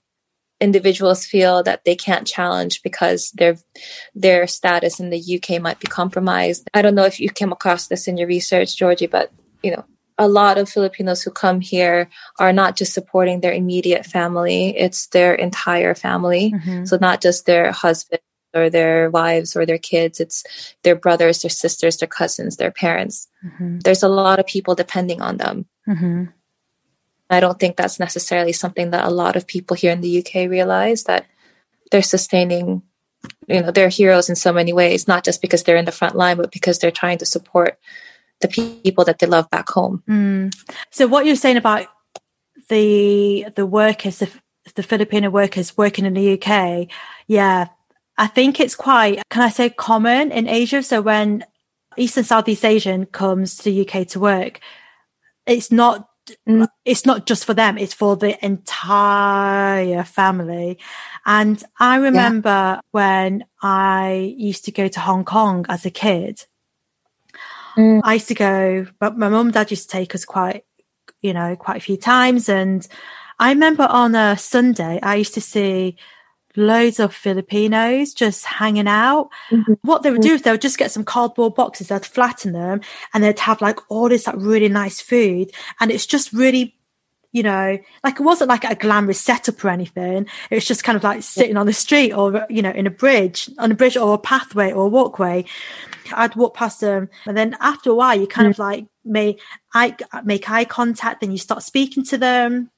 individuals 0.59 1.25
feel 1.25 1.61
that 1.63 1.83
they 1.83 1.95
can't 1.95 2.27
challenge 2.27 2.81
because 2.83 3.31
their 3.31 3.57
their 4.15 4.47
status 4.47 4.99
in 4.99 5.09
the 5.09 5.39
UK 5.41 5.61
might 5.61 5.79
be 5.79 5.87
compromised. 5.87 6.69
I 6.73 6.81
don't 6.81 6.95
know 6.95 7.05
if 7.05 7.19
you 7.19 7.29
came 7.29 7.51
across 7.51 7.87
this 7.87 8.07
in 8.07 8.17
your 8.17 8.27
research, 8.27 8.77
Georgie, 8.77 9.07
but 9.07 9.31
you 9.61 9.71
know, 9.71 9.83
a 10.17 10.27
lot 10.27 10.57
of 10.57 10.69
Filipinos 10.69 11.21
who 11.21 11.31
come 11.31 11.59
here 11.59 12.09
are 12.39 12.53
not 12.53 12.75
just 12.75 12.93
supporting 12.93 13.41
their 13.41 13.53
immediate 13.53 14.05
family, 14.05 14.77
it's 14.77 15.07
their 15.07 15.33
entire 15.33 15.95
family. 15.95 16.51
Mm-hmm. 16.51 16.85
So, 16.85 16.97
not 16.99 17.21
just 17.21 17.45
their 17.45 17.71
husband 17.71 18.21
or 18.53 18.69
their 18.69 19.09
wives 19.09 19.55
or 19.55 19.65
their 19.65 19.77
kids, 19.77 20.19
it's 20.19 20.43
their 20.83 20.95
brothers, 20.95 21.41
their 21.41 21.49
sisters, 21.49 21.97
their 21.97 22.07
cousins, 22.07 22.57
their 22.57 22.71
parents. 22.71 23.27
Mm-hmm. 23.45 23.79
There's 23.79 24.03
a 24.03 24.07
lot 24.07 24.39
of 24.39 24.45
people 24.45 24.75
depending 24.75 25.21
on 25.21 25.37
them. 25.37 25.65
Mm-hmm. 25.87 26.25
I 27.29 27.39
don't 27.39 27.59
think 27.59 27.75
that's 27.77 27.99
necessarily 27.99 28.53
something 28.53 28.91
that 28.91 29.05
a 29.05 29.09
lot 29.09 29.35
of 29.35 29.47
people 29.47 29.75
here 29.75 29.91
in 29.91 30.01
the 30.01 30.19
UK 30.19 30.49
realize 30.49 31.05
that 31.05 31.25
they're 31.91 32.01
sustaining, 32.01 32.83
you 33.47 33.61
know, 33.61 33.71
they're 33.71 33.89
heroes 33.89 34.29
in 34.29 34.35
so 34.35 34.53
many 34.53 34.73
ways, 34.73 35.07
not 35.07 35.23
just 35.23 35.41
because 35.41 35.63
they're 35.63 35.77
in 35.77 35.85
the 35.85 35.91
front 35.91 36.15
line, 36.15 36.37
but 36.37 36.51
because 36.51 36.79
they're 36.79 36.91
trying 36.91 37.17
to 37.19 37.25
support 37.25 37.79
the 38.41 38.47
people 38.83 39.05
that 39.05 39.19
they 39.19 39.27
love 39.27 39.49
back 39.49 39.69
home. 39.69 40.03
Mm. 40.07 40.53
So 40.91 41.07
what 41.07 41.25
you're 41.25 41.35
saying 41.35 41.57
about 41.57 41.87
the 42.69 43.47
the 43.55 43.65
workers, 43.65 44.19
the, 44.19 44.29
the 44.75 44.83
Filipino 44.83 45.29
workers 45.29 45.77
working 45.77 46.05
in 46.05 46.13
the 46.13 46.39
UK, 46.39 46.87
yeah, 47.27 47.67
I 48.17 48.27
think 48.27 48.59
it's 48.59 48.75
quite, 48.75 49.21
can 49.29 49.41
I 49.41 49.49
say, 49.49 49.69
common 49.69 50.31
in 50.31 50.47
Asia. 50.47 50.83
So 50.83 51.01
when 51.01 51.45
East 51.97 52.17
and 52.17 52.25
Southeast 52.25 52.65
Asian 52.65 53.05
comes 53.05 53.57
to 53.57 53.63
the 53.63 53.87
UK 53.87 54.07
to 54.09 54.19
work, 54.19 54.59
it's 55.45 55.71
not 55.71 56.09
mm. 56.47 56.67
it's 56.85 57.05
not 57.05 57.25
just 57.25 57.43
for 57.43 57.53
them 57.53 57.77
it's 57.77 57.93
for 57.93 58.15
the 58.15 58.33
entire 58.45 60.05
family 60.05 60.79
and 61.25 61.61
i 61.81 61.97
remember 61.97 62.47
yeah. 62.47 62.79
when 62.91 63.43
i 63.61 64.33
used 64.37 64.63
to 64.63 64.71
go 64.71 64.87
to 64.87 65.01
hong 65.01 65.25
kong 65.25 65.65
as 65.67 65.85
a 65.85 65.91
kid 65.91 66.45
Mm. 67.75 68.01
I 68.03 68.13
used 68.15 68.27
to 68.27 68.35
go, 68.35 68.87
but 68.99 69.17
my 69.17 69.29
mum 69.29 69.47
and 69.47 69.53
dad 69.53 69.71
used 69.71 69.89
to 69.89 69.97
take 69.97 70.13
us 70.13 70.25
quite, 70.25 70.63
you 71.21 71.33
know, 71.33 71.55
quite 71.55 71.77
a 71.77 71.81
few 71.81 71.97
times. 71.97 72.49
And 72.49 72.87
I 73.39 73.49
remember 73.49 73.83
on 73.83 74.15
a 74.15 74.37
Sunday, 74.37 74.99
I 75.01 75.15
used 75.15 75.33
to 75.35 75.41
see 75.41 75.97
loads 76.55 76.99
of 76.99 77.13
Filipinos 77.13 78.13
just 78.13 78.45
hanging 78.45 78.87
out. 78.87 79.29
Mm-hmm. 79.51 79.73
What 79.81 80.03
they 80.03 80.11
would 80.11 80.21
do 80.21 80.33
is 80.33 80.41
they 80.41 80.51
would 80.51 80.61
just 80.61 80.77
get 80.77 80.91
some 80.91 81.03
cardboard 81.03 81.55
boxes, 81.55 81.87
they'd 81.87 82.05
flatten 82.05 82.53
them, 82.53 82.81
and 83.13 83.23
they'd 83.23 83.39
have 83.39 83.61
like 83.61 83.79
all 83.89 84.09
this 84.09 84.27
like 84.27 84.35
really 84.37 84.69
nice 84.69 85.01
food. 85.01 85.51
And 85.79 85.91
it's 85.91 86.05
just 86.05 86.33
really 86.33 86.75
you 87.33 87.41
know, 87.41 87.79
like 88.03 88.19
it 88.19 88.23
wasn't 88.23 88.49
like 88.49 88.63
a 88.63 88.75
glamorous 88.75 89.19
setup 89.19 89.65
or 89.65 89.69
anything. 89.69 90.27
It 90.51 90.55
was 90.55 90.65
just 90.65 90.83
kind 90.83 90.95
of 90.95 91.03
like 91.03 91.23
sitting 91.23 91.57
on 91.57 91.65
the 91.65 91.73
street 91.73 92.13
or, 92.13 92.45
you 92.47 92.61
know, 92.61 92.69
in 92.69 92.85
a 92.85 92.91
bridge, 92.91 93.49
on 93.57 93.71
a 93.71 93.75
bridge 93.75 93.97
or 93.97 94.13
a 94.13 94.19
pathway 94.19 94.71
or 94.71 94.85
a 94.85 94.87
walkway. 94.87 95.45
I'd 96.13 96.35
walk 96.35 96.53
past 96.53 96.81
them. 96.81 97.09
And 97.25 97.35
then 97.35 97.57
after 97.59 97.89
a 97.89 97.95
while, 97.95 98.19
you 98.19 98.27
kind 98.27 98.47
mm. 98.47 98.51
of 98.51 98.59
like 98.59 98.85
may 99.03 99.37
I 99.73 99.95
make 100.23 100.49
eye 100.49 100.65
contact, 100.65 101.21
then 101.21 101.31
you 101.31 101.39
start 101.39 101.63
speaking 101.63 102.05
to 102.05 102.17
them. 102.17 102.69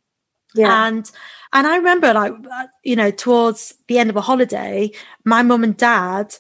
Yeah. 0.56 0.88
And, 0.88 1.10
and 1.54 1.68
I 1.68 1.78
remember 1.78 2.14
like, 2.14 2.34
uh, 2.34 2.68
you 2.84 2.96
know, 2.96 3.12
towards 3.12 3.74
the 3.88 4.00
end 4.00 4.10
of 4.10 4.16
a 4.16 4.22
holiday, 4.22 4.92
my 5.24 5.44
mum 5.44 5.64
and 5.64 5.78
dad, 5.78 6.36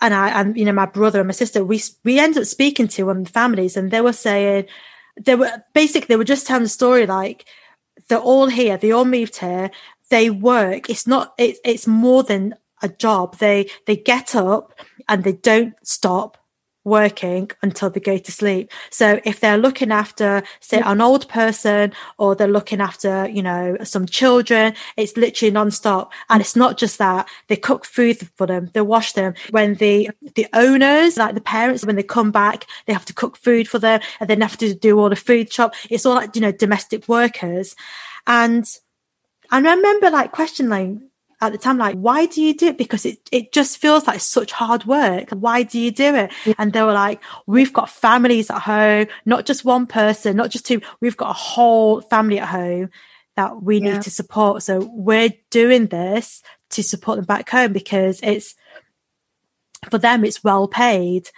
and 0.00 0.12
I, 0.12 0.28
and, 0.40 0.56
you 0.56 0.64
know, 0.64 0.72
my 0.72 0.86
brother 0.86 1.20
and 1.20 1.28
my 1.28 1.32
sister, 1.32 1.64
we, 1.64 1.80
we 2.04 2.18
ended 2.18 2.42
up 2.42 2.46
speaking 2.46 2.88
to 2.88 3.04
one 3.04 3.18
of 3.18 3.24
the 3.26 3.32
families 3.32 3.76
and 3.76 3.90
they 3.90 4.00
were 4.00 4.12
saying, 4.12 4.66
they 5.20 5.34
were 5.34 5.50
basically 5.74 6.08
they 6.08 6.16
were 6.16 6.24
just 6.24 6.46
telling 6.46 6.64
the 6.64 6.68
story 6.68 7.06
like 7.06 7.46
they're 8.08 8.18
all 8.18 8.46
here, 8.46 8.76
they 8.76 8.92
all 8.92 9.04
moved 9.04 9.38
here, 9.38 9.70
they 10.10 10.30
work. 10.30 10.90
It's 10.90 11.06
not 11.06 11.34
it, 11.38 11.56
it's 11.64 11.86
more 11.86 12.22
than 12.22 12.54
a 12.82 12.88
job. 12.88 13.38
They 13.38 13.70
they 13.86 13.96
get 13.96 14.34
up 14.34 14.78
and 15.08 15.24
they 15.24 15.32
don't 15.32 15.74
stop 15.82 16.38
working 16.86 17.50
until 17.62 17.90
they 17.90 18.00
go 18.00 18.16
to 18.16 18.32
sleep. 18.32 18.70
So 18.90 19.20
if 19.24 19.40
they're 19.40 19.58
looking 19.58 19.90
after, 19.90 20.42
say, 20.60 20.80
an 20.80 21.00
old 21.00 21.28
person 21.28 21.92
or 22.16 22.34
they're 22.34 22.46
looking 22.46 22.80
after, 22.80 23.28
you 23.28 23.42
know, 23.42 23.76
some 23.82 24.06
children, 24.06 24.74
it's 24.96 25.16
literally 25.16 25.52
nonstop. 25.52 26.10
And 26.30 26.40
it's 26.40 26.56
not 26.56 26.78
just 26.78 26.98
that 26.98 27.28
they 27.48 27.56
cook 27.56 27.84
food 27.84 28.28
for 28.36 28.46
them, 28.46 28.70
they 28.72 28.80
wash 28.80 29.12
them. 29.12 29.34
When 29.50 29.74
the, 29.74 30.10
the 30.36 30.46
owners, 30.54 31.16
like 31.16 31.34
the 31.34 31.40
parents, 31.40 31.84
when 31.84 31.96
they 31.96 32.04
come 32.04 32.30
back, 32.30 32.66
they 32.86 32.92
have 32.92 33.04
to 33.06 33.12
cook 33.14 33.36
food 33.36 33.68
for 33.68 33.80
them 33.80 34.00
and 34.20 34.30
then 34.30 34.40
have 34.40 34.56
to 34.58 34.72
do 34.72 34.98
all 34.98 35.10
the 35.10 35.16
food 35.16 35.52
shop. 35.52 35.74
It's 35.90 36.06
all 36.06 36.14
like, 36.14 36.36
you 36.36 36.40
know, 36.40 36.52
domestic 36.52 37.08
workers. 37.08 37.74
And, 38.28 38.64
and 39.50 39.68
I 39.68 39.74
remember 39.74 40.08
like 40.10 40.30
questioning 40.30 41.10
at 41.40 41.52
the 41.52 41.58
time, 41.58 41.76
like, 41.76 41.96
why 41.96 42.26
do 42.26 42.42
you 42.42 42.54
do 42.54 42.68
it? 42.68 42.78
Because 42.78 43.04
it, 43.04 43.18
it 43.30 43.52
just 43.52 43.78
feels 43.78 44.06
like 44.06 44.20
such 44.20 44.52
hard 44.52 44.86
work. 44.86 45.30
Why 45.30 45.62
do 45.62 45.78
you 45.78 45.90
do 45.90 46.14
it? 46.14 46.32
And 46.58 46.72
they 46.72 46.82
were 46.82 46.94
like, 46.94 47.22
we've 47.46 47.72
got 47.72 47.90
families 47.90 48.50
at 48.50 48.62
home, 48.62 49.06
not 49.26 49.44
just 49.44 49.64
one 49.64 49.86
person, 49.86 50.36
not 50.36 50.50
just 50.50 50.64
two. 50.64 50.80
We've 51.00 51.16
got 51.16 51.30
a 51.30 51.34
whole 51.34 52.00
family 52.00 52.38
at 52.38 52.48
home 52.48 52.90
that 53.36 53.62
we 53.62 53.78
yeah. 53.78 53.94
need 53.94 54.02
to 54.02 54.10
support. 54.10 54.62
So 54.62 54.88
we're 54.92 55.34
doing 55.50 55.88
this 55.88 56.42
to 56.70 56.82
support 56.82 57.16
them 57.16 57.26
back 57.26 57.50
home 57.50 57.72
because 57.74 58.18
it's, 58.22 58.54
for 59.90 59.98
them 59.98 60.24
it's 60.24 60.42
well 60.42 60.68
paid. 60.68 61.28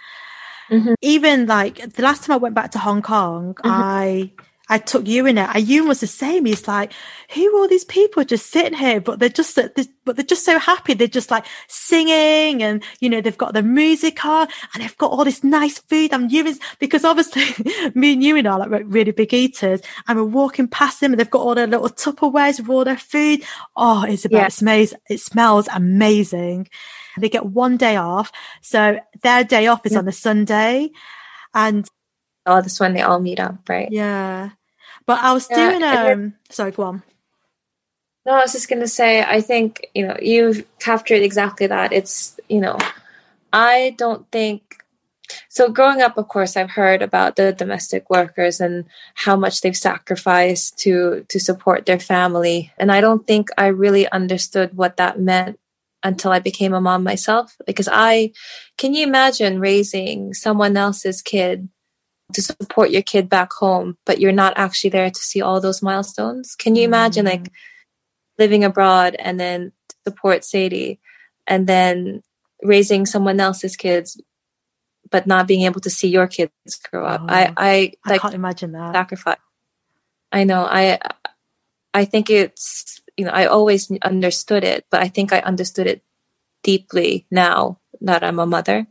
Mhm. 0.69 0.95
Even 1.01 1.45
like 1.47 1.93
the 1.93 2.03
last 2.03 2.23
time 2.23 2.35
I 2.35 2.37
went 2.37 2.55
back 2.55 2.71
to 2.71 2.79
Hong 2.79 3.01
Kong, 3.01 3.57
I 3.63 4.31
I 4.69 4.77
took 4.77 5.07
you 5.07 5.25
in 5.25 5.37
it. 5.39 5.49
And 5.53 5.67
you 5.67 5.85
was 5.87 5.99
the 5.99 6.07
same. 6.07 6.45
He's 6.45 6.67
like, 6.67 6.93
who 7.33 7.55
are 7.55 7.61
all 7.61 7.67
these 7.67 7.85
people 7.85 8.23
just 8.23 8.51
sitting 8.51 8.77
here? 8.77 9.01
But 9.01 9.19
they're 9.19 9.29
just, 9.29 9.57
but 10.05 10.15
they're 10.15 10.25
just 10.25 10.45
so 10.45 10.59
happy. 10.59 10.93
They're 10.93 11.07
just 11.07 11.31
like 11.31 11.45
singing 11.67 12.61
and, 12.63 12.83
you 12.99 13.09
know, 13.09 13.19
they've 13.21 13.37
got 13.37 13.53
the 13.53 13.63
music 13.63 14.23
on 14.25 14.47
and 14.73 14.83
they've 14.83 14.97
got 14.97 15.11
all 15.11 15.25
this 15.25 15.43
nice 15.43 15.79
food. 15.79 16.13
And 16.13 16.31
you 16.31 16.55
because 16.79 17.03
obviously 17.03 17.43
me 17.95 18.13
and 18.13 18.23
you 18.23 18.37
and 18.37 18.47
I 18.47 18.51
are 18.59 18.67
like 18.67 18.83
really 18.85 19.11
big 19.11 19.33
eaters 19.33 19.81
and 20.07 20.17
we're 20.17 20.25
walking 20.25 20.67
past 20.67 20.99
them 20.99 21.13
and 21.13 21.19
they've 21.19 21.29
got 21.29 21.41
all 21.41 21.55
their 21.55 21.67
little 21.67 21.89
Tupperwares 21.89 22.59
with 22.59 22.69
all 22.69 22.85
their 22.85 22.97
food. 22.97 23.43
Oh, 23.75 24.03
it's 24.03 24.25
about, 24.25 24.37
Yeah. 24.39 24.45
it 24.47 24.53
smells, 24.53 24.93
it 25.09 25.19
smells 25.19 25.67
amazing. 25.73 26.67
They 27.17 27.29
get 27.29 27.45
one 27.45 27.77
day 27.77 27.95
off. 27.97 28.31
So 28.61 28.99
their 29.23 29.43
day 29.43 29.67
off 29.67 29.85
is 29.85 29.93
Yeah. 29.93 29.99
on 29.99 30.07
a 30.07 30.11
Sunday. 30.11 30.91
And 31.53 31.87
Oh, 32.45 32.61
this 32.61 32.79
one 32.79 32.93
they 32.93 33.01
all 33.01 33.19
meet 33.19 33.39
up, 33.39 33.67
right? 33.69 33.89
yeah. 33.91 34.51
But 35.09 35.23
I 35.23 35.33
was 35.33 35.47
Yeah, 35.49 35.71
doing 35.71 35.81
and 35.81 36.07
then- 36.07 36.13
um 36.13 36.33
sorry, 36.51 36.69
go 36.71 36.83
on. 36.83 37.01
No, 38.27 38.33
I 38.33 38.41
was 38.41 38.51
just 38.51 38.69
gonna 38.69 38.87
say, 38.87 39.23
I 39.23 39.41
think 39.41 39.87
you 39.95 40.05
know 40.05 40.15
you've 40.21 40.63
captured 40.77 41.23
exactly 41.23 41.65
that. 41.65 41.91
It's 41.91 42.39
you 42.47 42.61
know, 42.61 42.77
I 43.51 43.95
don't 43.97 44.29
think 44.31 44.61
so. 45.49 45.71
Growing 45.71 46.03
up, 46.03 46.15
of 46.19 46.27
course, 46.27 46.55
I've 46.55 46.69
heard 46.81 47.01
about 47.01 47.37
the 47.37 47.51
domestic 47.51 48.07
workers 48.11 48.61
and 48.61 48.85
how 49.15 49.35
much 49.35 49.61
they've 49.61 49.75
sacrificed 49.89 50.77
to 50.83 51.25
to 51.29 51.39
support 51.39 51.87
their 51.87 51.99
family, 51.99 52.71
and 52.77 52.91
I 52.91 53.01
don't 53.01 53.25
think 53.25 53.49
I 53.57 53.67
really 53.83 54.05
understood 54.11 54.77
what 54.77 54.97
that 54.97 55.19
meant 55.19 55.57
until 56.03 56.31
I 56.31 56.39
became 56.39 56.75
a 56.75 56.81
mom 56.81 57.03
myself. 57.03 57.57
Because 57.65 57.89
I, 57.91 58.31
can 58.77 58.93
you 58.93 59.03
imagine 59.07 59.59
raising 59.59 60.35
someone 60.35 60.77
else's 60.77 61.23
kid? 61.23 61.67
To 62.33 62.41
support 62.41 62.91
your 62.91 63.01
kid 63.01 63.27
back 63.27 63.51
home, 63.53 63.97
but 64.05 64.19
you're 64.19 64.31
not 64.31 64.53
actually 64.55 64.91
there 64.91 65.09
to 65.09 65.19
see 65.19 65.41
all 65.41 65.59
those 65.59 65.81
milestones. 65.81 66.55
Can 66.55 66.75
you 66.75 66.83
imagine, 66.83 67.25
Mm. 67.25 67.29
like, 67.29 67.51
living 68.37 68.63
abroad 68.63 69.15
and 69.19 69.39
then 69.39 69.71
support 70.07 70.45
Sadie 70.45 70.99
and 71.47 71.67
then 71.67 72.21
raising 72.63 73.05
someone 73.05 73.39
else's 73.39 73.75
kids 73.75 74.19
but 75.11 75.25
not 75.25 75.47
being 75.47 75.63
able 75.63 75.81
to 75.81 75.89
see 75.89 76.07
your 76.07 76.27
kids 76.27 76.51
grow 76.91 77.05
up. 77.05 77.21
Oh, 77.23 77.25
I 77.29 77.51
I 77.57 77.93
I 78.05 78.17
can't 78.19 78.35
imagine 78.35 78.71
that. 78.73 78.93
sacrifice. 78.93 79.37
I 80.31 80.43
know. 80.43 80.65
I 80.69 80.99
I 81.93 82.05
think 82.05 82.29
it's 82.29 83.01
you 83.17 83.25
know 83.25 83.31
I 83.31 83.47
always 83.47 83.91
understood 84.03 84.63
it, 84.63 84.85
but 84.91 85.01
I 85.01 85.07
think 85.09 85.33
I 85.33 85.39
understood 85.39 85.87
it 85.87 86.03
deeply 86.63 87.25
now 87.31 87.79
that 88.01 88.23
I'm 88.23 88.39
a 88.39 88.45
mother. 88.45 88.85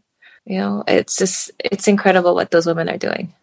You 0.49 0.59
know, 0.59 0.85
it's 0.89 1.15
just 1.17 1.51
it's 1.59 1.89
incredible 1.89 2.35
what 2.35 2.51
those 2.51 2.67
women 2.67 2.89
are 2.89 2.97
doing. 2.97 3.35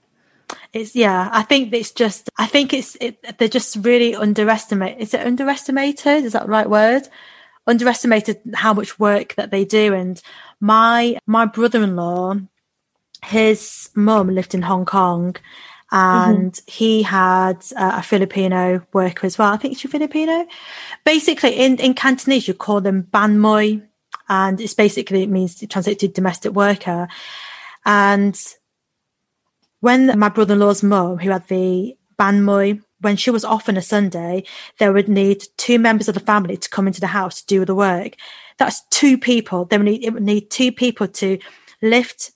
It's 0.73 0.95
yeah. 0.95 1.29
I 1.31 1.43
think 1.43 1.71
it's 1.71 1.91
just. 1.91 2.31
I 2.39 2.47
think 2.47 2.73
it's. 2.73 2.97
It, 2.99 3.37
they're 3.37 3.47
just 3.47 3.77
really 3.77 4.15
underestimate. 4.15 4.97
Is 4.99 5.13
it 5.13 5.25
underestimated? 5.25 6.25
Is 6.25 6.33
that 6.33 6.45
the 6.45 6.51
right 6.51 6.69
word? 6.69 7.07
Underestimated 7.67 8.41
how 8.55 8.73
much 8.73 8.99
work 8.99 9.35
that 9.35 9.51
they 9.51 9.65
do. 9.65 9.93
And 9.93 10.19
my 10.59 11.19
my 11.27 11.45
brother 11.45 11.83
in 11.83 11.95
law, 11.95 12.35
his 13.23 13.91
mum 13.93 14.29
lived 14.29 14.55
in 14.55 14.63
Hong 14.63 14.85
Kong, 14.85 15.35
and 15.91 16.59
he 16.65 17.03
had 17.03 17.63
uh, 17.75 17.97
a 17.97 18.03
Filipino 18.03 18.83
worker 18.93 19.27
as 19.27 19.37
well. 19.37 19.53
I 19.53 19.57
think 19.57 19.77
she's 19.77 19.91
Filipino. 19.91 20.47
Basically, 21.05 21.55
in 21.55 21.77
in 21.77 21.93
Cantonese, 21.93 22.47
you 22.47 22.55
call 22.55 22.81
them 22.81 23.03
ban 23.03 23.37
moi, 23.37 23.77
and 24.29 24.59
it's 24.59 24.73
basically 24.73 25.23
it 25.23 25.29
means 25.29 25.55
to 25.55 26.07
domestic 26.07 26.53
worker. 26.53 27.07
And 27.85 28.39
when 29.81 30.17
my 30.17 30.29
brother-in-law's 30.29 30.83
mum, 30.83 31.19
who 31.19 31.29
had 31.29 31.47
the 31.47 31.95
ban 32.17 32.43
moi, 32.43 32.73
when 33.01 33.17
she 33.17 33.29
was 33.29 33.45
off 33.45 33.69
on 33.69 33.77
a 33.77 33.81
Sunday, 33.81 34.43
they 34.79 34.89
would 34.89 35.07
need 35.07 35.43
two 35.57 35.77
members 35.77 36.07
of 36.07 36.15
the 36.15 36.19
family 36.19 36.57
to 36.57 36.69
come 36.69 36.87
into 36.87 37.01
the 37.01 37.07
house 37.07 37.41
to 37.41 37.45
do 37.45 37.65
the 37.65 37.75
work. 37.75 38.15
That's 38.57 38.81
two 38.89 39.17
people. 39.17 39.65
They 39.65 39.77
would 39.77 39.85
need 39.85 40.03
it 40.03 40.13
would 40.13 40.23
need 40.23 40.49
two 40.49 40.71
people 40.71 41.07
to 41.07 41.37
lift 41.81 42.31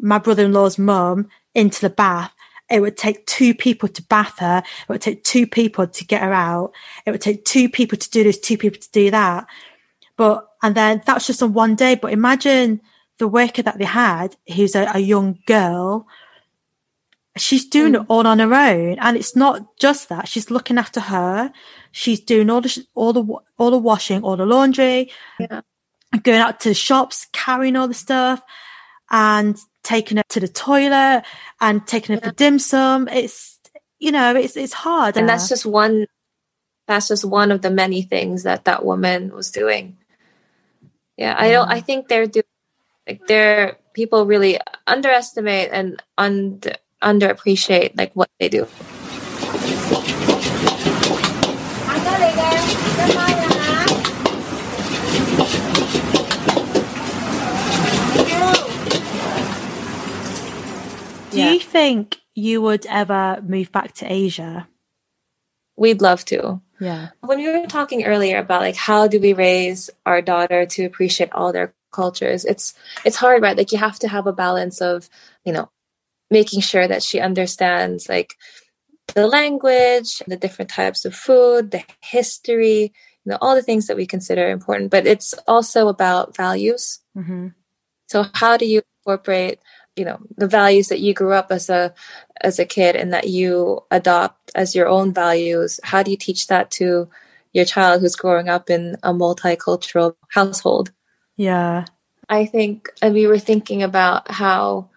my 0.00 0.18
brother-in-law's 0.18 0.78
mum 0.78 1.28
into 1.54 1.80
the 1.80 1.90
bath. 1.90 2.32
It 2.68 2.80
would 2.80 2.96
take 2.96 3.26
two 3.26 3.54
people 3.54 3.88
to 3.88 4.02
bath 4.02 4.38
her. 4.40 4.58
It 4.58 4.88
would 4.88 5.00
take 5.00 5.22
two 5.22 5.46
people 5.46 5.86
to 5.86 6.04
get 6.04 6.22
her 6.22 6.32
out. 6.32 6.72
It 7.04 7.12
would 7.12 7.20
take 7.20 7.44
two 7.44 7.68
people 7.68 7.96
to 7.96 8.10
do 8.10 8.24
this, 8.24 8.40
two 8.40 8.58
people 8.58 8.80
to 8.80 8.90
do 8.90 9.10
that. 9.12 9.46
But 10.16 10.48
and 10.62 10.74
then 10.74 11.02
that's 11.04 11.26
just 11.26 11.42
on 11.42 11.52
one 11.52 11.74
day. 11.74 11.94
But 11.94 12.12
imagine 12.12 12.80
the 13.18 13.28
worker 13.28 13.62
that 13.62 13.78
they 13.78 13.84
had, 13.84 14.36
who's 14.54 14.74
a, 14.74 14.90
a 14.94 14.98
young 14.98 15.38
girl. 15.46 16.06
She's 17.36 17.66
doing 17.66 17.92
mm. 17.92 18.00
it 18.00 18.06
all 18.08 18.26
on 18.26 18.38
her 18.38 18.54
own, 18.54 18.98
and 18.98 19.16
it's 19.16 19.36
not 19.36 19.76
just 19.78 20.08
that. 20.08 20.26
She's 20.28 20.50
looking 20.50 20.78
after 20.78 21.00
her. 21.00 21.52
She's 21.92 22.20
doing 22.20 22.48
all 22.50 22.60
the 22.60 22.86
all 22.94 23.12
the 23.12 23.24
all 23.58 23.70
the 23.70 23.78
washing, 23.78 24.22
all 24.22 24.36
the 24.36 24.46
laundry, 24.46 25.10
Yeah. 25.38 25.60
going 26.22 26.40
out 26.40 26.60
to 26.60 26.70
the 26.70 26.74
shops, 26.74 27.26
carrying 27.32 27.76
all 27.76 27.88
the 27.88 27.94
stuff, 27.94 28.40
and 29.10 29.58
taking 29.82 30.16
her 30.16 30.24
to 30.30 30.40
the 30.40 30.48
toilet 30.48 31.24
and 31.60 31.86
taking 31.86 32.16
her 32.16 32.20
for 32.20 32.32
dim 32.32 32.58
sum. 32.58 33.06
It's 33.08 33.58
you 33.98 34.12
know, 34.12 34.34
it's 34.34 34.56
it's 34.56 34.72
hard, 34.72 35.16
And 35.16 35.28
that's 35.28 35.48
just 35.48 35.66
one 35.66 36.06
that's 36.86 37.08
just 37.08 37.24
one 37.24 37.50
of 37.50 37.62
the 37.62 37.70
many 37.70 38.02
things 38.02 38.44
that 38.44 38.64
that 38.64 38.84
woman 38.84 39.32
was 39.34 39.50
doing 39.50 39.96
yeah 41.16 41.34
i 41.38 41.50
don't 41.50 41.68
i 41.68 41.80
think 41.80 42.08
they're 42.08 42.26
doing 42.26 42.44
like 43.06 43.26
they're 43.26 43.78
people 43.94 44.26
really 44.26 44.58
underestimate 44.86 45.70
and 45.72 46.02
under 46.18 46.74
underappreciate 47.02 47.96
like 47.96 48.12
what 48.14 48.30
they 48.40 48.48
do. 48.48 48.66
Do 61.30 61.42
you 61.42 61.60
think 61.60 62.20
you 62.34 62.62
would 62.62 62.86
ever 62.86 63.42
move 63.46 63.70
back 63.70 63.92
to 63.94 64.10
asia? 64.10 64.68
We'd 65.76 66.00
love 66.00 66.24
to. 66.26 66.62
Yeah. 66.80 67.08
When 67.20 67.38
we 67.38 67.48
were 67.48 67.66
talking 67.66 68.04
earlier 68.04 68.38
about 68.38 68.62
like 68.62 68.76
how 68.76 69.08
do 69.08 69.20
we 69.20 69.32
raise 69.32 69.90
our 70.04 70.22
daughter 70.22 70.66
to 70.66 70.84
appreciate 70.84 71.32
all 71.32 71.52
their 71.52 71.74
cultures, 71.92 72.44
it's 72.44 72.74
it's 73.04 73.16
hard, 73.16 73.42
right? 73.42 73.56
Like 73.56 73.72
you 73.72 73.78
have 73.78 73.98
to 74.00 74.08
have 74.08 74.26
a 74.26 74.32
balance 74.32 74.80
of, 74.80 75.08
you 75.44 75.52
know, 75.52 75.70
making 76.30 76.60
sure 76.60 76.86
that 76.86 77.02
she 77.02 77.20
understands 77.20 78.08
like 78.08 78.34
the 79.14 79.26
language, 79.26 80.22
the 80.26 80.36
different 80.36 80.70
types 80.70 81.04
of 81.04 81.14
food, 81.14 81.70
the 81.70 81.82
history, 82.02 82.92
you 83.24 83.30
know, 83.30 83.38
all 83.40 83.54
the 83.54 83.62
things 83.62 83.86
that 83.86 83.96
we 83.96 84.06
consider 84.06 84.48
important. 84.50 84.90
But 84.90 85.06
it's 85.06 85.34
also 85.46 85.88
about 85.88 86.36
values. 86.36 87.00
hmm 87.14 87.48
So 88.08 88.26
how 88.34 88.56
do 88.56 88.66
you 88.66 88.82
incorporate, 89.00 89.60
you 89.96 90.04
know, 90.04 90.18
the 90.36 90.48
values 90.48 90.88
that 90.88 91.00
you 91.00 91.14
grew 91.14 91.32
up 91.32 91.50
as 91.50 91.70
a 91.70 91.94
as 92.40 92.58
a 92.58 92.64
kid 92.64 92.96
and 92.96 93.12
that 93.12 93.28
you 93.28 93.82
adopt 93.90 94.50
as 94.54 94.74
your 94.74 94.88
own 94.88 95.12
values? 95.12 95.80
How 95.82 96.02
do 96.02 96.10
you 96.10 96.16
teach 96.16 96.46
that 96.48 96.70
to 96.72 97.08
your 97.52 97.64
child 97.64 98.00
who's 98.00 98.16
growing 98.16 98.48
up 98.48 98.70
in 98.70 98.96
a 99.02 99.12
multicultural 99.12 100.14
household? 100.28 100.92
Yeah. 101.36 101.86
I 102.28 102.46
think 102.46 102.90
and 103.00 103.14
we 103.14 103.26
were 103.26 103.38
thinking 103.38 103.82
about 103.82 104.30
how 104.30 104.90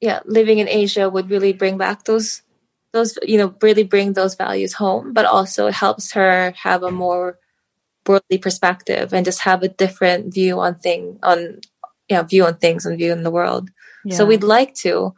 yeah, 0.00 0.20
living 0.26 0.58
in 0.58 0.68
Asia 0.68 1.08
would 1.08 1.30
really 1.30 1.52
bring 1.52 1.78
back 1.78 2.04
those 2.04 2.42
those 2.92 3.18
you 3.22 3.38
know, 3.38 3.54
really 3.60 3.84
bring 3.84 4.12
those 4.12 4.34
values 4.34 4.72
home, 4.74 5.12
but 5.12 5.24
also 5.24 5.66
it 5.66 5.74
helps 5.74 6.12
her 6.12 6.52
have 6.62 6.82
a 6.82 6.90
more 6.90 7.38
worldly 8.06 8.38
perspective 8.38 9.12
and 9.12 9.24
just 9.24 9.40
have 9.40 9.62
a 9.62 9.68
different 9.68 10.32
view 10.32 10.60
on 10.60 10.78
thing 10.78 11.18
on 11.22 11.60
yeah, 12.08 12.22
view 12.22 12.44
on 12.44 12.56
things 12.56 12.84
and 12.84 12.98
view 12.98 13.12
in 13.12 13.22
the 13.22 13.30
world. 13.30 13.70
yeah. 14.04 14.16
So 14.16 14.26
we'd 14.26 14.42
like 14.42 14.74
to, 14.76 15.14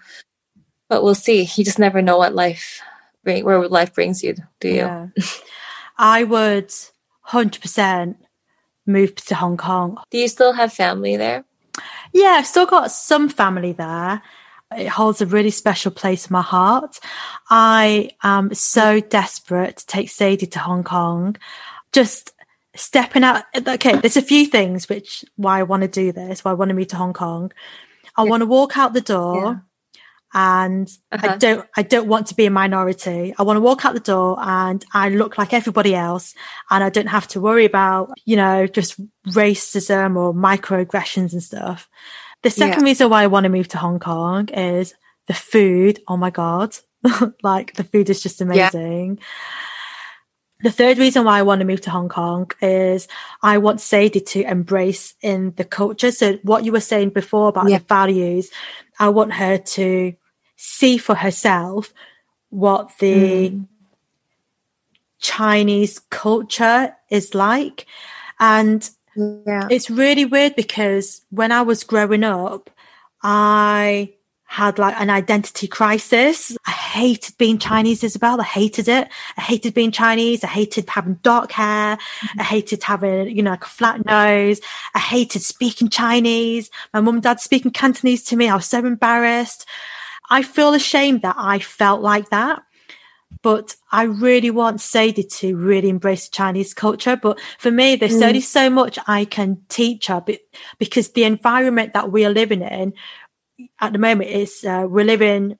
but 0.88 1.02
we'll 1.02 1.14
see. 1.14 1.48
You 1.56 1.64
just 1.64 1.78
never 1.78 2.02
know 2.02 2.18
what 2.18 2.34
life 2.34 2.80
bring 3.24 3.44
where 3.44 3.66
life 3.68 3.94
brings 3.94 4.22
you, 4.22 4.34
do 4.60 4.68
you? 4.68 4.74
Yeah. 4.76 5.08
I 5.98 6.24
would 6.24 6.72
100% 7.28 8.16
move 8.86 9.14
to 9.16 9.34
Hong 9.34 9.56
Kong. 9.56 9.98
Do 10.10 10.18
you 10.18 10.28
still 10.28 10.52
have 10.52 10.72
family 10.72 11.16
there? 11.16 11.44
Yeah, 12.12 12.36
I've 12.38 12.46
still 12.46 12.66
got 12.66 12.90
some 12.90 13.28
family 13.28 13.72
there. 13.72 14.22
It 14.76 14.88
holds 14.88 15.20
a 15.20 15.26
really 15.26 15.50
special 15.50 15.90
place 15.90 16.26
in 16.26 16.32
my 16.32 16.42
heart. 16.42 16.98
I 17.50 18.10
am 18.22 18.54
so 18.54 19.00
desperate 19.00 19.78
to 19.78 19.86
take 19.86 20.10
Sadie 20.10 20.46
to 20.46 20.58
Hong 20.58 20.84
Kong. 20.84 21.36
Just 21.92 22.32
stepping 22.74 23.24
out. 23.24 23.44
Okay, 23.56 23.96
there's 23.96 24.16
a 24.16 24.22
few 24.22 24.46
things 24.46 24.88
which 24.88 25.24
why 25.36 25.60
I 25.60 25.64
want 25.64 25.82
to 25.82 25.88
do 25.88 26.12
this, 26.12 26.44
why 26.44 26.50
I 26.50 26.54
want 26.54 26.70
to 26.70 26.74
move 26.74 26.88
to 26.88 26.96
Hong 26.96 27.12
Kong. 27.12 27.52
I 28.16 28.24
want 28.24 28.40
to 28.40 28.46
walk 28.46 28.76
out 28.76 28.92
the 28.92 29.00
door 29.00 29.44
Yeah. 29.44 29.56
And 30.34 30.88
Uh-huh. 31.12 31.28
I 31.32 31.36
don't 31.36 31.66
I 31.76 31.82
don't 31.82 32.08
want 32.08 32.26
to 32.28 32.34
be 32.34 32.46
a 32.46 32.50
minority. 32.50 33.34
I 33.38 33.42
want 33.42 33.56
to 33.56 33.60
walk 33.60 33.84
out 33.84 33.94
the 33.94 34.00
door 34.00 34.36
and 34.40 34.84
I 34.92 35.08
look 35.08 35.38
like 35.38 35.52
everybody 35.54 35.94
else 35.94 36.34
and 36.70 36.82
I 36.84 36.90
don't 36.90 37.06
have 37.08 37.28
to 37.28 37.40
worry 37.40 37.64
about, 37.64 38.12
you 38.24 38.36
know, 38.36 38.66
just 38.66 39.00
racism 39.28 40.16
or 40.16 40.34
microaggressions 40.34 41.32
and 41.32 41.42
stuff. 41.42 41.88
The 42.42 42.50
second 42.50 42.84
reason 42.84 43.08
why 43.10 43.22
I 43.22 43.28
want 43.28 43.44
to 43.44 43.50
move 43.50 43.68
to 43.68 43.78
Hong 43.78 43.98
Kong 43.98 44.48
is 44.50 44.94
the 45.26 45.34
food. 45.34 46.00
Oh 46.08 46.16
my 46.16 46.30
god. 46.30 46.76
like 47.42 47.74
the 47.74 47.84
food 47.84 48.10
is 48.10 48.22
just 48.22 48.40
amazing. 48.40 49.18
The 50.62 50.70
third 50.70 50.96
reason 50.96 51.24
why 51.24 51.38
I 51.38 51.42
want 51.42 51.60
to 51.60 51.66
move 51.66 51.82
to 51.82 51.90
Hong 51.90 52.08
Kong 52.08 52.50
is 52.62 53.08
I 53.42 53.58
want 53.58 53.80
Sadie 53.82 54.20
to 54.22 54.42
embrace 54.42 55.14
in 55.20 55.52
the 55.56 55.64
culture. 55.64 56.10
So 56.10 56.38
what 56.44 56.64
you 56.64 56.72
were 56.72 56.80
saying 56.80 57.10
before 57.10 57.48
about 57.48 57.68
Yeah. 57.68 57.78
the 57.78 57.84
values, 57.84 58.50
I 58.98 59.08
want 59.10 59.34
her 59.34 59.58
to 59.58 60.14
see 60.56 60.98
for 60.98 61.14
herself 61.14 61.92
what 62.50 62.92
the 63.00 63.50
Mm. 63.50 63.68
Chinese 65.20 66.00
culture 66.10 66.94
is 67.10 67.34
like. 67.34 67.86
And 68.40 68.88
Yeah. 69.16 69.68
it's 69.70 69.90
really 69.90 70.24
weird 70.24 70.56
because 70.56 71.22
when 71.30 71.52
I 71.52 71.62
was 71.62 71.84
growing 71.84 72.24
up, 72.24 72.70
I 73.22 74.14
had 74.46 74.78
like 74.78 74.94
an 74.98 75.10
identity 75.10 75.66
crisis. 75.66 76.56
I 76.66 76.70
hated 76.70 77.36
being 77.36 77.58
Chinese, 77.58 78.04
Isabel. 78.04 78.40
I 78.40 78.44
hated 78.44 78.88
it. 78.88 79.08
I 79.36 79.40
hated 79.40 79.74
being 79.74 79.90
Chinese. 79.90 80.44
I 80.44 80.48
hated 80.48 80.88
having 80.88 81.14
dark 81.22 81.52
hair. 81.52 81.98
I 81.98 82.26
mm-hmm. 82.26 82.40
hated 82.40 82.82
having, 82.82 83.36
you 83.36 83.42
know, 83.42 83.50
like 83.50 83.64
a 83.64 83.68
flat 83.68 84.04
nose. 84.06 84.60
I 84.94 85.00
hated 85.00 85.42
speaking 85.42 85.88
Chinese. 85.88 86.70
My 86.94 87.00
mum 87.00 87.16
and 87.16 87.22
dad 87.22 87.40
speaking 87.40 87.72
Cantonese 87.72 88.24
to 88.24 88.36
me. 88.36 88.48
I 88.48 88.56
was 88.56 88.66
so 88.66 88.78
embarrassed. 88.78 89.66
I 90.30 90.42
feel 90.42 90.74
ashamed 90.74 91.22
that 91.22 91.36
I 91.38 91.58
felt 91.58 92.00
like 92.00 92.30
that. 92.30 92.62
But 93.42 93.76
I 93.92 94.04
really 94.04 94.50
want 94.50 94.80
Sadie 94.80 95.22
to 95.24 95.56
really 95.56 95.88
embrace 95.88 96.28
Chinese 96.28 96.72
culture. 96.72 97.16
But 97.16 97.38
for 97.58 97.70
me, 97.70 97.96
there's 97.96 98.14
mm. 98.14 98.26
only 98.26 98.40
so 98.40 98.70
much 98.70 98.98
I 99.06 99.24
can 99.24 99.62
teach 99.68 100.06
her 100.06 100.24
because 100.78 101.10
the 101.10 101.24
environment 101.24 101.92
that 101.92 102.10
we 102.10 102.24
are 102.24 102.30
living 102.30 102.62
in 102.62 102.94
at 103.80 103.92
the 103.92 103.98
moment 103.98 104.30
is 104.30 104.64
uh, 104.64 104.86
we're 104.88 105.04
living 105.04 105.58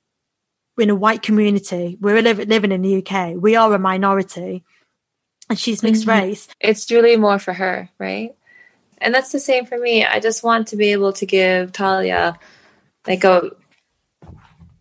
in 0.77 0.89
a 0.89 0.95
white 0.95 1.21
community. 1.23 1.97
We're 1.99 2.21
li- 2.21 2.33
living 2.33 2.71
in 2.71 2.81
the 2.81 2.97
UK. 3.03 3.33
We 3.35 3.55
are 3.55 3.73
a 3.73 3.79
minority, 3.79 4.63
and 5.49 5.57
she's 5.57 5.81
mixed 5.83 6.05
Mhm. 6.05 6.19
race. 6.19 6.47
it's 6.59 6.89
really 6.91 7.15
more 7.17 7.39
for 7.39 7.53
her, 7.53 7.89
right? 7.99 8.35
And 8.99 9.13
that's 9.13 9.31
the 9.31 9.39
same 9.39 9.65
for 9.65 9.77
me. 9.77 10.05
I 10.05 10.19
just 10.19 10.43
want 10.43 10.67
to 10.69 10.75
be 10.75 10.91
able 10.91 11.13
to 11.13 11.25
give 11.25 11.71
Talia 11.71 12.37
like 13.07 13.23
a 13.23 13.51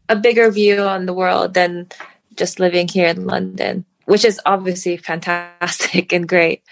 a 0.08 0.16
bigger 0.16 0.50
view 0.50 0.82
on 0.82 1.06
the 1.06 1.12
world 1.12 1.54
than 1.54 1.88
just 2.36 2.60
living 2.60 2.86
here 2.88 3.08
in 3.08 3.26
London, 3.26 3.84
which 4.04 4.24
is 4.24 4.40
obviously 4.46 4.96
fantastic 4.96 6.12
and 6.16 6.28
great. 6.28 6.62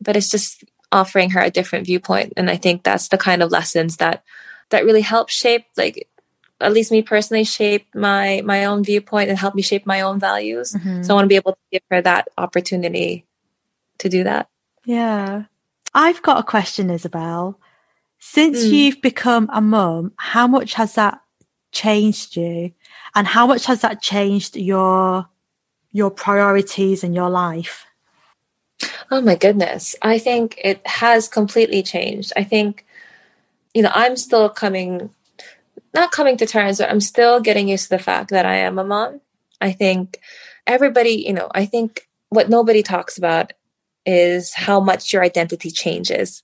But 0.00 0.16
it's 0.16 0.30
just 0.30 0.64
offering 0.92 1.30
her 1.30 1.40
a 1.40 1.50
different 1.50 1.86
viewpoint. 1.86 2.34
And 2.36 2.48
I 2.48 2.56
think 2.56 2.82
that's 2.84 3.08
the 3.08 3.18
kind 3.18 3.42
of 3.42 3.50
lessons 3.50 3.96
that 3.96 4.22
that 4.74 4.84
really 4.84 5.00
help 5.02 5.28
shape 5.30 5.66
like 5.76 6.08
at 6.60 6.72
least 6.72 6.90
me 6.92 7.00
personally 7.02 7.44
shape 7.44 7.86
my 7.94 8.42
my 8.44 8.64
own 8.64 8.82
viewpoint 8.84 9.30
and 9.30 9.38
help 9.38 9.54
me 9.54 9.62
shape 9.62 9.86
my 9.86 10.00
own 10.00 10.18
values. 10.18 10.72
Mhm. 10.74 11.04
So 11.04 11.12
I 11.12 11.14
want 11.14 11.24
to 11.26 11.34
be 11.34 11.36
able 11.42 11.52
to 11.52 11.66
give 11.72 11.82
her 11.90 12.02
that 12.02 12.28
opportunity 12.38 13.24
to 13.98 14.08
do 14.08 14.24
that. 14.24 14.48
Yeah. 14.84 15.44
I've 15.94 16.22
got 16.22 16.40
a 16.40 16.42
question, 16.42 16.90
Isabel. 16.90 17.58
Since 18.18 18.64
Mm. 18.64 18.70
you've 18.72 19.00
become 19.02 19.48
a 19.52 19.60
mum, 19.60 20.12
how 20.16 20.46
much 20.46 20.74
has 20.74 20.94
that 20.94 21.20
changed 21.72 22.36
you? 22.36 22.72
And 23.14 23.26
how 23.26 23.46
much 23.46 23.66
has 23.66 23.80
that 23.82 24.02
changed 24.02 24.56
your 24.56 25.28
your 25.92 26.10
priorities 26.10 27.04
in 27.04 27.12
your 27.14 27.30
life? 27.30 27.86
Oh 29.10 29.20
my 29.20 29.36
goodness. 29.36 29.94
I 30.02 30.18
think 30.18 30.58
it 30.64 30.84
has 30.86 31.28
completely 31.28 31.82
changed. 31.82 32.32
I 32.36 32.42
think, 32.42 32.83
you 33.74 33.82
know, 33.82 33.90
I'm 33.92 34.16
still 34.16 34.48
coming, 34.48 35.10
not 35.92 36.12
coming 36.12 36.36
to 36.38 36.46
terms, 36.46 36.78
but 36.78 36.90
I'm 36.90 37.00
still 37.00 37.40
getting 37.40 37.68
used 37.68 37.84
to 37.84 37.96
the 37.96 38.02
fact 38.02 38.30
that 38.30 38.46
I 38.46 38.56
am 38.56 38.78
a 38.78 38.84
mom. 38.84 39.20
I 39.60 39.72
think 39.72 40.20
everybody, 40.66 41.24
you 41.26 41.32
know, 41.32 41.50
I 41.54 41.66
think 41.66 42.08
what 42.28 42.48
nobody 42.48 42.82
talks 42.82 43.18
about 43.18 43.52
is 44.06 44.54
how 44.54 44.80
much 44.80 45.12
your 45.12 45.22
identity 45.22 45.70
changes 45.70 46.42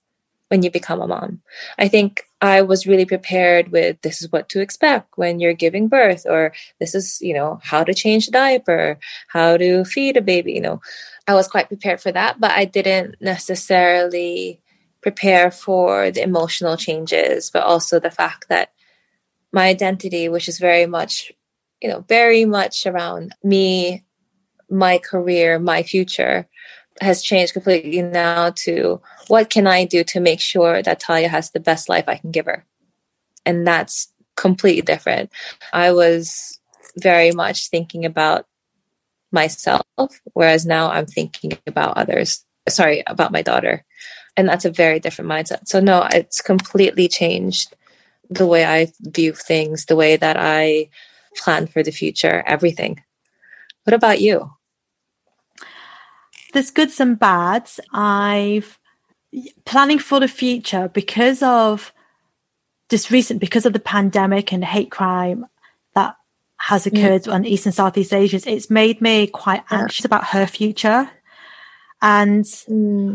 when 0.49 0.63
you 0.65 0.71
become 0.71 1.01
a 1.01 1.07
mom. 1.07 1.41
I 1.79 1.87
think 1.87 2.25
I 2.41 2.63
was 2.63 2.87
really 2.87 3.05
prepared 3.05 3.71
with 3.71 4.01
this 4.03 4.21
is 4.21 4.33
what 4.33 4.49
to 4.49 4.61
expect 4.61 5.17
when 5.17 5.39
you're 5.39 5.53
giving 5.53 5.87
birth, 5.87 6.27
or 6.29 6.53
this 6.81 6.95
is, 6.95 7.21
you 7.21 7.35
know, 7.35 7.61
how 7.63 7.85
to 7.85 7.95
change 7.95 8.27
a 8.27 8.33
diaper, 8.33 8.99
how 9.29 9.57
to 9.57 9.85
feed 9.85 10.17
a 10.17 10.23
baby, 10.23 10.53
you 10.53 10.61
know. 10.61 10.81
I 11.29 11.35
was 11.35 11.47
quite 11.47 11.69
prepared 11.69 12.01
for 12.01 12.11
that, 12.11 12.41
but 12.41 12.51
I 12.51 12.65
didn't 12.65 13.17
necessarily 13.21 14.61
prepare 15.03 15.51
for 15.51 16.11
the 16.11 16.23
emotional 16.23 16.77
changes, 16.77 17.51
but 17.51 17.63
also 17.63 17.99
the 17.99 18.11
fact 18.11 18.49
that 18.49 18.73
my 19.53 19.67
identity, 19.67 20.29
which 20.29 20.49
is 20.49 20.59
very 20.59 20.87
much, 20.87 21.33
you 21.81 21.89
know, 21.89 22.05
very 22.09 22.45
much 22.45 22.87
around 22.87 23.35
me, 23.43 24.05
my 24.69 24.99
career, 24.99 25.59
my 25.59 25.83
future, 25.83 26.49
has 27.01 27.23
changed 27.23 27.55
completely 27.55 28.03
now 28.03 28.51
to 28.51 29.01
what 29.29 29.51
can 29.51 29.67
I 29.67 29.85
do 29.85 30.05
to 30.05 30.21
make 30.21 30.41
sure 30.41 30.83
that 30.83 31.01
Talia 31.01 31.29
has 31.29 31.51
the 31.51 31.61
best 31.61 31.89
life 31.89 32.05
I 32.07 32.17
can 32.17 32.31
give 32.31 32.47
her? 32.47 32.67
And 33.47 33.67
that's 33.67 34.13
completely 34.37 34.83
different. 34.83 35.31
I 35.73 35.93
was 35.93 36.61
very 36.97 37.33
much 37.33 37.69
thinking 37.69 38.05
about 38.05 38.47
myself, 39.33 39.83
whereas 40.35 40.67
now 40.67 40.91
I'm 40.91 41.07
thinking 41.07 41.59
about 41.67 41.97
others. 41.97 42.45
Sorry, 42.69 43.03
about 43.07 43.33
my 43.33 43.43
daughter. 43.43 43.85
And 44.37 44.49
that's 44.49 44.65
a 44.65 44.71
very 44.71 45.01
different 45.01 45.31
mindset. 45.31 45.69
So, 45.69 45.81
no, 45.81 46.07
it's 46.13 46.41
completely 46.41 47.09
changed 47.09 47.75
the 48.31 48.47
way 48.47 48.65
I 48.65 48.93
view 49.01 49.33
things, 49.33 49.87
the 49.87 49.97
way 49.97 50.17
that 50.17 50.37
I 50.39 50.89
plan 51.37 51.67
for 51.67 51.83
the 51.83 51.91
future, 51.91 52.43
everything. 52.47 53.03
What 53.85 53.95
about 53.95 54.21
you? 54.21 54.53
There's 56.53 56.71
goods 56.71 57.01
and 57.01 57.19
bads. 57.19 57.81
I've 57.93 58.79
planning 59.65 59.99
for 59.99 60.19
the 60.19 60.29
future 60.29 60.89
because 60.89 61.43
of 61.43 61.93
just 62.89 63.11
recent 63.11 63.41
because 63.41 63.67
of 63.67 63.73
the 63.73 63.79
pandemic 63.79 64.53
and 64.53 64.65
hate 64.65 64.91
crime 64.91 65.47
that 65.95 66.17
has 66.57 66.85
mm. 66.85 66.87
occurred 66.87 67.29
on 67.29 67.45
East 67.45 67.67
and 67.67 67.75
Southeast 67.75 68.13
Asia. 68.13 68.41
It's 68.45 68.71
made 68.71 69.01
me 69.01 69.29
quite 69.29 69.63
Yeah. 69.71 69.83
anxious 69.83 70.05
about 70.05 70.25
her 70.29 70.47
future. 70.47 71.09
And 72.03 72.47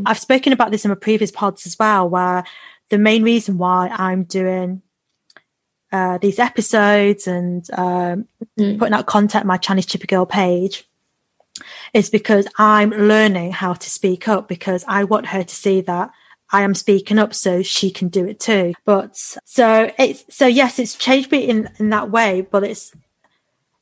I've 0.05 0.19
spoken 0.19 0.53
about 0.53 0.71
this 0.71 0.85
in 0.85 0.89
my 0.89 0.95
previous 0.95 1.31
pods 1.31 1.65
as 1.65 1.77
well, 1.79 2.07
where 2.09 2.43
the 2.89 2.97
main 2.97 3.23
reason 3.23 3.57
why 3.57 3.87
I'm 3.89 4.23
doing 4.23 4.81
uh, 5.91 6.17
these 6.17 6.39
episodes 6.39 7.27
and 7.27 7.67
um, 7.73 8.27
Mhm. 8.59 8.77
putting 8.79 8.93
out 8.93 9.05
content 9.05 9.43
on 9.43 9.47
my 9.47 9.57
Chinese 9.57 9.85
Chippy 9.85 10.07
Girl 10.07 10.25
page 10.25 10.87
is 11.93 12.09
because 12.09 12.47
I'm 12.57 12.89
learning 12.91 13.53
how 13.53 13.73
to 13.73 13.89
speak 13.89 14.27
up 14.27 14.47
because 14.47 14.83
I 14.87 15.03
want 15.05 15.27
her 15.27 15.43
to 15.43 15.55
see 15.55 15.81
that 15.81 16.11
I 16.51 16.61
am 16.61 16.75
speaking 16.75 17.17
up 17.17 17.33
so 17.33 17.61
she 17.63 17.89
can 17.91 18.09
do 18.09 18.25
it 18.25 18.39
too. 18.39 18.73
But 18.85 19.17
so 19.45 19.91
it's 19.97 20.25
so 20.29 20.47
yes, 20.47 20.79
it's 20.79 20.95
changed 20.95 21.31
me 21.31 21.39
in 21.47 21.69
in 21.79 21.89
that 21.89 22.11
way, 22.11 22.41
but 22.41 22.63
it's 22.63 22.91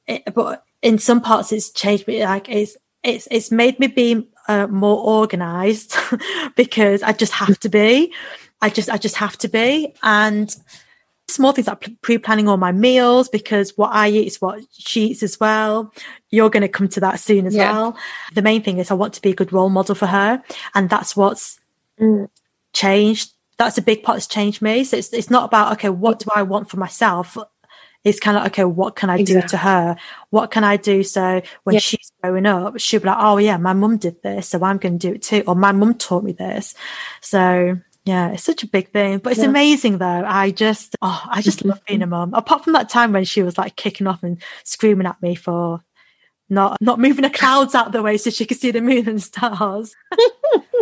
it, 0.07 0.33
but 0.33 0.63
in 0.81 0.97
some 0.99 1.19
parts 1.21 1.51
it's 1.51 1.69
changed 1.71 2.07
me 2.07 2.23
like 2.23 2.47
it's 2.49 2.77
it's 3.03 3.27
it's 3.31 3.51
made 3.51 3.79
me 3.79 3.87
be 3.87 4.29
uh, 4.47 4.67
more 4.67 4.97
organized 5.03 5.95
because 6.55 7.03
I 7.03 7.13
just 7.13 7.33
have 7.33 7.59
to 7.61 7.69
be. 7.69 8.13
I 8.61 8.69
just 8.69 8.89
I 8.89 8.97
just 8.97 9.15
have 9.17 9.37
to 9.39 9.47
be 9.49 9.93
and 10.03 10.55
small 11.29 11.51
things 11.53 11.67
like 11.67 11.89
pre-planning 12.01 12.47
all 12.47 12.57
my 12.57 12.71
meals 12.71 13.29
because 13.29 13.77
what 13.77 13.91
I 13.93 14.09
eat 14.09 14.27
is 14.27 14.41
what 14.41 14.61
she 14.71 15.07
eats 15.07 15.23
as 15.23 15.39
well. 15.39 15.91
You're 16.29 16.49
going 16.49 16.61
to 16.61 16.67
come 16.67 16.87
to 16.89 16.99
that 16.99 17.19
soon 17.19 17.47
as 17.47 17.55
Yeah. 17.55 17.71
well. 17.71 17.97
The 18.35 18.41
main 18.41 18.61
thing 18.61 18.77
is 18.77 18.91
I 18.91 18.93
want 18.95 19.13
to 19.15 19.21
be 19.21 19.31
a 19.31 19.35
good 19.35 19.53
role 19.53 19.69
model 19.69 19.95
for 19.95 20.05
her, 20.07 20.43
and 20.75 20.89
that's 20.89 21.15
what's 21.15 21.59
Mm. 21.99 22.27
changed. 22.73 23.31
That's 23.57 23.77
a 23.77 23.81
big 23.81 24.01
part 24.03 24.15
that's 24.15 24.27
changed 24.27 24.61
me. 24.61 24.83
So 24.83 24.97
it's 24.97 25.13
it's 25.13 25.29
not 25.29 25.45
about 25.45 25.73
okay, 25.73 25.89
what 25.89 26.19
do 26.19 26.29
I 26.35 26.43
want 26.43 26.69
for 26.69 26.77
myself? 26.77 27.37
It's 28.03 28.19
kind 28.19 28.37
of 28.37 28.45
okay, 28.47 28.65
what 28.65 28.95
can 28.95 29.09
I 29.09 29.21
do 29.23 29.41
to 29.41 29.57
her? 29.57 29.95
What 30.29 30.51
can 30.51 30.63
I 30.63 30.77
do 30.77 31.03
so 31.03 31.41
when 31.63 31.75
Yeah. 31.75 31.79
she's 31.79 32.11
growing 32.21 32.45
up, 32.45 32.79
she'll 32.79 32.99
be 32.99 33.07
like, 33.07 33.17
oh 33.19 33.37
yeah, 33.37 33.57
my 33.57 33.73
mum 33.73 33.97
did 33.97 34.21
this, 34.23 34.49
so 34.49 34.61
I'm 34.63 34.77
going 34.77 34.99
to 34.99 35.07
do 35.09 35.13
it 35.15 35.21
too, 35.21 35.43
or 35.47 35.55
my 35.55 35.71
mum 35.71 35.93
taught 35.95 36.23
me 36.23 36.33
this. 36.33 36.75
So 37.21 37.77
yeah, 38.05 38.31
it's 38.31 38.43
such 38.43 38.63
a 38.63 38.67
big 38.67 38.91
thing, 38.91 39.19
but 39.19 39.31
it's 39.31 39.41
Yeah. 39.41 39.47
amazing 39.49 39.99
though. 39.99 40.23
I 40.27 40.51
just, 40.51 40.95
oh, 41.01 41.23
I 41.29 41.41
just 41.41 41.63
love 41.63 41.79
being 41.87 42.01
a 42.01 42.07
mum. 42.07 42.33
Apart 42.33 42.65
from 42.65 42.73
that 42.73 42.89
time 42.89 43.13
when 43.13 43.23
she 43.23 43.41
was 43.43 43.57
like 43.57 43.77
kicking 43.77 44.07
off 44.07 44.23
and 44.23 44.41
screaming 44.65 45.07
at 45.07 45.21
me 45.21 45.35
for 45.35 45.81
not 46.49 46.77
not 46.81 46.99
moving 46.99 47.23
the 47.23 47.29
clouds 47.29 47.73
out 47.73 47.87
of 47.87 47.93
the 47.93 48.01
way 48.03 48.17
so 48.17 48.29
she 48.29 48.45
could 48.45 48.59
see 48.59 48.71
the 48.71 48.81
moon 48.81 49.07
and 49.07 49.23
stars. 49.23 49.95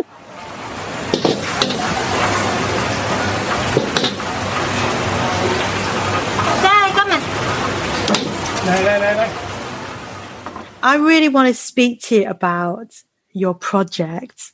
No, 8.64 8.82
no, 8.84 9.00
no, 9.00 9.14
no. 9.16 10.64
I 10.84 10.96
really 10.96 11.28
want 11.28 11.48
to 11.48 11.54
speak 11.54 12.00
to 12.02 12.14
you 12.16 12.28
about 12.28 12.94
your 13.32 13.54
project, 13.54 14.52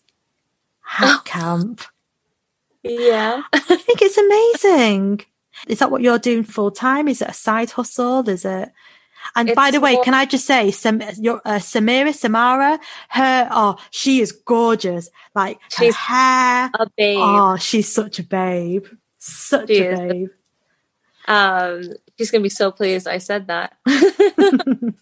Hack 0.80 1.26
Camp. 1.26 1.82
Yeah. 2.82 3.42
I 3.52 3.58
think 3.58 4.00
it's 4.00 4.16
amazing. 4.16 5.20
Is 5.66 5.80
that 5.80 5.90
what 5.90 6.00
you're 6.00 6.18
doing 6.18 6.44
full 6.44 6.70
time? 6.70 7.06
Is 7.06 7.20
it 7.20 7.28
a 7.28 7.34
side 7.34 7.70
hustle? 7.70 8.26
Is 8.28 8.46
it? 8.46 8.70
And 9.36 9.54
by 9.54 9.70
the 9.70 9.80
way, 9.80 9.94
more- 9.94 10.04
can 10.04 10.14
I 10.14 10.24
just 10.24 10.46
say, 10.46 10.70
Sam, 10.70 11.02
your, 11.18 11.42
uh, 11.44 11.58
Samira, 11.58 12.14
Samara, 12.14 12.80
her, 13.10 13.48
oh, 13.50 13.76
she 13.90 14.20
is 14.20 14.32
gorgeous. 14.32 15.10
Like 15.34 15.60
her 15.76 15.84
She's 15.84 15.96
hair. 15.96 16.70
A 16.72 16.86
babe. 16.96 17.18
Oh, 17.20 17.56
she's 17.56 17.92
such 17.92 18.18
a 18.18 18.22
babe. 18.22 18.86
Such 19.18 19.68
She 19.68 19.84
a 19.84 19.96
babe. 19.96 20.28
Um, 21.28 21.92
she's 22.16 22.32
gonna 22.32 22.42
be 22.42 22.48
so 22.48 22.72
pleased 22.72 23.06
I 23.06 23.18
said 23.18 23.46
that. 23.46 23.76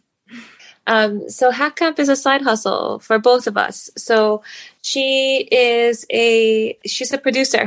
um, 0.87 1.31
so 1.31 1.51
Hack 1.51 1.77
Camp 1.77 1.99
is 1.99 2.11
a 2.11 2.17
side 2.17 2.43
hustle 2.43 2.99
for 2.99 3.19
both 3.19 3.47
of 3.47 3.57
us. 3.57 3.89
So 3.97 4.43
she 4.83 5.49
is 5.51 6.05
a 6.13 6.77
she's 6.85 7.13
a 7.13 7.19
producer 7.19 7.67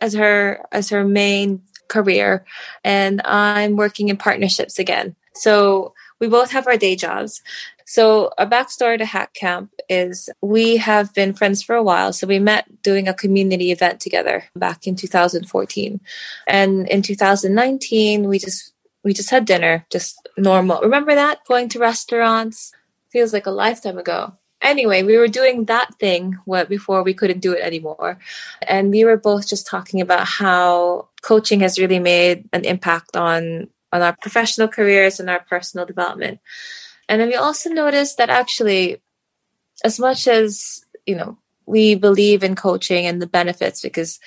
as 0.00 0.14
her 0.14 0.64
as 0.72 0.88
her 0.88 1.04
main 1.04 1.62
career, 1.88 2.44
and 2.82 3.20
I'm 3.24 3.76
working 3.76 4.08
in 4.08 4.16
partnerships 4.16 4.78
again. 4.78 5.14
So 5.34 5.94
we 6.18 6.28
both 6.28 6.52
have 6.52 6.66
our 6.66 6.78
day 6.78 6.96
jobs. 6.96 7.42
So 7.84 8.30
a 8.38 8.46
backstory 8.46 8.98
to 8.98 9.04
Hack 9.04 9.34
Camp 9.34 9.70
is 9.88 10.30
we 10.40 10.78
have 10.78 11.12
been 11.14 11.34
friends 11.34 11.62
for 11.62 11.74
a 11.74 11.82
while. 11.82 12.12
So 12.12 12.26
we 12.26 12.38
met 12.38 12.82
doing 12.82 13.08
a 13.08 13.14
community 13.14 13.72
event 13.72 14.00
together 14.00 14.44
back 14.56 14.86
in 14.86 14.96
2014. 14.96 16.00
And 16.46 16.88
in 16.88 17.02
2019, 17.02 18.28
we 18.28 18.38
just 18.38 18.72
we 19.04 19.12
just 19.12 19.30
had 19.30 19.44
dinner, 19.44 19.86
just 19.90 20.16
normal. 20.38 20.80
Remember 20.80 21.14
that 21.14 21.44
going 21.46 21.68
to 21.70 21.78
restaurants 21.78 22.72
feels 23.10 23.32
like 23.32 23.46
a 23.46 23.50
lifetime 23.50 23.98
ago. 23.98 24.32
Anyway, 24.62 25.02
we 25.02 25.18
were 25.18 25.28
doing 25.28 25.66
that 25.66 25.94
thing 26.00 26.38
what 26.46 26.70
before 26.70 27.02
we 27.02 27.12
couldn't 27.12 27.40
do 27.40 27.52
it 27.52 27.60
anymore, 27.60 28.18
and 28.66 28.90
we 28.90 29.04
were 29.04 29.18
both 29.18 29.46
just 29.46 29.66
talking 29.66 30.00
about 30.00 30.26
how 30.26 31.08
coaching 31.20 31.60
has 31.60 31.78
really 31.78 31.98
made 31.98 32.48
an 32.54 32.64
impact 32.64 33.14
on 33.14 33.68
on 33.92 34.00
our 34.00 34.16
professional 34.22 34.66
careers 34.66 35.20
and 35.20 35.28
our 35.28 35.40
personal 35.40 35.84
development. 35.84 36.40
And 37.08 37.20
then 37.20 37.28
we 37.28 37.34
also 37.34 37.70
noticed 37.70 38.18
that 38.18 38.30
actually, 38.30 39.02
as 39.84 39.98
much 39.98 40.26
as 40.26 40.84
you 41.06 41.16
know, 41.16 41.38
we 41.66 41.94
believe 41.94 42.42
in 42.42 42.54
coaching 42.54 43.06
and 43.06 43.20
the 43.20 43.26
benefits 43.26 43.82
because 43.82 44.20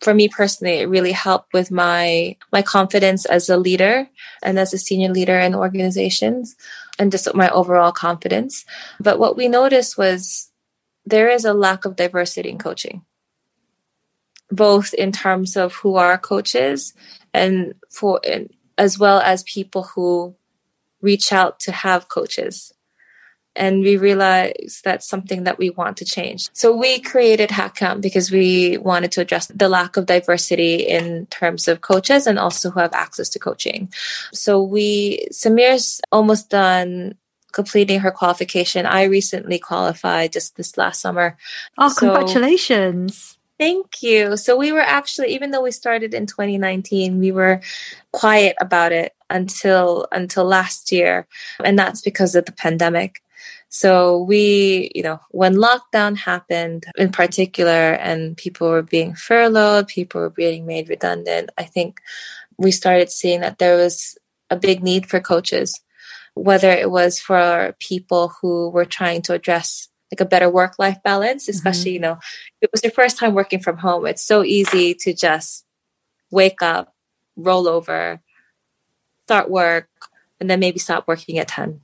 for 0.00 0.14
me 0.14 0.28
personally, 0.28 0.78
it 0.78 0.88
really 0.88 1.12
helped 1.12 1.52
with 1.52 1.70
my 1.70 2.36
my 2.52 2.62
confidence 2.62 3.24
as 3.24 3.48
a 3.48 3.56
leader 3.56 4.08
and 4.42 4.58
as 4.58 4.72
a 4.72 4.78
senior 4.78 5.10
leader 5.10 5.38
in 5.38 5.54
organizations, 5.54 6.56
and 6.98 7.10
just 7.10 7.34
my 7.34 7.50
overall 7.50 7.92
confidence. 7.92 8.64
But 9.00 9.18
what 9.18 9.36
we 9.36 9.48
noticed 9.48 9.98
was 9.98 10.50
there 11.04 11.28
is 11.28 11.44
a 11.44 11.54
lack 11.54 11.84
of 11.84 11.96
diversity 11.96 12.50
in 12.50 12.58
coaching, 12.58 13.02
both 14.50 14.94
in 14.94 15.10
terms 15.10 15.56
of 15.56 15.74
who 15.74 15.96
our 15.96 16.18
coaches 16.18 16.94
and 17.34 17.74
for 17.90 18.20
as 18.76 18.98
well 18.98 19.18
as 19.20 19.42
people 19.42 19.82
who 19.82 20.36
reach 21.00 21.32
out 21.32 21.60
to 21.60 21.72
have 21.72 22.08
coaches 22.08 22.72
and 23.58 23.80
we 23.82 23.96
realized 23.96 24.84
that's 24.84 25.08
something 25.08 25.44
that 25.44 25.58
we 25.58 25.70
want 25.70 25.96
to 25.96 26.04
change. 26.04 26.48
So 26.52 26.74
we 26.76 27.00
created 27.00 27.50
Hack 27.50 27.74
Camp 27.74 28.00
because 28.00 28.30
we 28.30 28.78
wanted 28.78 29.10
to 29.12 29.20
address 29.20 29.46
the 29.48 29.68
lack 29.68 29.96
of 29.96 30.06
diversity 30.06 30.76
in 30.76 31.26
terms 31.26 31.66
of 31.66 31.80
coaches 31.80 32.26
and 32.26 32.38
also 32.38 32.70
who 32.70 32.80
have 32.80 32.92
access 32.92 33.28
to 33.30 33.38
coaching. 33.38 33.92
So 34.32 34.62
we, 34.62 35.26
Samir's 35.32 36.00
almost 36.12 36.50
done 36.50 37.16
completing 37.52 38.00
her 38.00 38.12
qualification. 38.12 38.86
I 38.86 39.04
recently 39.04 39.58
qualified 39.58 40.32
just 40.32 40.56
this 40.56 40.76
last 40.78 41.00
summer. 41.00 41.36
Oh, 41.76 41.88
So- 41.88 42.00
congratulations. 42.00 43.37
Thank 43.58 44.02
you. 44.02 44.36
So 44.36 44.56
we 44.56 44.70
were 44.70 44.80
actually, 44.80 45.34
even 45.34 45.50
though 45.50 45.62
we 45.62 45.72
started 45.72 46.14
in 46.14 46.26
2019, 46.26 47.18
we 47.18 47.32
were 47.32 47.60
quiet 48.12 48.56
about 48.60 48.92
it 48.92 49.14
until 49.30 50.06
until 50.12 50.44
last 50.44 50.92
year, 50.92 51.26
and 51.64 51.76
that's 51.78 52.00
because 52.00 52.36
of 52.36 52.44
the 52.44 52.52
pandemic. 52.52 53.20
So 53.68 54.22
we, 54.22 54.90
you 54.94 55.02
know, 55.02 55.20
when 55.30 55.56
lockdown 55.56 56.16
happened 56.16 56.86
in 56.96 57.10
particular, 57.10 57.94
and 57.94 58.36
people 58.36 58.70
were 58.70 58.82
being 58.82 59.14
furloughed, 59.14 59.88
people 59.88 60.20
were 60.20 60.30
being 60.30 60.64
made 60.64 60.88
redundant. 60.88 61.50
I 61.58 61.64
think 61.64 62.00
we 62.58 62.70
started 62.70 63.10
seeing 63.10 63.40
that 63.40 63.58
there 63.58 63.76
was 63.76 64.16
a 64.50 64.56
big 64.56 64.82
need 64.84 65.06
for 65.06 65.20
coaches, 65.20 65.80
whether 66.34 66.70
it 66.70 66.90
was 66.90 67.20
for 67.20 67.74
people 67.80 68.32
who 68.40 68.70
were 68.70 68.86
trying 68.86 69.22
to 69.22 69.34
address 69.34 69.88
like 70.12 70.20
a 70.20 70.24
better 70.24 70.48
work 70.48 70.78
life 70.78 70.98
balance, 71.02 71.44
mm-hmm. 71.44 71.50
especially, 71.50 71.92
you 71.92 72.00
know, 72.00 72.12
if 72.12 72.62
it 72.62 72.70
was 72.72 72.82
your 72.82 72.92
first 72.92 73.18
time 73.18 73.34
working 73.34 73.60
from 73.60 73.78
home. 73.78 74.06
It's 74.06 74.22
so 74.22 74.42
easy 74.44 74.94
to 74.94 75.12
just 75.12 75.64
wake 76.30 76.62
up, 76.62 76.94
roll 77.36 77.68
over, 77.68 78.20
start 79.26 79.50
work, 79.50 79.88
and 80.40 80.48
then 80.48 80.60
maybe 80.60 80.78
stop 80.78 81.06
working 81.06 81.38
at 81.38 81.48
10. 81.48 81.80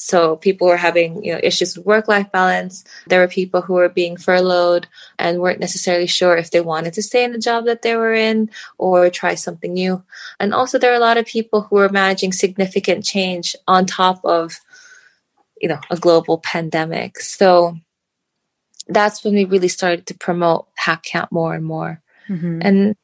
So 0.00 0.36
people 0.36 0.68
were 0.68 0.76
having, 0.76 1.24
you 1.24 1.32
know, 1.32 1.40
issues 1.42 1.76
with 1.76 1.84
work-life 1.84 2.30
balance. 2.30 2.84
There 3.08 3.18
were 3.18 3.26
people 3.26 3.62
who 3.62 3.74
were 3.74 3.88
being 3.88 4.16
furloughed 4.16 4.86
and 5.18 5.40
weren't 5.40 5.58
necessarily 5.58 6.06
sure 6.06 6.36
if 6.36 6.52
they 6.52 6.60
wanted 6.60 6.94
to 6.94 7.02
stay 7.02 7.24
in 7.24 7.32
the 7.32 7.38
job 7.38 7.64
that 7.64 7.82
they 7.82 7.96
were 7.96 8.14
in 8.14 8.48
or 8.78 9.10
try 9.10 9.34
something 9.34 9.72
new. 9.72 10.04
And 10.38 10.54
also 10.54 10.78
there 10.78 10.92
are 10.92 10.96
a 10.96 11.00
lot 11.00 11.16
of 11.16 11.26
people 11.26 11.62
who 11.62 11.76
were 11.76 11.88
managing 11.88 12.32
significant 12.32 13.04
change 13.04 13.56
on 13.66 13.86
top 13.86 14.24
of, 14.24 14.60
you 15.60 15.68
know, 15.68 15.80
a 15.90 15.96
global 15.96 16.38
pandemic. 16.38 17.20
So 17.20 17.76
that's 18.88 19.22
when 19.22 19.34
we 19.34 19.44
really 19.44 19.68
started 19.68 20.06
to 20.06 20.14
promote 20.14 20.66
Hack 20.76 21.02
Camp 21.02 21.30
more 21.30 21.54
and 21.54 21.64
more. 21.64 22.00
Mhm. 22.28 22.60
And 22.62 22.96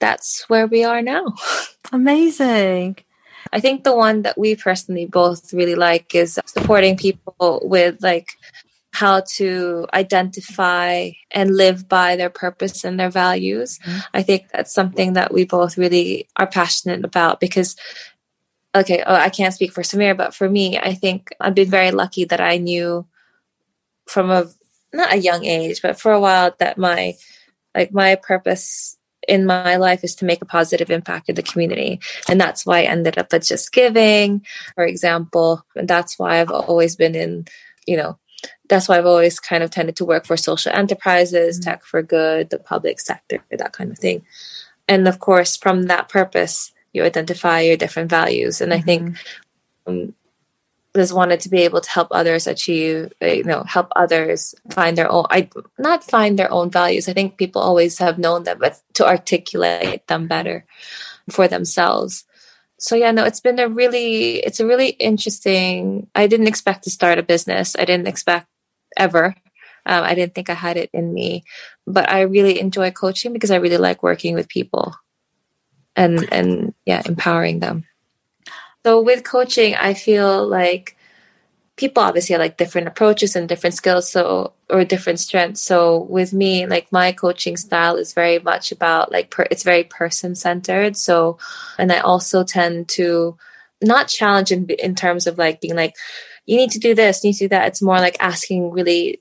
that's 0.00 0.48
where 0.48 0.66
we 0.66 0.84
are 0.84 1.02
now. 1.02 1.34
Amazing. 1.92 2.96
I 3.52 3.60
think 3.60 3.84
the 3.84 3.94
one 3.94 4.22
that 4.22 4.36
we 4.38 4.56
personally 4.56 5.06
both 5.06 5.52
really 5.52 5.74
like 5.76 6.14
is 6.14 6.40
supporting 6.46 6.96
people 6.96 7.60
with 7.62 8.02
like 8.02 8.28
how 8.92 9.22
to 9.36 9.86
identify 9.92 11.10
and 11.32 11.56
live 11.56 11.88
by 11.88 12.16
their 12.16 12.30
purpose 12.30 12.84
and 12.84 12.98
their 12.98 13.10
values. 13.10 13.78
Mhm. 13.84 14.04
I 14.14 14.22
think 14.22 14.48
that's 14.52 14.72
something 14.72 15.14
that 15.14 15.32
we 15.32 15.44
both 15.44 15.76
really 15.76 16.28
are 16.36 16.46
passionate 16.46 17.04
about 17.04 17.40
because 17.40 17.76
okay, 18.74 19.02
oh, 19.06 19.14
I 19.14 19.28
can't 19.30 19.54
speak 19.54 19.72
for 19.72 19.82
Samir, 19.82 20.16
but 20.16 20.34
for 20.34 20.48
me, 20.48 20.78
I 20.78 20.94
think 20.94 21.30
I've 21.40 21.54
been 21.54 21.70
very 21.70 21.90
lucky 21.90 22.24
that 22.24 22.40
I 22.40 22.58
knew 22.58 23.06
from 24.06 24.30
a 24.30 24.46
not 24.92 25.12
a 25.12 25.18
young 25.18 25.44
age, 25.44 25.82
but 25.82 26.00
for 26.00 26.12
a 26.12 26.20
while 26.20 26.54
that 26.58 26.78
my 26.78 27.16
like 27.74 27.92
my 27.92 28.14
purpose 28.16 28.96
in 29.26 29.46
my 29.46 29.76
life 29.76 30.04
is 30.04 30.14
to 30.16 30.24
make 30.24 30.42
a 30.42 30.46
positive 30.46 30.90
impact 30.90 31.28
in 31.28 31.34
the 31.34 31.42
community. 31.42 31.98
And 32.28 32.40
that's 32.40 32.66
why 32.66 32.80
I 32.80 32.82
ended 32.82 33.18
up 33.18 33.32
at 33.32 33.42
JustGiving, 33.42 34.42
for 34.74 34.84
example. 34.84 35.64
And 35.74 35.88
that's 35.88 36.18
why 36.18 36.40
I've 36.40 36.50
always 36.50 36.94
been 36.94 37.14
in, 37.14 37.46
you 37.86 37.96
know, 37.96 38.18
that's 38.68 38.88
why 38.88 38.98
I've 38.98 39.06
always 39.06 39.40
kind 39.40 39.62
of 39.62 39.70
tended 39.70 39.96
to 39.96 40.04
work 40.04 40.26
for 40.26 40.36
social 40.36 40.72
enterprises, 40.72 41.58
Mhm. 41.58 41.64
tech 41.64 41.84
for 41.84 42.02
good, 42.02 42.50
the 42.50 42.58
public 42.58 43.00
sector, 43.00 43.42
that 43.50 43.72
kind 43.72 43.90
of 43.90 43.98
thing. 43.98 44.24
And 44.88 45.08
of 45.08 45.18
course, 45.18 45.56
from 45.56 45.84
that 45.84 46.08
purpose, 46.08 46.72
you 46.94 47.04
identify 47.04 47.60
your 47.60 47.76
different 47.76 48.08
values. 48.08 48.60
And 48.60 48.72
I 48.72 48.80
think 48.80 49.18
um, 49.86 50.14
just 50.96 51.12
wanted 51.12 51.40
to 51.40 51.48
be 51.48 51.62
able 51.62 51.80
to 51.80 51.90
help 51.90 52.08
others 52.12 52.46
achieve, 52.46 53.12
uh, 53.20 53.26
you 53.26 53.44
know, 53.44 53.64
help 53.64 53.88
others 53.96 54.54
find 54.70 54.96
their 54.96 55.10
own, 55.10 55.26
I 55.28 55.50
not 55.78 56.04
find 56.04 56.38
their 56.38 56.52
own 56.52 56.70
values. 56.70 57.08
I 57.08 57.12
think 57.12 57.36
people 57.36 57.60
always 57.60 57.98
have 57.98 58.18
known 58.18 58.44
them, 58.44 58.58
but 58.60 58.80
to 58.94 59.06
articulate 59.06 60.06
them 60.06 60.28
better 60.28 60.64
for 61.28 61.48
themselves. 61.48 62.24
So 62.78 62.94
yeah, 62.94 63.10
no, 63.10 63.24
it's 63.24 63.40
been 63.40 63.58
a 63.58 63.68
really, 63.68 64.36
it's 64.36 64.60
a 64.60 64.66
really 64.66 64.88
interesting. 64.88 66.08
I 66.14 66.26
didn't 66.26 66.48
expect 66.48 66.84
to 66.84 66.90
start 66.90 67.18
a 67.18 67.22
business. 67.22 67.74
I 67.76 67.84
didn't 67.84 68.08
expect 68.08 68.46
ever. 68.96 69.34
Um, 69.86 70.04
I 70.04 70.14
didn't 70.14 70.34
think 70.34 70.48
I 70.48 70.54
had 70.54 70.76
it 70.76 70.90
in 70.92 71.12
me, 71.12 71.44
but 71.86 72.08
I 72.08 72.22
really 72.22 72.60
enjoy 72.60 72.90
coaching 72.90 73.32
because 73.32 73.50
I 73.50 73.56
really 73.56 73.78
like 73.78 74.02
working 74.02 74.34
with 74.34 74.48
people, 74.48 74.94
and 75.96 76.32
and 76.32 76.74
yeah, 76.84 77.02
empowering 77.06 77.60
them. 77.60 77.84
So 78.84 79.00
with 79.00 79.24
coaching, 79.24 79.74
I 79.74 79.94
feel 79.94 80.46
like 80.46 80.96
people 81.76 82.02
obviously 82.02 82.34
have 82.34 82.40
like 82.40 82.56
different 82.56 82.86
approaches 82.86 83.34
and 83.34 83.48
different 83.48 83.74
skills, 83.74 84.10
so 84.10 84.52
or 84.70 84.84
different 84.84 85.20
strengths. 85.20 85.60
So 85.60 86.02
with 86.02 86.32
me, 86.32 86.66
like 86.66 86.90
my 86.92 87.12
coaching 87.12 87.56
style 87.56 87.96
is 87.96 88.12
very 88.12 88.38
much 88.38 88.72
about 88.72 89.10
like 89.10 89.30
per, 89.30 89.46
it's 89.50 89.62
very 89.62 89.84
person 89.84 90.34
centered. 90.34 90.96
So, 90.96 91.38
and 91.78 91.90
I 91.92 92.00
also 92.00 92.44
tend 92.44 92.88
to 92.90 93.36
not 93.82 94.08
challenge 94.08 94.52
in 94.52 94.66
in 94.70 94.94
terms 94.94 95.26
of 95.26 95.38
like 95.38 95.60
being 95.60 95.74
like 95.74 95.94
you 96.46 96.56
need 96.56 96.70
to 96.72 96.78
do 96.78 96.94
this, 96.94 97.24
you 97.24 97.28
need 97.28 97.38
to 97.38 97.44
do 97.44 97.48
that. 97.48 97.68
It's 97.68 97.82
more 97.82 97.98
like 97.98 98.16
asking 98.20 98.70
really 98.70 99.20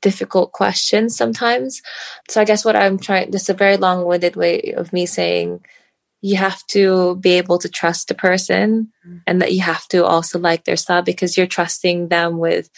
difficult 0.00 0.52
questions 0.52 1.16
sometimes. 1.16 1.82
So 2.28 2.40
I 2.40 2.44
guess 2.44 2.64
what 2.64 2.76
I'm 2.76 2.98
trying 2.98 3.30
this 3.30 3.42
is 3.42 3.48
a 3.48 3.54
very 3.54 3.76
long 3.76 4.04
winded 4.04 4.36
way 4.36 4.74
of 4.76 4.92
me 4.92 5.06
saying 5.06 5.64
you 6.20 6.36
have 6.36 6.66
to 6.66 7.16
be 7.16 7.32
able 7.38 7.58
to 7.58 7.68
trust 7.68 8.08
the 8.08 8.14
person 8.14 8.92
Mm. 9.06 9.20
and 9.26 9.40
that 9.42 9.52
you 9.52 9.60
have 9.62 9.86
to 9.88 10.04
also 10.04 10.38
like 10.38 10.64
their 10.64 10.76
style 10.76 11.02
because 11.02 11.36
you're 11.36 11.46
trusting 11.46 12.08
them 12.08 12.38
with 12.38 12.70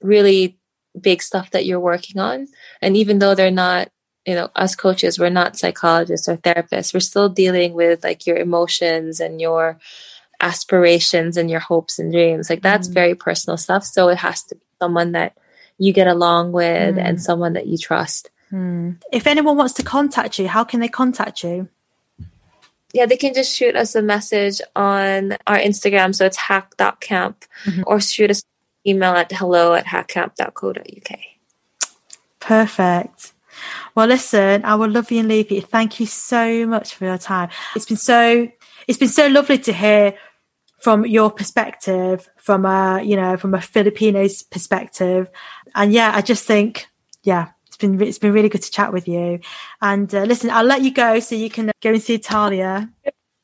really 0.00 0.58
big 1.00 1.20
stuff 1.22 1.50
that 1.50 1.66
you're 1.66 1.80
working 1.80 2.20
on. 2.20 2.46
And 2.80 2.96
even 2.96 3.18
though 3.18 3.34
they're 3.34 3.50
not, 3.50 3.88
you 4.26 4.34
know, 4.34 4.48
us 4.54 4.76
coaches, 4.76 5.18
we're 5.18 5.28
not 5.30 5.56
psychologists 5.58 6.28
or 6.28 6.36
therapists, 6.36 6.94
we're 6.94 7.00
still 7.00 7.28
dealing 7.28 7.74
with 7.74 8.04
like 8.04 8.26
your 8.26 8.36
emotions 8.36 9.18
and 9.18 9.40
your 9.40 9.78
aspirations 10.40 11.36
and 11.36 11.50
your 11.50 11.60
hopes 11.60 11.98
and 11.98 12.12
dreams. 12.12 12.48
Like 12.50 12.62
that's 12.62 12.88
Mm. 12.88 12.94
very 12.94 13.14
personal 13.14 13.56
stuff. 13.56 13.84
So 13.84 14.08
it 14.08 14.18
has 14.18 14.42
to 14.44 14.54
be 14.54 14.60
someone 14.80 15.12
that 15.12 15.36
you 15.78 15.92
get 15.92 16.06
along 16.06 16.52
with 16.52 16.96
Mm. 16.96 17.04
and 17.04 17.22
someone 17.22 17.54
that 17.54 17.66
you 17.66 17.76
trust. 17.78 18.30
Hmm. 18.50 18.90
If 19.10 19.26
anyone 19.26 19.56
wants 19.56 19.72
to 19.74 19.82
contact 19.82 20.38
you, 20.38 20.46
how 20.46 20.62
can 20.64 20.78
they 20.80 20.88
contact 20.88 21.42
you? 21.42 21.68
Yeah, 22.94 23.04
they 23.06 23.16
can 23.18 23.34
just 23.34 23.54
shoot 23.54 23.74
us 23.76 23.94
a 23.94 24.00
message 24.02 24.60
on 24.76 25.32
our 25.46 25.58
Instagram. 25.58 26.14
So 26.14 26.24
it's 26.24 26.36
hack.camp 26.36 27.44
Mhm. 27.66 27.82
or 27.86 28.00
shoot 28.00 28.30
us 28.30 28.42
email 28.86 29.12
at 29.14 29.30
hello 29.32 29.74
at 29.74 29.86
hackcamp.co.uk. 29.86 31.18
Perfect. 32.40 33.32
Well, 33.94 34.06
listen, 34.06 34.64
I 34.64 34.74
will 34.74 34.90
love 34.90 35.10
you 35.10 35.20
and 35.20 35.28
leave 35.28 35.50
you. 35.50 35.60
thank 35.62 36.00
you 36.00 36.06
so 36.06 36.66
much 36.66 36.94
for 36.94 37.04
your 37.04 37.18
time. 37.18 37.48
It's 37.74 37.86
been 37.86 37.96
so 37.96 38.48
it's 38.86 38.98
been 38.98 39.08
so 39.08 39.26
lovely 39.28 39.58
to 39.58 39.72
hear 39.72 40.14
from 40.80 41.06
your 41.06 41.30
perspective, 41.30 42.28
from 42.36 42.66
a 42.66 43.00
you 43.02 43.16
know 43.16 43.36
from 43.36 43.54
a 43.54 43.58
Filipino's 43.58 44.42
perspective, 44.42 45.28
and 45.74 45.92
yeah, 45.92 46.12
I 46.14 46.20
just 46.20 46.44
think 46.44 46.86
yeah, 47.22 47.48
been 47.92 48.08
it's 48.08 48.18
been 48.18 48.32
really 48.32 48.48
good 48.48 48.62
to 48.62 48.70
chat 48.70 48.92
with 48.92 49.06
you. 49.08 49.40
And 49.80 50.12
uh, 50.14 50.22
listen, 50.24 50.50
I'll 50.50 50.64
let 50.64 50.82
you 50.82 50.90
go 50.92 51.20
so 51.20 51.34
you 51.34 51.50
can 51.50 51.70
go 51.82 51.90
and 51.90 52.02
see 52.02 52.18
Talia. 52.18 52.88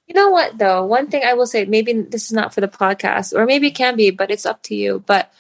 You 0.07 0.14
know 0.14 0.30
what, 0.30 0.59
though? 0.59 0.84
One 0.84 1.07
thing 1.07 1.22
I 1.24 1.34
will 1.34 1.47
say, 1.47 1.64
maybe 1.66 1.93
this 1.93 2.24
is 2.26 2.32
not 2.32 2.53
for 2.53 2.61
the 2.61 2.68
podcast, 2.68 3.32
or 3.32 3.47
maybe 3.47 3.68
it 3.68 3.76
can 3.76 3.95
be, 3.97 4.11
but 4.11 4.30
it's 4.30 4.45
up 4.45 4.62
to 4.64 4.74
you. 4.74 5.05
But 5.07 5.32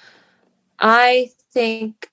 I 0.78 1.30
think 1.52 2.08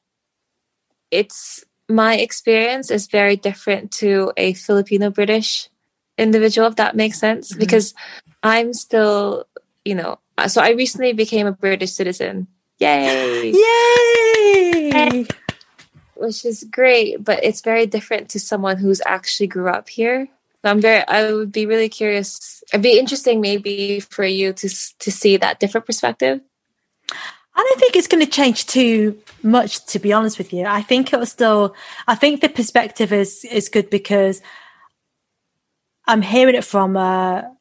it's 1.11 1.63
my 1.87 2.15
experience 2.17 2.91
is 2.91 3.07
very 3.07 3.35
different 3.35 3.91
to 3.91 4.33
a 4.37 4.53
Filipino 4.53 5.09
British 5.09 5.69
individual, 6.17 6.67
if 6.67 6.75
that 6.77 6.95
makes 6.95 7.19
sense, 7.19 7.53
Mhm. 7.53 7.59
because 7.59 7.93
I'm 8.43 8.73
still, 8.73 9.45
you 9.85 9.95
know, 9.95 10.19
so 10.47 10.61
I 10.61 10.71
recently 10.71 11.13
became 11.13 11.47
a 11.47 11.51
British 11.51 11.93
citizen. 11.93 12.47
Yay! 12.79 13.51
Yay! 13.51 15.25
Which 16.19 16.45
is 16.45 16.65
great, 16.69 17.23
but 17.23 17.43
it's 17.43 17.61
very 17.61 17.85
different 17.85 18.29
to 18.29 18.39
someone 18.39 18.77
who's 18.77 19.01
actually 19.05 19.47
grew 19.47 19.69
up 19.69 19.89
here. 19.89 20.27
So 20.63 20.71
I'm 20.71 20.81
very, 20.81 21.07
I 21.07 21.31
would 21.31 21.51
be 21.51 21.65
really 21.65 21.89
curious. 21.89 22.63
It'd 22.73 22.81
be 22.81 22.99
interesting 22.99 23.41
maybe 23.41 23.99
for 23.99 24.25
you 24.25 24.53
to 24.53 24.69
to 24.99 25.11
see 25.11 25.37
that 25.37 25.59
different 25.59 25.85
perspective. 25.85 26.41
I 27.57 27.63
don't 27.63 27.79
think 27.79 27.95
it's 27.95 28.07
going 28.07 28.23
to 28.23 28.31
change 28.31 28.67
too 28.67 29.19
much, 29.41 29.83
to 29.87 29.99
be 29.99 30.13
honest 30.13 30.37
with 30.37 30.53
you. 30.53 30.65
I 30.65 30.83
think 30.83 31.11
it 31.11 31.17
will 31.17 31.25
still. 31.25 31.75
I 32.07 32.15
think 32.15 32.41
the 32.41 32.49
perspective 32.49 33.11
is 33.11 33.45
is 33.45 33.69
good 33.69 33.89
because 33.89 34.41
I'm 36.05 36.21
hearing 36.21 36.55
it 36.55 36.63
from 36.63 36.95
a 36.95 37.56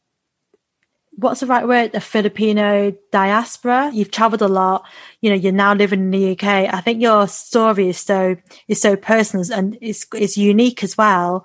what's 1.16 1.40
the 1.40 1.46
right 1.46 1.66
word? 1.66 1.94
A 1.94 2.00
Filipino 2.00 2.94
diaspora. 3.10 3.90
You've 3.92 4.10
travelled 4.10 4.42
a 4.42 4.48
lot. 4.48 4.84
You 5.20 5.30
know, 5.30 5.36
you're 5.36 5.52
now 5.52 5.74
living 5.74 6.00
in 6.00 6.10
the 6.10 6.32
UK. 6.32 6.44
I 6.72 6.80
think 6.80 7.00
your 7.02 7.26
story 7.26 7.88
is 7.88 7.98
so 7.98 8.36
is 8.68 8.80
so 8.80 8.96
personal 8.96 9.44
and 9.52 9.76
it's 9.80 10.06
it's 10.14 10.36
unique 10.36 10.84
as 10.84 10.96
well. 10.96 11.44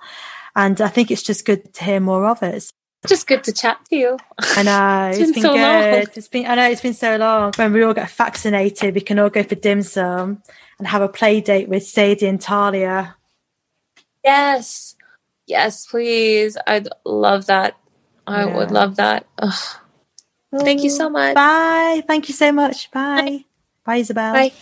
And 0.54 0.80
I 0.80 0.88
think 0.88 1.10
it's 1.10 1.22
just 1.22 1.44
good 1.46 1.72
to 1.74 1.84
hear 1.84 2.00
more 2.00 2.26
of 2.26 2.42
it. 2.42 2.70
Just 3.06 3.26
good 3.26 3.42
to 3.44 3.52
chat 3.52 3.78
to 3.90 3.96
you. 3.96 4.16
I 4.38 4.62
know 4.62 5.08
It's 5.10 5.18
it's 5.18 5.32
been 5.32 5.42
been, 5.42 5.42
so 5.42 5.54
long. 5.54 5.82
good. 5.82 6.08
It's 6.14 6.28
been 6.28 6.46
I 6.46 6.54
know 6.54 6.70
it's 6.70 6.82
been 6.82 6.94
so 6.94 7.16
long. 7.16 7.52
When 7.56 7.72
we 7.72 7.82
all 7.82 7.94
get 7.94 8.10
vaccinated, 8.10 8.94
we 8.94 9.00
can 9.00 9.18
all 9.18 9.30
go 9.30 9.42
for 9.42 9.54
dim 9.56 9.82
sum 9.82 10.42
and 10.78 10.86
have 10.86 11.02
a 11.02 11.08
play 11.08 11.40
date 11.40 11.68
with 11.68 11.84
Sadie 11.86 12.26
and 12.26 12.40
Talia. 12.40 13.16
Yes, 14.24 14.94
yes, 15.46 15.86
please. 15.86 16.56
I'd 16.66 16.88
love 17.04 17.46
that. 17.46 17.76
I 18.26 18.46
would 18.46 18.70
love 18.70 18.96
that. 18.96 19.26
Thank 20.52 20.82
you 20.84 20.90
so 20.90 21.08
much. 21.08 21.34
Bye. 21.34 22.02
Thank 22.06 22.28
you 22.28 22.34
so 22.34 22.52
much. 22.52 22.90
Bye. 22.90 23.44
Bye, 23.84 23.96
Isabel. 23.96 24.32
Bye. 24.34 24.52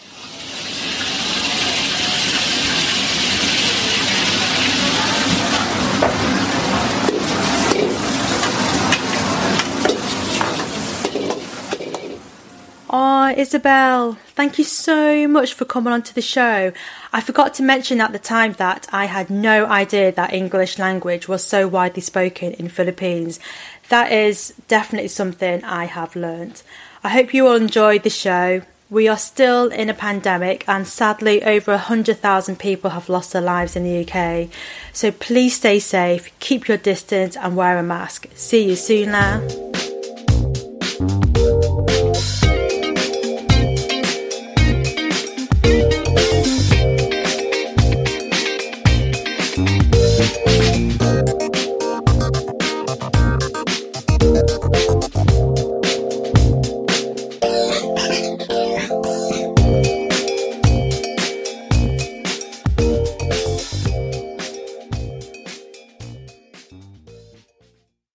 Oh, 12.93 13.33
Isabel, 13.37 14.15
thank 14.35 14.59
you 14.59 14.65
so 14.65 15.29
much 15.29 15.55
for 15.55 15.65
coming 15.65 15.93
onto 15.93 16.13
the 16.13 16.21
show. 16.21 16.73
I 17.13 17.21
forgot 17.21 17.55
to 17.55 17.63
mention 17.63 18.01
at 18.01 18.11
the 18.11 18.19
time 18.19 18.55
that 18.55 18.89
I 18.91 19.05
had 19.05 19.31
no 19.31 19.67
idea 19.67 20.11
that 20.11 20.33
English 20.33 20.77
language 20.77 21.29
was 21.29 21.45
so 21.45 21.69
widely 21.69 22.03
spoken 22.03 22.53
in 22.55 22.69
Philippines. 22.69 23.39
That 23.91 24.11
is 24.11 24.55
definitely 24.67 25.07
something 25.07 25.63
I 25.63 25.85
have 25.85 26.17
learnt. 26.17 26.65
I 27.05 27.11
hope 27.11 27.33
you 27.33 27.47
all 27.47 27.55
enjoyed 27.55 28.03
the 28.03 28.11
show. 28.11 28.63
We 28.91 29.07
are 29.07 29.17
still 29.17 29.69
in 29.69 29.89
a 29.89 29.95
pandemic, 29.95 30.65
and 30.67 30.85
sadly, 30.85 31.45
over 31.45 31.71
100,000 31.71 32.59
people 32.59 32.91
have 32.91 33.09
lost 33.09 33.33
their 33.33 33.41
lives 33.41 33.77
in 33.77 33.85
the 33.85 34.05
UK. 34.05 34.49
So 34.93 35.13
please 35.13 35.55
stay 35.55 35.79
safe, 35.79 36.37
keep 36.41 36.67
your 36.67 36.77
distance, 36.77 37.37
and 37.37 37.57
wear 37.57 37.79
a 37.79 37.85
mask. 37.85 38.27
See 38.35 38.69
you 38.69 38.75
soon 38.75 39.13
now. 39.13 39.70